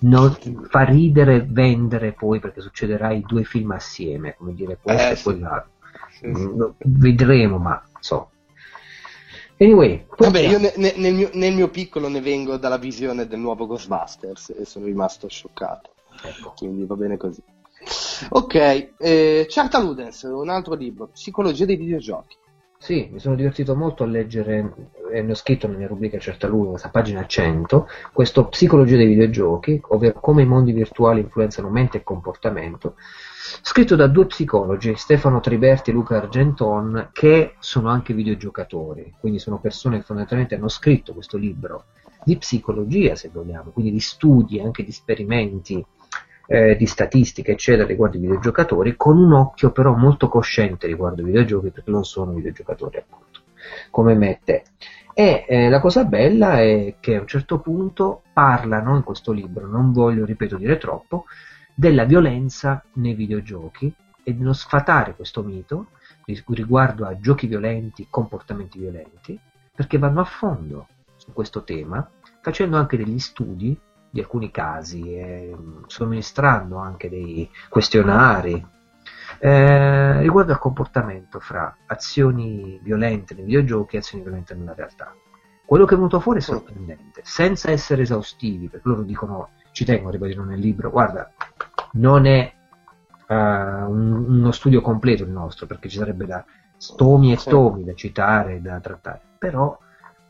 [0.00, 0.36] non,
[0.68, 5.16] fa ridere vendere poi perché succederà i due film assieme, come dire questo Eh, e
[5.16, 5.22] sì.
[5.22, 5.70] quell'altro.
[6.10, 6.50] Sì, sì.
[6.78, 8.30] Vedremo, ma so.
[9.58, 13.38] Anyway, Vabbè, io ne- ne- nel, mio, nel mio piccolo ne vengo dalla visione del
[13.38, 15.90] nuovo Ghostbusters e sono rimasto scioccato.
[16.20, 16.54] ecco.
[16.56, 17.40] Quindi va bene così.
[18.30, 18.54] Ok,
[18.98, 22.36] eh, Charta Ludens, un altro libro, Psicologia dei videogiochi.
[22.84, 26.46] Sì, mi sono divertito molto a leggere, e ne ho scritto nella mia rubrica Certa
[26.46, 31.96] Lunga, a pagina 100, questo Psicologia dei videogiochi, ovvero come i mondi virtuali influenzano mente
[31.96, 32.96] e comportamento,
[33.62, 39.58] scritto da due psicologi, Stefano Triberti e Luca Argenton, che sono anche videogiocatori, quindi sono
[39.58, 41.84] persone che fondamentalmente hanno scritto questo libro
[42.22, 45.82] di psicologia, se vogliamo, quindi di studi, anche di esperimenti,
[46.46, 51.24] eh, di statistiche, eccetera, riguardo i videogiocatori, con un occhio però molto cosciente riguardo i
[51.24, 53.40] videogiochi, perché non sono videogiocatori, appunto,
[53.90, 54.62] come me e.
[55.16, 59.66] E eh, la cosa bella è che a un certo punto parlano in questo libro,
[59.66, 61.26] non voglio, ripeto, dire troppo,
[61.74, 63.92] della violenza nei videogiochi
[64.22, 65.88] e di non sfatare questo mito
[66.24, 69.38] ri- riguardo a giochi violenti, comportamenti violenti,
[69.74, 72.08] perché vanno a fondo su questo tema,
[72.40, 73.78] facendo anche degli studi
[74.14, 75.56] di alcuni casi, e
[75.88, 78.64] somministrando anche dei questionari
[79.40, 85.12] eh, riguardo al comportamento fra azioni violente nei videogiochi e azioni violente nella realtà.
[85.66, 90.10] Quello che è venuto fuori è sorprendente, senza essere esaustivi, perché loro dicono, ci tengo
[90.10, 91.32] a ribadirlo nel libro, guarda,
[91.94, 92.52] non è
[93.26, 96.44] eh, un- uno studio completo il nostro, perché ci sarebbe da
[96.96, 97.48] tomi e Sì.
[97.48, 99.76] tomi da citare, da trattare, però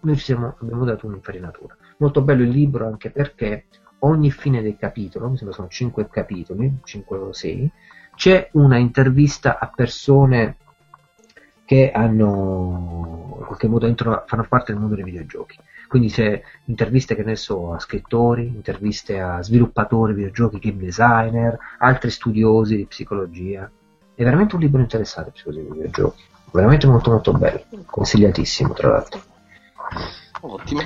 [0.00, 1.76] noi ci siamo, abbiamo dato un'infarinatura.
[2.04, 3.64] Molto bello il libro anche perché
[4.00, 7.70] ogni fine del capitolo, mi sembra sono 5 capitoli, 5 o 6,
[8.14, 10.56] c'è una intervista a persone
[11.64, 15.58] che hanno in qualche modo entrano- fanno parte del mondo dei videogiochi.
[15.88, 21.56] Quindi c'è interviste che ne so a scrittori, interviste a sviluppatori di videogiochi, game designer,
[21.78, 23.70] altri studiosi di psicologia.
[24.14, 26.22] È veramente un libro interessante, psicologia dei videogiochi.
[26.52, 29.22] Veramente molto molto bello, consigliatissimo tra l'altro.
[30.42, 30.82] Ottimo,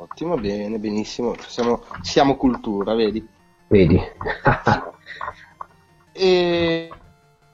[0.00, 1.34] ottimo, bene, benissimo.
[1.46, 3.26] Siamo, siamo cultura, vedi?
[3.68, 4.00] Vedi?
[6.12, 6.92] E,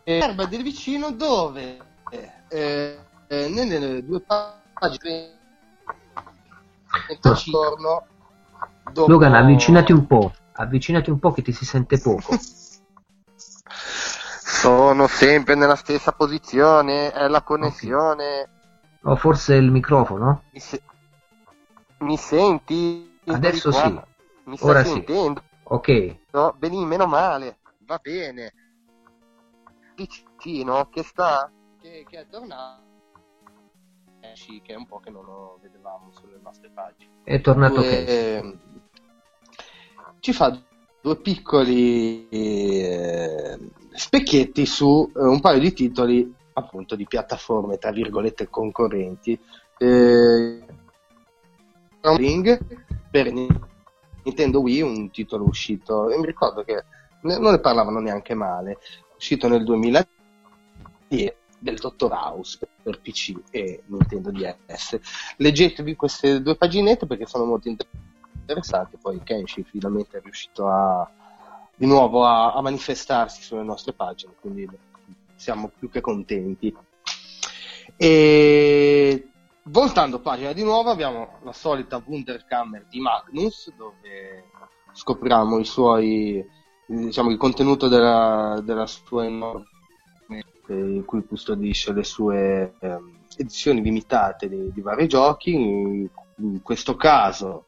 [0.03, 1.79] e Erba del vicino dove
[2.49, 2.99] eh,
[3.29, 5.39] eh, nelle due pagine
[7.23, 8.07] del giorno
[8.93, 12.37] dopo- Logan, avvicinati un po', avvicinati un po' che ti si sente poco.
[13.69, 18.49] Sono sempre nella stessa posizione, è la connessione.
[19.03, 20.43] O forse il microfono?
[20.51, 20.83] Mi, se-
[21.99, 23.19] mi senti?
[23.27, 23.81] Adesso qua?
[23.81, 24.15] sì.
[24.45, 24.91] Mi stai Ora sì.
[24.93, 25.43] sentendo?
[25.65, 28.53] Ok, No, Benì, meno male, va bene.
[29.97, 31.51] Vicino, che sta?
[31.81, 32.85] Che, che è tornato.
[34.21, 37.11] Eh sì, che è un po' che non lo vedevamo sulle nostre pagine.
[37.25, 38.59] è tornato Due- Casey.
[40.21, 40.61] Ci fa
[41.01, 43.59] due piccoli eh,
[43.93, 49.39] specchietti su eh, un paio di titoli appunto di piattaforme tra virgolette concorrenti.
[49.79, 50.65] Eh,
[52.01, 52.59] Ring
[53.11, 56.85] per Nintendo Wii, un titolo uscito, e mi ricordo che
[57.23, 58.79] ne- non ne parlavano neanche male,
[59.17, 60.07] uscito nel 2000
[61.59, 64.99] del Dottor House per PC e Nintendo DS.
[65.37, 68.97] Leggetevi queste due paginette perché sono molto interessanti.
[69.01, 71.11] Poi Kenshi finalmente è riuscito a,
[71.75, 74.69] di nuovo a, a manifestarsi sulle nostre pagine, quindi
[75.35, 76.75] siamo più che contenti.
[77.97, 79.29] E
[79.69, 84.51] voltando pagina di nuovo abbiamo la solita Wunderkammer di Magnus dove
[84.93, 86.45] scopriamo i suoi
[86.87, 89.65] diciamo il contenuto della, della sua enorme
[90.69, 92.99] in cui custodisce le sue eh,
[93.37, 95.55] edizioni limitate di, di, vari giochi.
[95.55, 97.67] In, in questo caso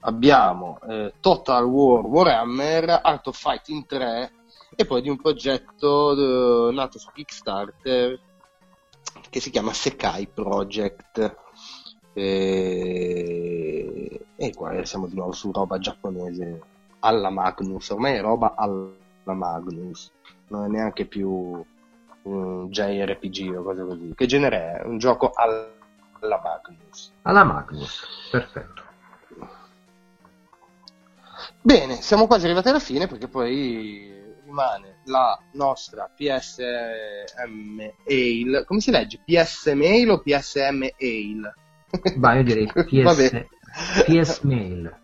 [0.00, 4.32] abbiamo eh, Total War Warhammer, Art of Fighting 3
[4.74, 8.20] e poi di un progetto eh, nato su Kickstarter
[9.34, 11.36] che si chiama Sekai Project.
[12.12, 16.62] E, e qua siamo di nuovo su roba giapponese
[17.00, 18.92] alla Magnus, ormai è roba alla
[19.24, 20.12] Magnus,
[20.48, 21.64] non è neanche più
[22.22, 24.12] un JRPG o cose così.
[24.14, 24.86] Che genere è?
[24.86, 25.68] Un gioco alla
[26.20, 27.12] Magnus.
[27.22, 28.82] Alla Magnus, perfetto.
[31.60, 38.64] Bene, siamo quasi arrivati alla fine perché poi rimane la nostra PSM Ail.
[38.66, 39.20] Come si legge?
[39.24, 41.54] PS Mail o PSM Ail?
[42.16, 43.46] Ma io direi PS,
[44.04, 45.00] PS Mail.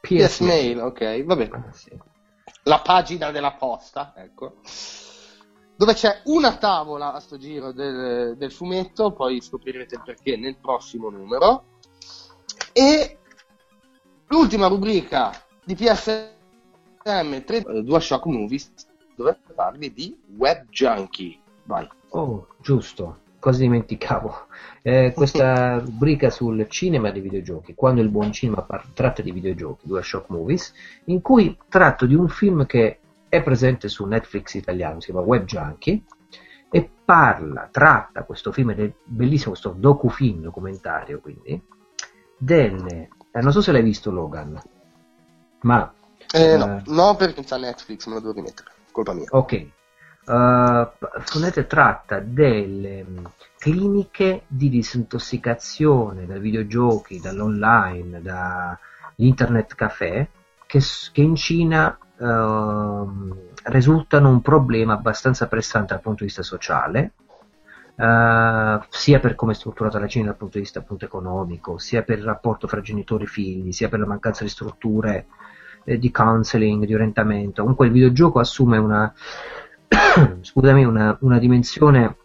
[0.00, 1.64] PS, PS Mail, ok, va bene.
[1.68, 1.90] Ah, sì.
[2.64, 4.56] La pagina della posta, ecco
[5.82, 10.56] dove c'è una tavola a sto giro del, del fumetto, poi scoprirete il perché nel
[10.56, 11.64] prossimo numero.
[12.72, 13.18] E
[14.28, 15.32] l'ultima rubrica
[15.64, 16.31] di PSM
[17.02, 18.72] 3 DualShock Movies,
[19.16, 21.38] dove parli di Web Junkie.
[21.64, 21.88] Vai.
[22.10, 24.46] Oh, giusto, cosa dimenticavo.
[24.82, 29.86] Eh, questa rubrica sul cinema dei videogiochi, quando il buon cinema par- tratta di videogiochi,
[29.86, 30.72] DualShock Movies,
[31.06, 32.98] in cui tratto di un film che
[33.28, 36.02] è presente su Netflix italiano, si chiama Web Junkie,
[36.70, 41.60] e parla, tratta questo film, è bellissimo questo docufilm, documentario quindi,
[42.38, 43.08] delle...
[43.32, 44.60] Eh, non so se l'hai visto Logan,
[45.62, 45.94] ma...
[46.32, 49.26] Eh, no, uh, no, perché sta Netflix, me lo devo rimettere, colpa mia.
[49.30, 49.66] Ok.
[50.24, 53.24] Uh, tratta delle mm,
[53.58, 58.78] cliniche di disintossicazione dai videogiochi, dall'online, da
[59.16, 60.26] internet caffè
[60.66, 60.80] che,
[61.12, 67.12] che in Cina Ehm, risultano un problema abbastanza pressante dal punto di vista sociale,
[67.96, 72.02] uh, sia per come è strutturata la Cina dal punto di vista appunto, economico, sia
[72.02, 75.26] per il rapporto fra genitori e figli, sia per la mancanza di strutture
[75.84, 77.62] eh, di counseling, di orientamento.
[77.62, 79.12] Comunque il videogioco assume una,
[80.40, 82.16] scusami, una, una dimensione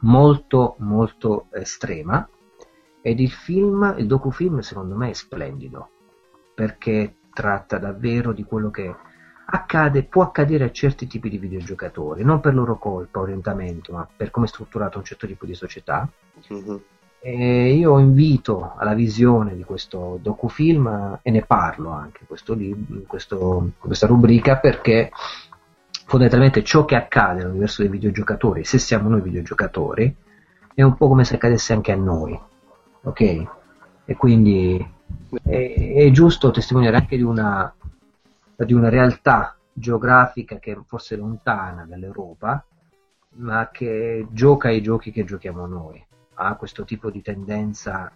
[0.00, 2.28] molto molto estrema
[3.00, 5.88] ed il film, il docufilm secondo me è splendido
[6.54, 8.94] perché tratta davvero di quello che
[9.46, 14.30] accade, può accadere a certi tipi di videogiocatori, non per loro colpa, orientamento, ma per
[14.30, 16.08] come è strutturato un certo tipo di società.
[16.52, 16.76] Mm-hmm.
[17.26, 24.58] E io invito alla visione di questo docufilm e ne parlo anche in questa rubrica
[24.58, 25.10] perché
[26.04, 30.14] fondamentalmente ciò che accade nell'universo dei videogiocatori, se siamo noi videogiocatori,
[30.74, 32.38] è un po' come se accadesse anche a noi,
[33.04, 33.46] ok?
[34.04, 34.86] E quindi
[35.44, 37.74] è, è giusto testimoniare anche di una
[38.54, 42.62] di una realtà geografica che è forse lontana dall'Europa,
[43.36, 46.03] ma che gioca i giochi che giochiamo noi,
[46.34, 48.10] ha questo tipo di tendenza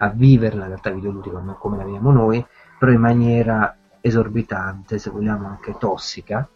[0.00, 2.44] a vivere la realtà videoludica come la viviamo noi,
[2.78, 6.48] però in maniera esorbitante, se vogliamo anche tossica,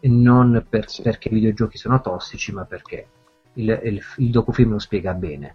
[0.00, 3.08] e non per, perché i videogiochi sono tossici, ma perché
[3.54, 5.54] il, il, il docufilm lo spiega bene.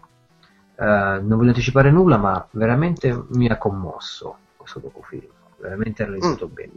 [0.75, 6.53] Uh, non voglio anticipare nulla, ma veramente mi ha commosso questo docufilm, veramente realizzato mm.
[6.53, 6.71] bene.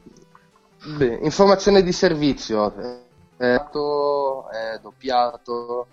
[0.96, 3.00] Beh, informazione di servizio, è,
[3.36, 5.86] è doppiato?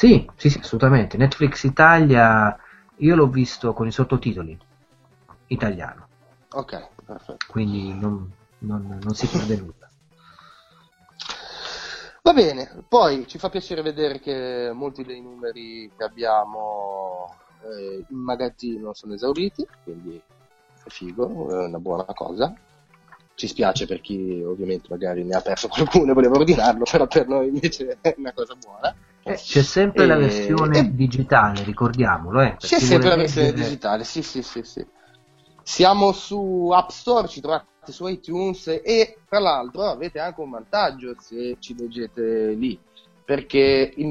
[0.00, 1.18] Sì, sì, sì, assolutamente.
[1.18, 2.56] Netflix Italia,
[2.96, 4.58] io l'ho visto con i sottotitoli
[5.48, 6.08] italiano.
[6.52, 7.46] Ok, perfetto.
[7.50, 9.90] Quindi non, non, non si perde nulla.
[12.22, 18.18] Va bene, poi ci fa piacere vedere che molti dei numeri che abbiamo eh, in
[18.20, 22.54] magazzino sono esauriti, quindi è figo, è una buona cosa
[23.34, 27.26] ci spiace per chi ovviamente magari ne ha perso qualcuno e voleva ordinarlo, però per
[27.26, 28.94] noi invece è una cosa buona.
[29.22, 30.06] Eh, c'è sempre e...
[30.06, 30.94] la versione e...
[30.94, 32.40] digitale, ricordiamolo.
[32.40, 33.68] Eh, c'è sempre la versione leggere...
[33.68, 34.86] digitale, sì, sì, sì, sì.
[35.62, 41.14] Siamo su App Store, ci trovate su iTunes e tra l'altro avete anche un vantaggio
[41.18, 42.78] se ci leggete lì,
[43.24, 44.08] perché il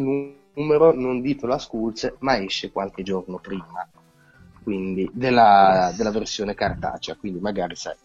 [0.54, 3.88] numero non dito la Skulls, ma esce qualche giorno prima
[4.62, 7.96] quindi della, della versione cartacea, quindi magari sai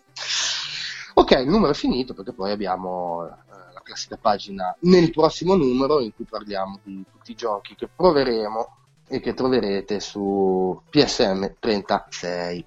[1.17, 3.44] Ok, il numero è finito perché poi abbiamo eh,
[3.85, 9.21] classica pagina nel prossimo numero in cui parliamo di tutti i giochi che proveremo e
[9.21, 12.67] che troverete su PSM 36.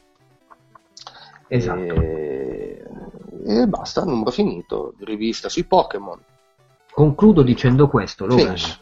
[1.49, 1.79] Esatto.
[1.79, 2.83] E,
[3.45, 6.19] e basta, numero finito, rivista sui Pokémon.
[6.91, 8.45] Concludo dicendo questo, Logan.
[8.45, 8.81] Finish.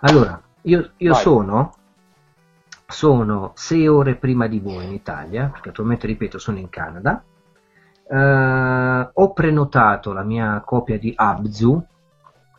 [0.00, 1.74] Allora, io, io sono,
[2.86, 7.22] sono sei ore prima di voi in Italia, perché attualmente, ripeto, sono in Canada.
[8.08, 11.84] Eh, ho prenotato la mia copia di Abzu,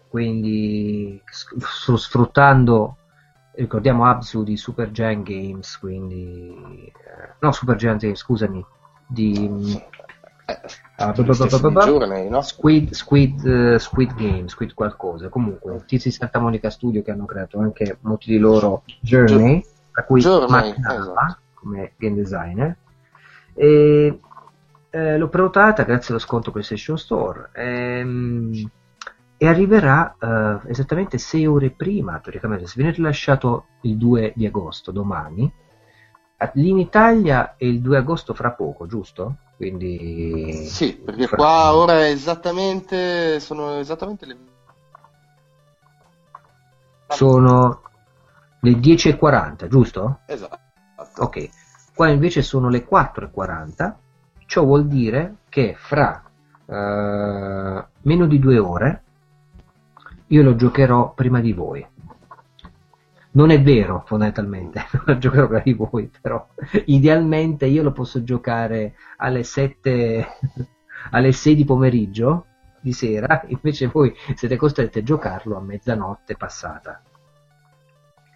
[0.10, 2.98] quindi sto sfruttando,
[3.54, 6.92] ricordiamo Abzu di Super Giant Games, quindi...
[6.94, 8.66] eh, no, Super Giant Games, scusami,
[9.08, 9.82] di...
[10.46, 12.42] Eh, Ah, Journey, no?
[12.42, 15.30] Squid, Squid, eh, Squid Game, Squid qualcosa.
[15.30, 20.22] Comunque, tizi Santa Monica Studio che hanno creato anche molti di loro Journey, tra cui
[20.22, 21.38] Journey, esatto.
[21.54, 22.76] come game designer.
[23.54, 24.20] E,
[24.90, 27.50] eh, l'ho prenotata grazie allo sconto PlayStation Store.
[27.54, 28.70] Ehm,
[29.40, 32.66] e arriverà eh, esattamente 6 ore prima, teoricamente.
[32.66, 35.52] Se viene rilasciato il 2 di agosto, domani,
[36.54, 39.38] lì in Italia è il 2 agosto fra poco, giusto?
[39.56, 40.66] Quindi...
[40.66, 44.38] Sì, perché fra- qua ora è esattamente, sono esattamente le...
[47.08, 47.82] sono
[48.62, 50.20] le 10.40, giusto?
[50.26, 50.60] Esatto.
[51.18, 51.50] Ok,
[51.94, 53.94] qua invece sono le 4.40,
[54.48, 56.24] ciò vuol dire che fra
[56.66, 59.04] eh, meno di due ore
[60.28, 61.86] io lo giocherò prima di voi.
[63.32, 66.48] Non è vero, fondamentalmente, non lo giocherò prima di voi, però
[66.86, 70.28] idealmente io lo posso giocare alle 7,
[71.12, 72.46] alle 6 di pomeriggio,
[72.80, 77.02] di sera, invece voi siete costretti a giocarlo a mezzanotte passata.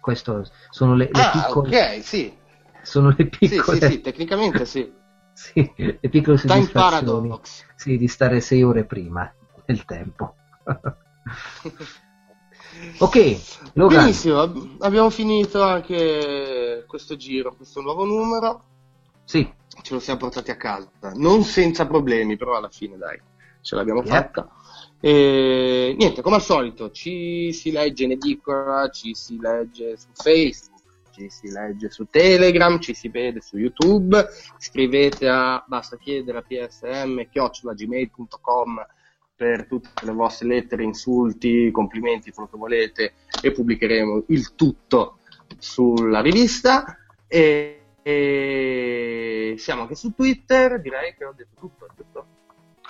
[0.00, 2.36] Queste sono le, le Ah, piccole, ok, sì.
[2.82, 4.92] sono le Sì, piccole, sì, sì, tecnicamente sì.
[5.32, 7.64] Sì, le piccole Time soddisfazioni paradox.
[7.74, 9.32] sì, di stare sei ore prima
[9.64, 10.36] del tempo.
[13.00, 13.16] ok,
[13.74, 18.70] Logan, Benissimo, ab- abbiamo finito anche questo giro, questo nuovo numero.
[19.24, 19.52] sì,
[19.82, 20.90] Ce lo siamo portati a casa.
[21.14, 23.20] Non senza problemi, però alla fine dai,
[23.60, 24.04] ce l'abbiamo Yep.
[24.04, 24.48] fatta.
[25.00, 30.71] E niente, come al solito, ci si legge in edicola, ci si legge su Facebook,
[31.12, 34.26] ci si legge su Telegram, ci si vede su YouTube.
[34.58, 38.86] Scrivete a basta chiedere a psm gmail.com
[39.34, 45.18] per tutte le vostre lettere, insulti, complimenti, quello che volete e pubblicheremo il tutto
[45.58, 46.96] sulla rivista.
[47.26, 52.26] E, e siamo anche su Twitter, direi che ho detto tutto, giusto?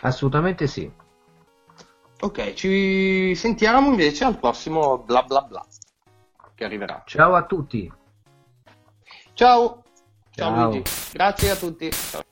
[0.03, 0.90] assolutamente sì.
[2.20, 5.66] Ok, ci sentiamo invece al prossimo bla bla bla
[6.55, 7.03] che arriverà.
[7.05, 7.90] Ciao a tutti.
[9.35, 9.83] Ciao!
[10.35, 10.71] Ciao, Ciao.
[10.71, 10.83] Luigi,
[11.13, 11.91] grazie a tutti.
[11.91, 12.23] Ciao.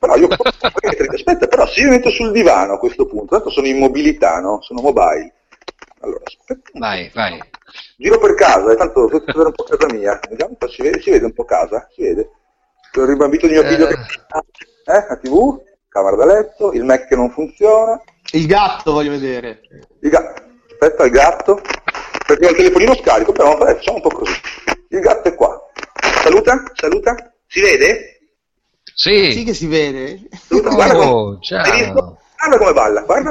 [0.00, 3.66] Però io aspetta, però se io mi metto sul divano a questo punto, tanto sono
[3.66, 4.62] in mobilità, no?
[4.62, 5.34] Sono mobile.
[6.00, 6.70] Allora, aspetta.
[6.78, 7.38] Vai, vai.
[7.98, 10.18] Giro per casa, e tanto devo vedere un po' casa mia.
[10.26, 11.86] Vediamo, si vede, si vede un po' casa?
[11.94, 12.30] Si vede?
[12.96, 13.94] Ho ribambito il mio figlio Eh.
[13.94, 14.00] che...
[14.90, 18.00] Eh, la tv, camera da letto, il Mac che non funziona,
[18.32, 19.60] Il gatto voglio vedere.
[20.00, 21.60] il gatto, aspetta il gatto,
[22.26, 24.32] perché ho il telefonino scarico, però vabbè, facciamo un po' così.
[24.88, 25.60] Il gatto è qua.
[26.22, 28.19] Saluta, saluta, si vede?
[28.94, 29.44] Sì Sì.
[29.44, 30.20] che si vede.
[30.48, 31.06] Saluta, guarda come...
[31.10, 32.18] Oh, ciao.
[32.36, 33.30] Guarda come balla, guarda.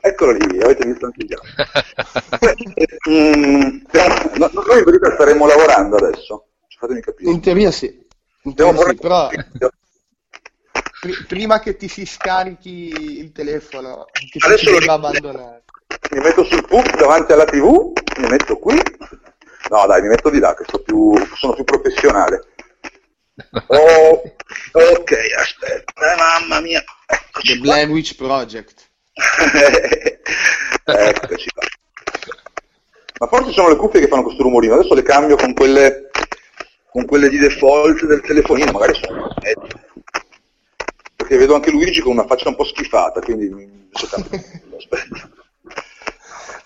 [0.00, 1.46] Eccolo lì, avete visto anche il gatto.
[3.10, 6.46] Mm, no- noi in verità staremmo lavorando adesso,
[6.78, 7.30] fatemi capire.
[7.30, 8.06] In teoria sì.
[8.42, 9.28] In teoria sì, però
[11.26, 15.64] prima che ti si scarichi il telefono, che ti Adesso lo debba abbandonare.
[16.12, 18.74] mi metto sul pub davanti alla tv, mi metto qui,
[19.70, 22.46] no dai, mi metto di là che più, sono più professionale.
[23.66, 24.22] Oh,
[24.72, 27.72] ok, aspetta, eh, mamma mia, eccoci The qua.
[27.72, 28.90] Blair Witch Project.
[30.84, 31.66] eccoci qua.
[33.20, 36.10] Ma forse sono le cuffie che fanno questo rumorino, adesso le cambio con quelle,
[36.90, 39.28] con quelle di default del telefonino, magari sono
[41.30, 45.30] perché vedo anche Luigi con una faccia un po' schifata, quindi aspetta.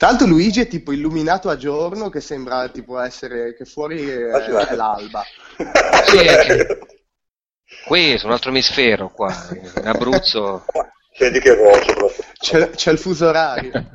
[0.05, 4.27] Tra l'altro Luigi è tipo illuminato a giorno che sembra tipo essere che fuori è,
[4.27, 5.25] è l'alba.
[6.05, 6.79] Sì, eh.
[7.87, 10.67] Qui su un altro emisfero, qua, in Abruzzo.
[11.17, 12.23] Senti che voce proprio.
[12.39, 13.93] C'è, c'è il fuso orario.